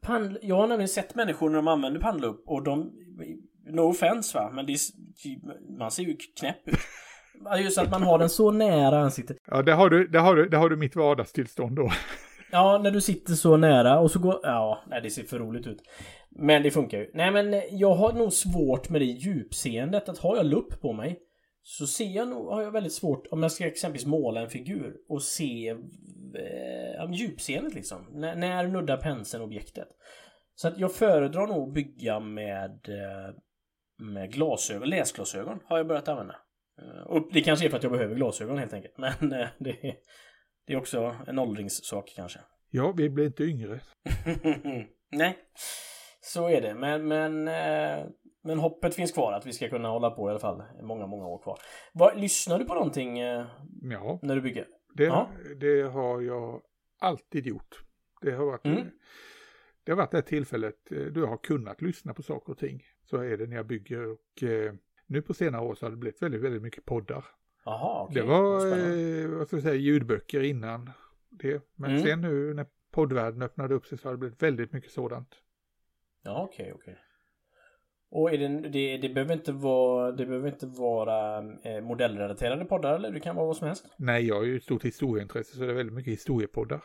Pan, 0.00 0.38
jag 0.42 0.56
har 0.56 0.66
nämligen 0.66 0.88
sett 0.88 1.14
människor 1.14 1.50
när 1.50 1.56
de 1.56 1.68
använder 1.68 2.00
pannlupp 2.00 2.42
och 2.46 2.62
de... 2.62 2.92
No 3.66 3.80
offense 3.80 4.38
va, 4.38 4.50
men 4.54 4.66
det, 4.66 4.76
man 5.78 5.90
ser 5.90 6.02
ju 6.02 6.16
knäpp 6.16 6.68
ut. 6.68 6.78
Just 7.58 7.78
att 7.78 7.90
man 7.90 8.02
har 8.02 8.18
den 8.18 8.28
så 8.28 8.50
nära 8.50 9.00
ansiktet. 9.00 9.36
Ja, 9.46 9.62
det 9.62 9.72
har 9.72 9.90
du, 9.90 10.06
det 10.06 10.18
har 10.18 10.36
du, 10.36 10.48
det 10.48 10.56
har 10.56 10.70
du 10.70 10.76
mitt 10.76 10.96
vardagstillstånd 10.96 11.76
då. 11.76 11.90
Ja, 12.52 12.80
när 12.82 12.90
du 12.90 13.00
sitter 13.00 13.32
så 13.32 13.56
nära 13.56 14.00
och 14.00 14.10
så 14.10 14.18
går... 14.18 14.40
Ja, 14.42 14.84
nej 14.86 15.00
det 15.02 15.10
ser 15.10 15.22
för 15.22 15.38
roligt 15.38 15.66
ut. 15.66 15.82
Men 16.30 16.62
det 16.62 16.70
funkar 16.70 16.98
ju. 16.98 17.10
Nej 17.14 17.30
men 17.30 17.54
eh, 17.54 17.62
jag 17.70 17.94
har 17.94 18.12
nog 18.12 18.32
svårt 18.32 18.88
med 18.88 19.00
det 19.00 19.04
djupseendet 19.04 20.08
att 20.08 20.18
har 20.18 20.36
jag 20.36 20.46
lupp 20.46 20.80
på 20.80 20.92
mig 20.92 21.18
så 21.62 21.86
ser 21.86 22.16
jag 22.16 22.28
nog, 22.28 22.46
har 22.46 22.62
jag 22.62 22.70
väldigt 22.70 22.92
svårt 22.92 23.26
om 23.30 23.42
jag 23.42 23.52
ska 23.52 23.66
exempelvis 23.66 24.06
måla 24.06 24.40
en 24.40 24.50
figur 24.50 24.96
och 25.08 25.22
se 25.22 25.68
eh, 25.68 27.12
djupseendet 27.12 27.74
liksom. 27.74 28.06
När, 28.12 28.36
när 28.36 28.68
nuddar 28.68 28.96
penseln 28.96 29.42
objektet. 29.44 29.88
Så 30.54 30.68
att 30.68 30.78
jag 30.78 30.94
föredrar 30.94 31.46
nog 31.46 31.68
att 31.68 31.74
bygga 31.74 32.20
med, 32.20 32.88
eh, 32.88 33.34
med 33.98 34.32
glasögon, 34.32 34.88
läsglasögon 34.88 35.60
har 35.64 35.76
jag 35.76 35.86
börjat 35.86 36.08
använda. 36.08 36.36
Eh, 36.82 37.06
och 37.06 37.28
det 37.32 37.40
kanske 37.40 37.66
är 37.66 37.70
för 37.70 37.76
att 37.76 37.82
jag 37.82 37.92
behöver 37.92 38.14
glasögon 38.14 38.58
helt 38.58 38.72
enkelt. 38.72 38.98
Men 38.98 39.28
det, 39.58 39.96
det 40.66 40.72
är 40.72 40.76
också 40.76 41.16
en 41.26 41.38
åldringssak 41.38 42.12
kanske. 42.16 42.38
Ja, 42.74 42.94
vi 42.96 43.10
blir 43.10 43.26
inte 43.26 43.44
yngre. 43.44 43.80
Nej, 45.10 45.38
så 46.20 46.48
är 46.48 46.60
det. 46.60 46.74
Men, 46.74 47.08
men, 47.08 47.48
eh, 47.48 48.06
men 48.42 48.58
hoppet 48.58 48.94
finns 48.94 49.12
kvar 49.12 49.32
att 49.32 49.46
vi 49.46 49.52
ska 49.52 49.68
kunna 49.68 49.88
hålla 49.88 50.10
på 50.10 50.28
i 50.28 50.30
alla 50.30 50.38
fall 50.38 50.62
många, 50.82 51.06
många 51.06 51.26
år 51.26 51.42
kvar. 51.42 51.58
Var, 51.92 52.14
lyssnar 52.14 52.58
du 52.58 52.64
på 52.64 52.74
någonting 52.74 53.18
eh, 53.18 53.46
ja, 53.82 54.18
när 54.22 54.34
du 54.34 54.40
bygger? 54.40 54.66
Det, 54.94 55.04
ja. 55.04 55.30
det 55.60 55.82
har 55.82 56.20
jag 56.20 56.62
alltid 56.98 57.46
gjort. 57.46 57.82
Det 58.20 58.32
har 58.32 58.44
varit 58.44 58.66
mm. 58.66 58.90
Det 59.84 59.92
har 59.92 59.96
varit 59.96 60.10
det 60.10 60.22
tillfället 60.22 60.92
eh, 60.92 60.98
du 60.98 61.24
har 61.24 61.36
kunnat 61.36 61.82
lyssna 61.82 62.14
på 62.14 62.22
saker 62.22 62.52
och 62.52 62.58
ting. 62.58 62.82
Så 63.02 63.16
är 63.16 63.36
det 63.36 63.46
när 63.46 63.56
jag 63.56 63.66
bygger 63.66 64.10
och 64.10 64.42
nu 65.06 65.22
på 65.22 65.34
senare 65.34 65.62
år 65.62 65.74
så 65.74 65.86
har 65.86 65.90
det 65.90 65.96
blivit 65.96 66.22
väldigt, 66.22 66.40
väldigt 66.40 66.62
mycket 66.62 66.84
poddar. 66.84 67.24
Aha, 67.64 68.06
okay. 68.10 68.22
Det 68.22 68.28
var, 68.28 68.66
eh, 68.66 69.38
vad 69.38 69.46
ska 69.46 69.56
jag 69.56 69.62
säga, 69.62 69.74
ljudböcker 69.74 70.42
innan 70.42 70.90
det. 71.30 71.62
Men 71.74 71.90
mm. 71.90 72.02
sen 72.02 72.20
nu 72.20 72.54
när 72.54 72.66
poddvärlden 72.90 73.42
öppnade 73.42 73.74
upp 73.74 73.86
sig 73.86 73.98
så 73.98 74.08
har 74.08 74.12
det 74.12 74.18
blivit 74.18 74.42
väldigt 74.42 74.72
mycket 74.72 74.90
sådant. 74.90 75.34
Ja, 76.22 76.42
okej, 76.42 76.64
okay, 76.64 76.72
okej. 76.72 76.92
Okay. 76.92 77.04
Och 78.14 78.32
är 78.32 78.38
det, 78.38 78.68
det, 78.68 78.96
det, 78.96 79.08
behöver 79.08 79.34
inte 79.34 79.52
vara, 79.52 80.12
det 80.12 80.26
behöver 80.26 80.48
inte 80.48 80.66
vara 80.66 81.38
eh, 81.62 81.80
modellrelaterade 81.80 82.64
poddar 82.64 82.94
eller 82.94 83.10
det 83.10 83.20
kan 83.20 83.36
vara 83.36 83.46
vad 83.46 83.56
som 83.56 83.66
helst? 83.66 83.86
Nej, 83.96 84.26
jag 84.26 84.34
har 84.34 84.44
ju 84.44 84.56
ett 84.56 84.62
stort 84.62 84.84
historieintresse 84.84 85.56
så 85.56 85.60
det 85.60 85.70
är 85.70 85.74
väldigt 85.74 85.94
mycket 85.94 86.12
historiepoddar. 86.12 86.84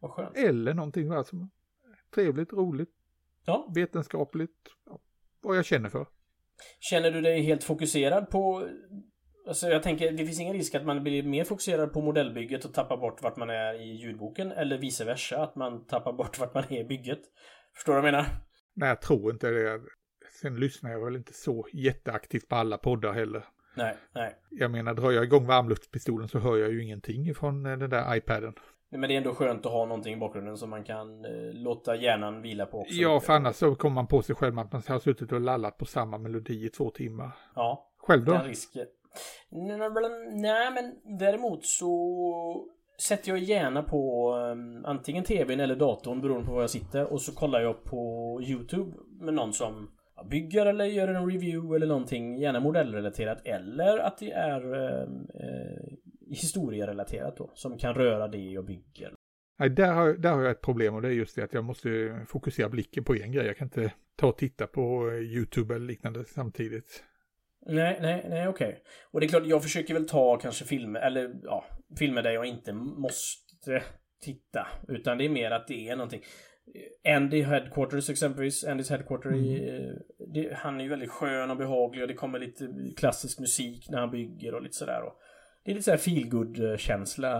Vad 0.00 0.10
skönt. 0.10 0.36
Eller 0.36 0.74
någonting 0.74 1.10
alltså, 1.10 1.36
trevligt, 2.14 2.52
roligt, 2.52 2.90
ja. 3.44 3.72
vetenskapligt, 3.74 4.68
ja, 4.86 5.00
vad 5.40 5.56
jag 5.56 5.64
känner 5.64 5.88
för. 5.88 6.06
Känner 6.80 7.10
du 7.10 7.20
dig 7.20 7.42
helt 7.42 7.64
fokuserad 7.64 8.30
på 8.30 8.68
Alltså 9.48 9.68
jag 9.68 9.82
tänker, 9.82 10.12
det 10.12 10.26
finns 10.26 10.40
ingen 10.40 10.54
risk 10.54 10.74
att 10.74 10.84
man 10.84 11.02
blir 11.02 11.22
mer 11.22 11.44
fokuserad 11.44 11.92
på 11.92 12.00
modellbygget 12.00 12.64
och 12.64 12.74
tappar 12.74 12.96
bort 12.96 13.22
vart 13.22 13.36
man 13.36 13.50
är 13.50 13.74
i 13.74 13.92
ljudboken. 13.92 14.52
Eller 14.52 14.78
vice 14.78 15.04
versa, 15.04 15.42
att 15.42 15.56
man 15.56 15.86
tappar 15.86 16.12
bort 16.12 16.38
vart 16.38 16.54
man 16.54 16.64
är 16.68 16.80
i 16.80 16.84
bygget. 16.84 17.20
Förstår 17.74 17.92
du 17.92 18.00
vad 18.00 18.08
jag 18.08 18.12
menar? 18.12 18.26
Nej, 18.74 18.88
jag 18.88 19.00
tror 19.00 19.30
inte 19.30 19.50
det. 19.50 19.80
Sen 20.40 20.60
lyssnar 20.60 20.90
jag 20.90 21.04
väl 21.04 21.16
inte 21.16 21.32
så 21.32 21.66
jätteaktivt 21.72 22.48
på 22.48 22.56
alla 22.56 22.78
poddar 22.78 23.12
heller. 23.12 23.44
Nej, 23.76 23.96
nej. 24.14 24.34
Jag 24.50 24.70
menar, 24.70 24.94
drar 24.94 25.10
jag 25.10 25.24
igång 25.24 25.46
varmluftspistolen 25.46 26.28
så 26.28 26.38
hör 26.38 26.56
jag 26.56 26.72
ju 26.72 26.82
ingenting 26.82 27.34
från 27.34 27.66
eh, 27.66 27.78
den 27.78 27.90
där 27.90 28.16
iPaden. 28.16 28.54
Men 28.90 29.00
det 29.00 29.14
är 29.14 29.16
ändå 29.16 29.34
skönt 29.34 29.66
att 29.66 29.72
ha 29.72 29.86
någonting 29.86 30.14
i 30.14 30.16
bakgrunden 30.16 30.56
som 30.56 30.70
man 30.70 30.84
kan 30.84 31.24
eh, 31.24 31.30
låta 31.52 31.96
hjärnan 31.96 32.42
vila 32.42 32.66
på 32.66 32.80
också. 32.80 32.94
Ja, 32.94 33.20
för 33.20 33.32
annars 33.32 33.56
så 33.56 33.74
kommer 33.74 33.94
man 33.94 34.06
på 34.06 34.22
sig 34.22 34.36
själv 34.36 34.58
att 34.58 34.72
man 34.72 34.82
har 34.88 34.98
suttit 34.98 35.32
och 35.32 35.40
lallat 35.40 35.78
på 35.78 35.84
samma 35.84 36.18
melodi 36.18 36.64
i 36.64 36.68
två 36.68 36.90
timmar. 36.90 37.30
Ja. 37.54 37.84
Själv 37.98 38.24
då? 38.24 38.32
Den 38.32 38.44
risken, 38.44 38.86
Nej, 40.30 40.70
men 40.72 41.18
däremot 41.18 41.66
så 41.66 42.68
sätter 43.00 43.30
jag 43.30 43.38
gärna 43.38 43.82
på 43.82 44.32
um, 44.36 44.84
antingen 44.84 45.24
tvn 45.24 45.60
eller 45.60 45.76
datorn 45.76 46.20
beroende 46.20 46.46
på 46.46 46.52
var 46.52 46.60
jag 46.60 46.70
sitter 46.70 47.12
och 47.12 47.22
så 47.22 47.34
kollar 47.34 47.60
jag 47.60 47.84
på 47.84 48.40
Youtube 48.42 48.96
med 49.20 49.34
någon 49.34 49.52
som 49.52 49.90
bygger 50.30 50.66
eller 50.66 50.84
gör 50.84 51.08
en 51.08 51.30
review 51.30 51.76
eller 51.76 51.86
någonting, 51.86 52.38
gärna 52.38 52.60
modellrelaterat 52.60 53.46
eller 53.46 53.98
att 53.98 54.18
det 54.18 54.32
är 54.32 54.74
um, 54.74 55.26
uh, 55.34 55.98
historierelaterat 56.30 57.36
då. 57.36 57.50
Som 57.54 57.78
kan 57.78 57.94
röra 57.94 58.28
det 58.28 58.38
jag 58.38 58.66
bygger. 58.66 59.14
Nej, 59.58 59.70
där 59.70 59.92
har, 59.92 60.12
där 60.12 60.32
har 60.32 60.42
jag 60.42 60.50
ett 60.50 60.60
problem 60.60 60.94
och 60.94 61.02
det 61.02 61.08
är 61.08 61.12
just 61.12 61.36
det 61.36 61.44
att 61.44 61.52
jag 61.52 61.64
måste 61.64 62.20
fokusera 62.28 62.68
blicken 62.68 63.04
på 63.04 63.14
en 63.14 63.32
grej. 63.32 63.46
Jag 63.46 63.56
kan 63.56 63.66
inte 63.66 63.92
ta 64.16 64.26
och 64.26 64.38
titta 64.38 64.66
på 64.66 65.10
eh, 65.10 65.18
YouTube 65.18 65.74
eller 65.74 65.86
liknande 65.86 66.24
samtidigt. 66.24 67.04
Nej, 67.66 67.98
nej, 68.00 68.26
nej, 68.28 68.48
okej. 68.48 68.68
Okay. 68.68 68.80
Och 69.10 69.20
det 69.20 69.26
är 69.26 69.28
klart, 69.28 69.46
jag 69.46 69.62
försöker 69.62 69.94
väl 69.94 70.08
ta 70.08 70.38
kanske 70.38 70.64
filmer, 70.64 71.00
eller 71.00 71.34
ja, 71.42 71.64
filmer 71.98 72.22
där 72.22 72.30
jag 72.30 72.46
inte 72.46 72.72
måste 72.72 73.82
titta. 74.24 74.66
Utan 74.88 75.18
det 75.18 75.24
är 75.24 75.28
mer 75.28 75.50
att 75.50 75.68
det 75.68 75.88
är 75.88 75.96
någonting. 75.96 76.22
Andy 77.08 77.42
Headquarters 77.42 78.10
exempelvis, 78.10 78.64
Andys 78.64 78.90
Headquarter, 78.90 79.30
mm. 79.30 79.98
det, 80.34 80.54
han 80.54 80.80
är 80.80 80.84
ju 80.84 80.90
väldigt 80.90 81.10
skön 81.10 81.50
och 81.50 81.56
behaglig 81.56 82.02
och 82.02 82.08
det 82.08 82.14
kommer 82.14 82.38
lite 82.38 82.68
klassisk 82.96 83.40
musik 83.40 83.86
när 83.90 83.98
han 83.98 84.10
bygger 84.10 84.54
och 84.54 84.62
lite 84.62 84.76
sådär. 84.76 85.02
Och 85.02 85.18
det 85.64 85.70
är 85.70 85.74
lite 85.74 85.84
såhär 85.84 85.98
feelgood 85.98 86.80
känsla 86.80 87.38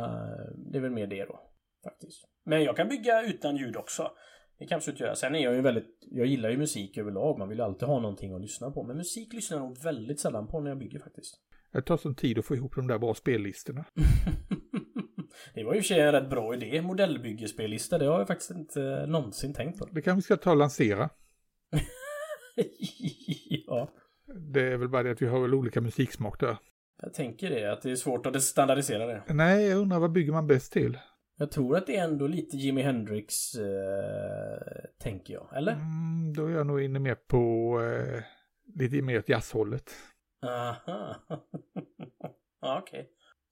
Det 0.73 0.79
är 0.79 0.83
väl 0.83 0.91
mer 0.91 1.07
det 1.07 1.25
då. 1.25 1.41
Faktiskt. 1.85 2.29
Men 2.45 2.65
jag 2.65 2.77
kan 2.77 2.89
bygga 2.89 3.23
utan 3.23 3.57
ljud 3.57 3.77
också. 3.77 4.11
Det 4.59 4.67
kan 4.67 4.75
jag 4.75 4.77
absolut 4.77 5.01
göra. 5.01 5.15
Sen 5.15 5.35
är 5.35 5.45
jag 5.45 5.55
ju 5.55 5.61
väldigt... 5.61 5.99
Jag 6.11 6.27
gillar 6.27 6.51
ju 6.51 6.57
musik 6.57 6.99
överlag. 6.99 7.39
Man 7.39 7.49
vill 7.49 7.59
ju 7.59 7.65
alltid 7.65 7.89
ha 7.89 8.01
någonting 8.01 8.35
att 8.35 8.41
lyssna 8.41 8.71
på. 8.71 8.83
Men 8.83 8.97
musik 8.97 9.33
lyssnar 9.33 9.59
jag 9.59 9.67
nog 9.67 9.83
väldigt 9.83 10.21
sällan 10.21 10.49
på 10.49 10.61
när 10.61 10.71
jag 10.71 10.79
bygger 10.79 10.99
faktiskt. 10.99 11.35
Det 11.73 11.83
tar 11.83 11.97
sån 11.97 12.15
tid 12.15 12.39
att 12.39 12.45
få 12.45 12.55
ihop 12.55 12.75
de 12.75 12.87
där 12.87 12.99
bra 12.99 13.15
spellistorna. 13.15 13.85
det 15.55 15.65
var 15.65 15.75
ju 15.75 15.81
för 15.81 15.87
sig 15.87 16.01
en 16.01 16.13
rätt 16.13 16.31
bra 16.31 16.55
idé. 16.55 16.83
Modellbyggespellista. 16.83 17.99
Det 17.99 18.07
har 18.07 18.19
jag 18.19 18.27
faktiskt 18.27 18.51
inte 18.51 19.07
någonsin 19.07 19.55
tänkt 19.55 19.79
på. 19.79 19.87
Det 19.87 20.03
kanske 20.03 20.17
vi 20.17 20.23
ska 20.23 20.37
ta 20.37 20.51
och 20.51 20.57
lansera. 20.57 21.11
ja. 23.67 23.91
Det 24.53 24.63
är 24.63 24.77
väl 24.77 24.89
bara 24.89 25.03
det 25.03 25.11
att 25.11 25.23
vi 25.23 25.27
har 25.27 25.41
väl 25.41 25.55
olika 25.55 25.81
musiksmak 25.81 26.41
där. 26.41 26.57
Jag 27.03 27.15
tänker 27.15 27.51
det, 27.51 27.73
att 27.73 27.83
det 27.83 27.91
är 27.91 27.97
svårt 27.97 28.27
att 28.27 28.43
standardisera 28.43 29.07
det. 29.07 29.23
Nej, 29.29 29.67
jag 29.67 29.79
undrar 29.79 29.99
vad 29.99 30.13
bygger 30.13 30.33
man 30.33 30.47
bäst 30.47 30.73
till? 30.73 30.99
Jag 31.41 31.51
tror 31.51 31.77
att 31.77 31.87
det 31.87 31.97
är 31.97 32.05
ändå 32.05 32.27
lite 32.27 32.57
Jimi 32.57 32.83
Hendrix, 32.83 33.55
eh, 33.55 34.61
tänker 34.99 35.35
jag. 35.35 35.57
Eller? 35.57 35.73
Mm, 35.73 36.33
då 36.37 36.47
är 36.47 36.51
jag 36.51 36.67
nog 36.67 36.83
inne 36.83 36.99
mer 36.99 37.15
på 37.15 37.75
eh, 37.83 38.23
lite 38.75 39.03
mer 39.03 39.19
åt 39.19 39.29
jazzhållet. 39.29 39.91
Aha. 40.47 41.17
ja, 42.61 42.79
okej. 42.83 43.01
Okay. 43.01 43.05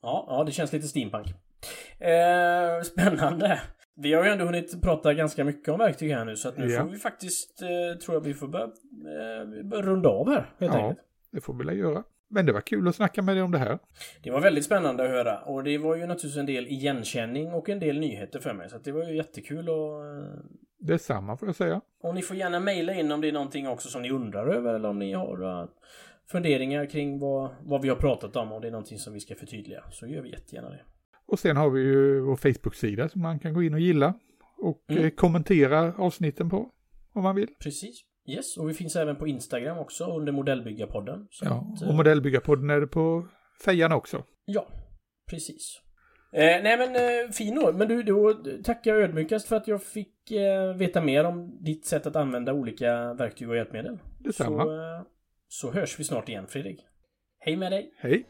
Ja, 0.02 0.26
ja, 0.28 0.44
det 0.44 0.52
känns 0.52 0.72
lite 0.72 0.88
steampunk. 0.88 1.26
Eh, 1.98 2.82
spännande. 2.82 3.60
Vi 3.96 4.14
har 4.14 4.24
ju 4.24 4.30
ändå 4.30 4.44
hunnit 4.44 4.82
prata 4.82 5.14
ganska 5.14 5.44
mycket 5.44 5.68
om 5.68 5.78
verktyg 5.78 6.10
här 6.10 6.24
nu 6.24 6.36
så 6.36 6.48
att 6.48 6.58
nu 6.58 6.70
ja. 6.70 6.82
får 6.82 6.90
vi 6.90 6.98
faktiskt, 6.98 7.62
eh, 7.62 7.98
tror 7.98 8.16
jag 8.16 8.20
vi 8.20 8.34
får 8.34 8.48
börja, 8.48 8.64
eh, 8.64 9.64
börja 9.64 9.82
runda 9.82 10.08
av 10.08 10.28
här 10.28 10.54
helt 10.58 10.74
ja, 10.74 10.80
enkelt. 10.80 11.06
det 11.32 11.40
får 11.40 11.54
vi 11.54 11.64
väl 11.64 11.78
göra. 11.78 12.04
Men 12.28 12.46
det 12.46 12.52
var 12.52 12.60
kul 12.60 12.88
att 12.88 12.96
snacka 12.96 13.22
med 13.22 13.36
dig 13.36 13.42
om 13.42 13.50
det 13.50 13.58
här. 13.58 13.78
Det 14.22 14.30
var 14.30 14.40
väldigt 14.40 14.64
spännande 14.64 15.04
att 15.04 15.10
höra 15.10 15.38
och 15.38 15.64
det 15.64 15.78
var 15.78 15.96
ju 15.96 16.06
naturligtvis 16.06 16.36
en 16.36 16.46
del 16.46 16.66
igenkänning 16.66 17.52
och 17.52 17.68
en 17.68 17.78
del 17.78 17.98
nyheter 17.98 18.40
för 18.40 18.54
mig. 18.54 18.70
Så 18.70 18.78
det 18.78 18.92
var 18.92 19.04
ju 19.04 19.16
jättekul 19.16 19.68
och... 19.68 20.06
Eh, 20.06 20.24
Detsamma 20.78 21.36
får 21.36 21.48
jag 21.48 21.56
säga. 21.56 21.80
Och 22.02 22.14
ni 22.14 22.22
får 22.22 22.36
gärna 22.36 22.60
mejla 22.60 22.94
in 22.94 23.12
om 23.12 23.20
det 23.20 23.28
är 23.28 23.32
någonting 23.32 23.68
också 23.68 23.88
som 23.88 24.02
ni 24.02 24.10
undrar 24.10 24.46
över 24.46 24.74
eller 24.74 24.88
om 24.88 24.98
ni 24.98 25.12
har 25.12 25.44
uh, 25.44 25.68
funderingar 26.26 26.86
kring 26.86 27.18
vad, 27.18 27.50
vad 27.62 27.82
vi 27.82 27.88
har 27.88 27.96
pratat 27.96 28.36
om. 28.36 28.52
Om 28.52 28.60
det 28.60 28.68
är 28.68 28.72
någonting 28.72 28.98
som 28.98 29.12
vi 29.12 29.20
ska 29.20 29.34
förtydliga 29.34 29.84
så 29.90 30.06
gör 30.06 30.22
vi 30.22 30.30
jättegärna 30.30 30.68
det. 30.68 30.80
Och 31.26 31.38
sen 31.38 31.56
har 31.56 31.70
vi 31.70 31.80
ju 31.80 32.20
vår 32.20 32.36
Facebook-sida 32.36 33.08
som 33.08 33.22
man 33.22 33.38
kan 33.38 33.54
gå 33.54 33.62
in 33.62 33.74
och 33.74 33.80
gilla 33.80 34.14
och 34.58 34.84
mm. 34.88 35.04
Eh, 35.04 35.10
kommentera 35.10 35.94
avsnitten 35.94 36.50
på 36.50 36.70
om 37.12 37.22
man 37.22 37.34
vill. 37.34 37.48
Precis. 37.58 38.04
Yes, 38.26 38.56
och 38.56 38.68
vi 38.68 38.74
finns 38.74 38.96
även 38.96 39.16
på 39.16 39.26
Instagram 39.26 39.78
också 39.78 40.04
under 40.04 40.32
Modellbyggarpodden. 40.32 41.26
ja, 41.42 41.72
att, 41.74 41.88
och 41.88 41.94
Modellbyggarpodden 41.94 42.70
är 42.70 42.80
det 42.80 42.86
på 42.86 43.28
fejan 43.64 43.92
också. 43.92 44.24
Ja, 44.44 44.68
precis. 45.30 45.80
Eh, 46.32 46.62
nej 46.62 46.78
men 46.78 46.96
eh, 46.96 47.30
fin 47.32 47.58
år. 47.58 47.72
Men 47.72 47.88
du, 47.88 48.02
då 48.02 48.34
tackar 48.64 48.90
jag 48.90 49.02
ödmjukast 49.02 49.48
för 49.48 49.56
att 49.56 49.68
jag 49.68 49.82
fick 49.82 50.30
eh, 50.30 50.74
veta 50.74 51.00
mer 51.00 51.24
om 51.24 51.58
ditt 51.64 51.86
sätt 51.86 52.06
att 52.06 52.16
använda 52.16 52.52
olika 52.52 53.14
verktyg 53.14 53.48
och 53.48 53.56
hjälpmedel. 53.56 53.98
Detsamma. 54.18 54.64
Så, 54.64 54.70
eh, 54.70 55.02
så 55.48 55.70
hörs 55.70 56.00
vi 56.00 56.04
snart 56.04 56.28
igen 56.28 56.46
Fredrik. 56.48 56.80
Hej 57.38 57.56
med 57.56 57.72
dig! 57.72 57.92
Hej! 57.98 58.26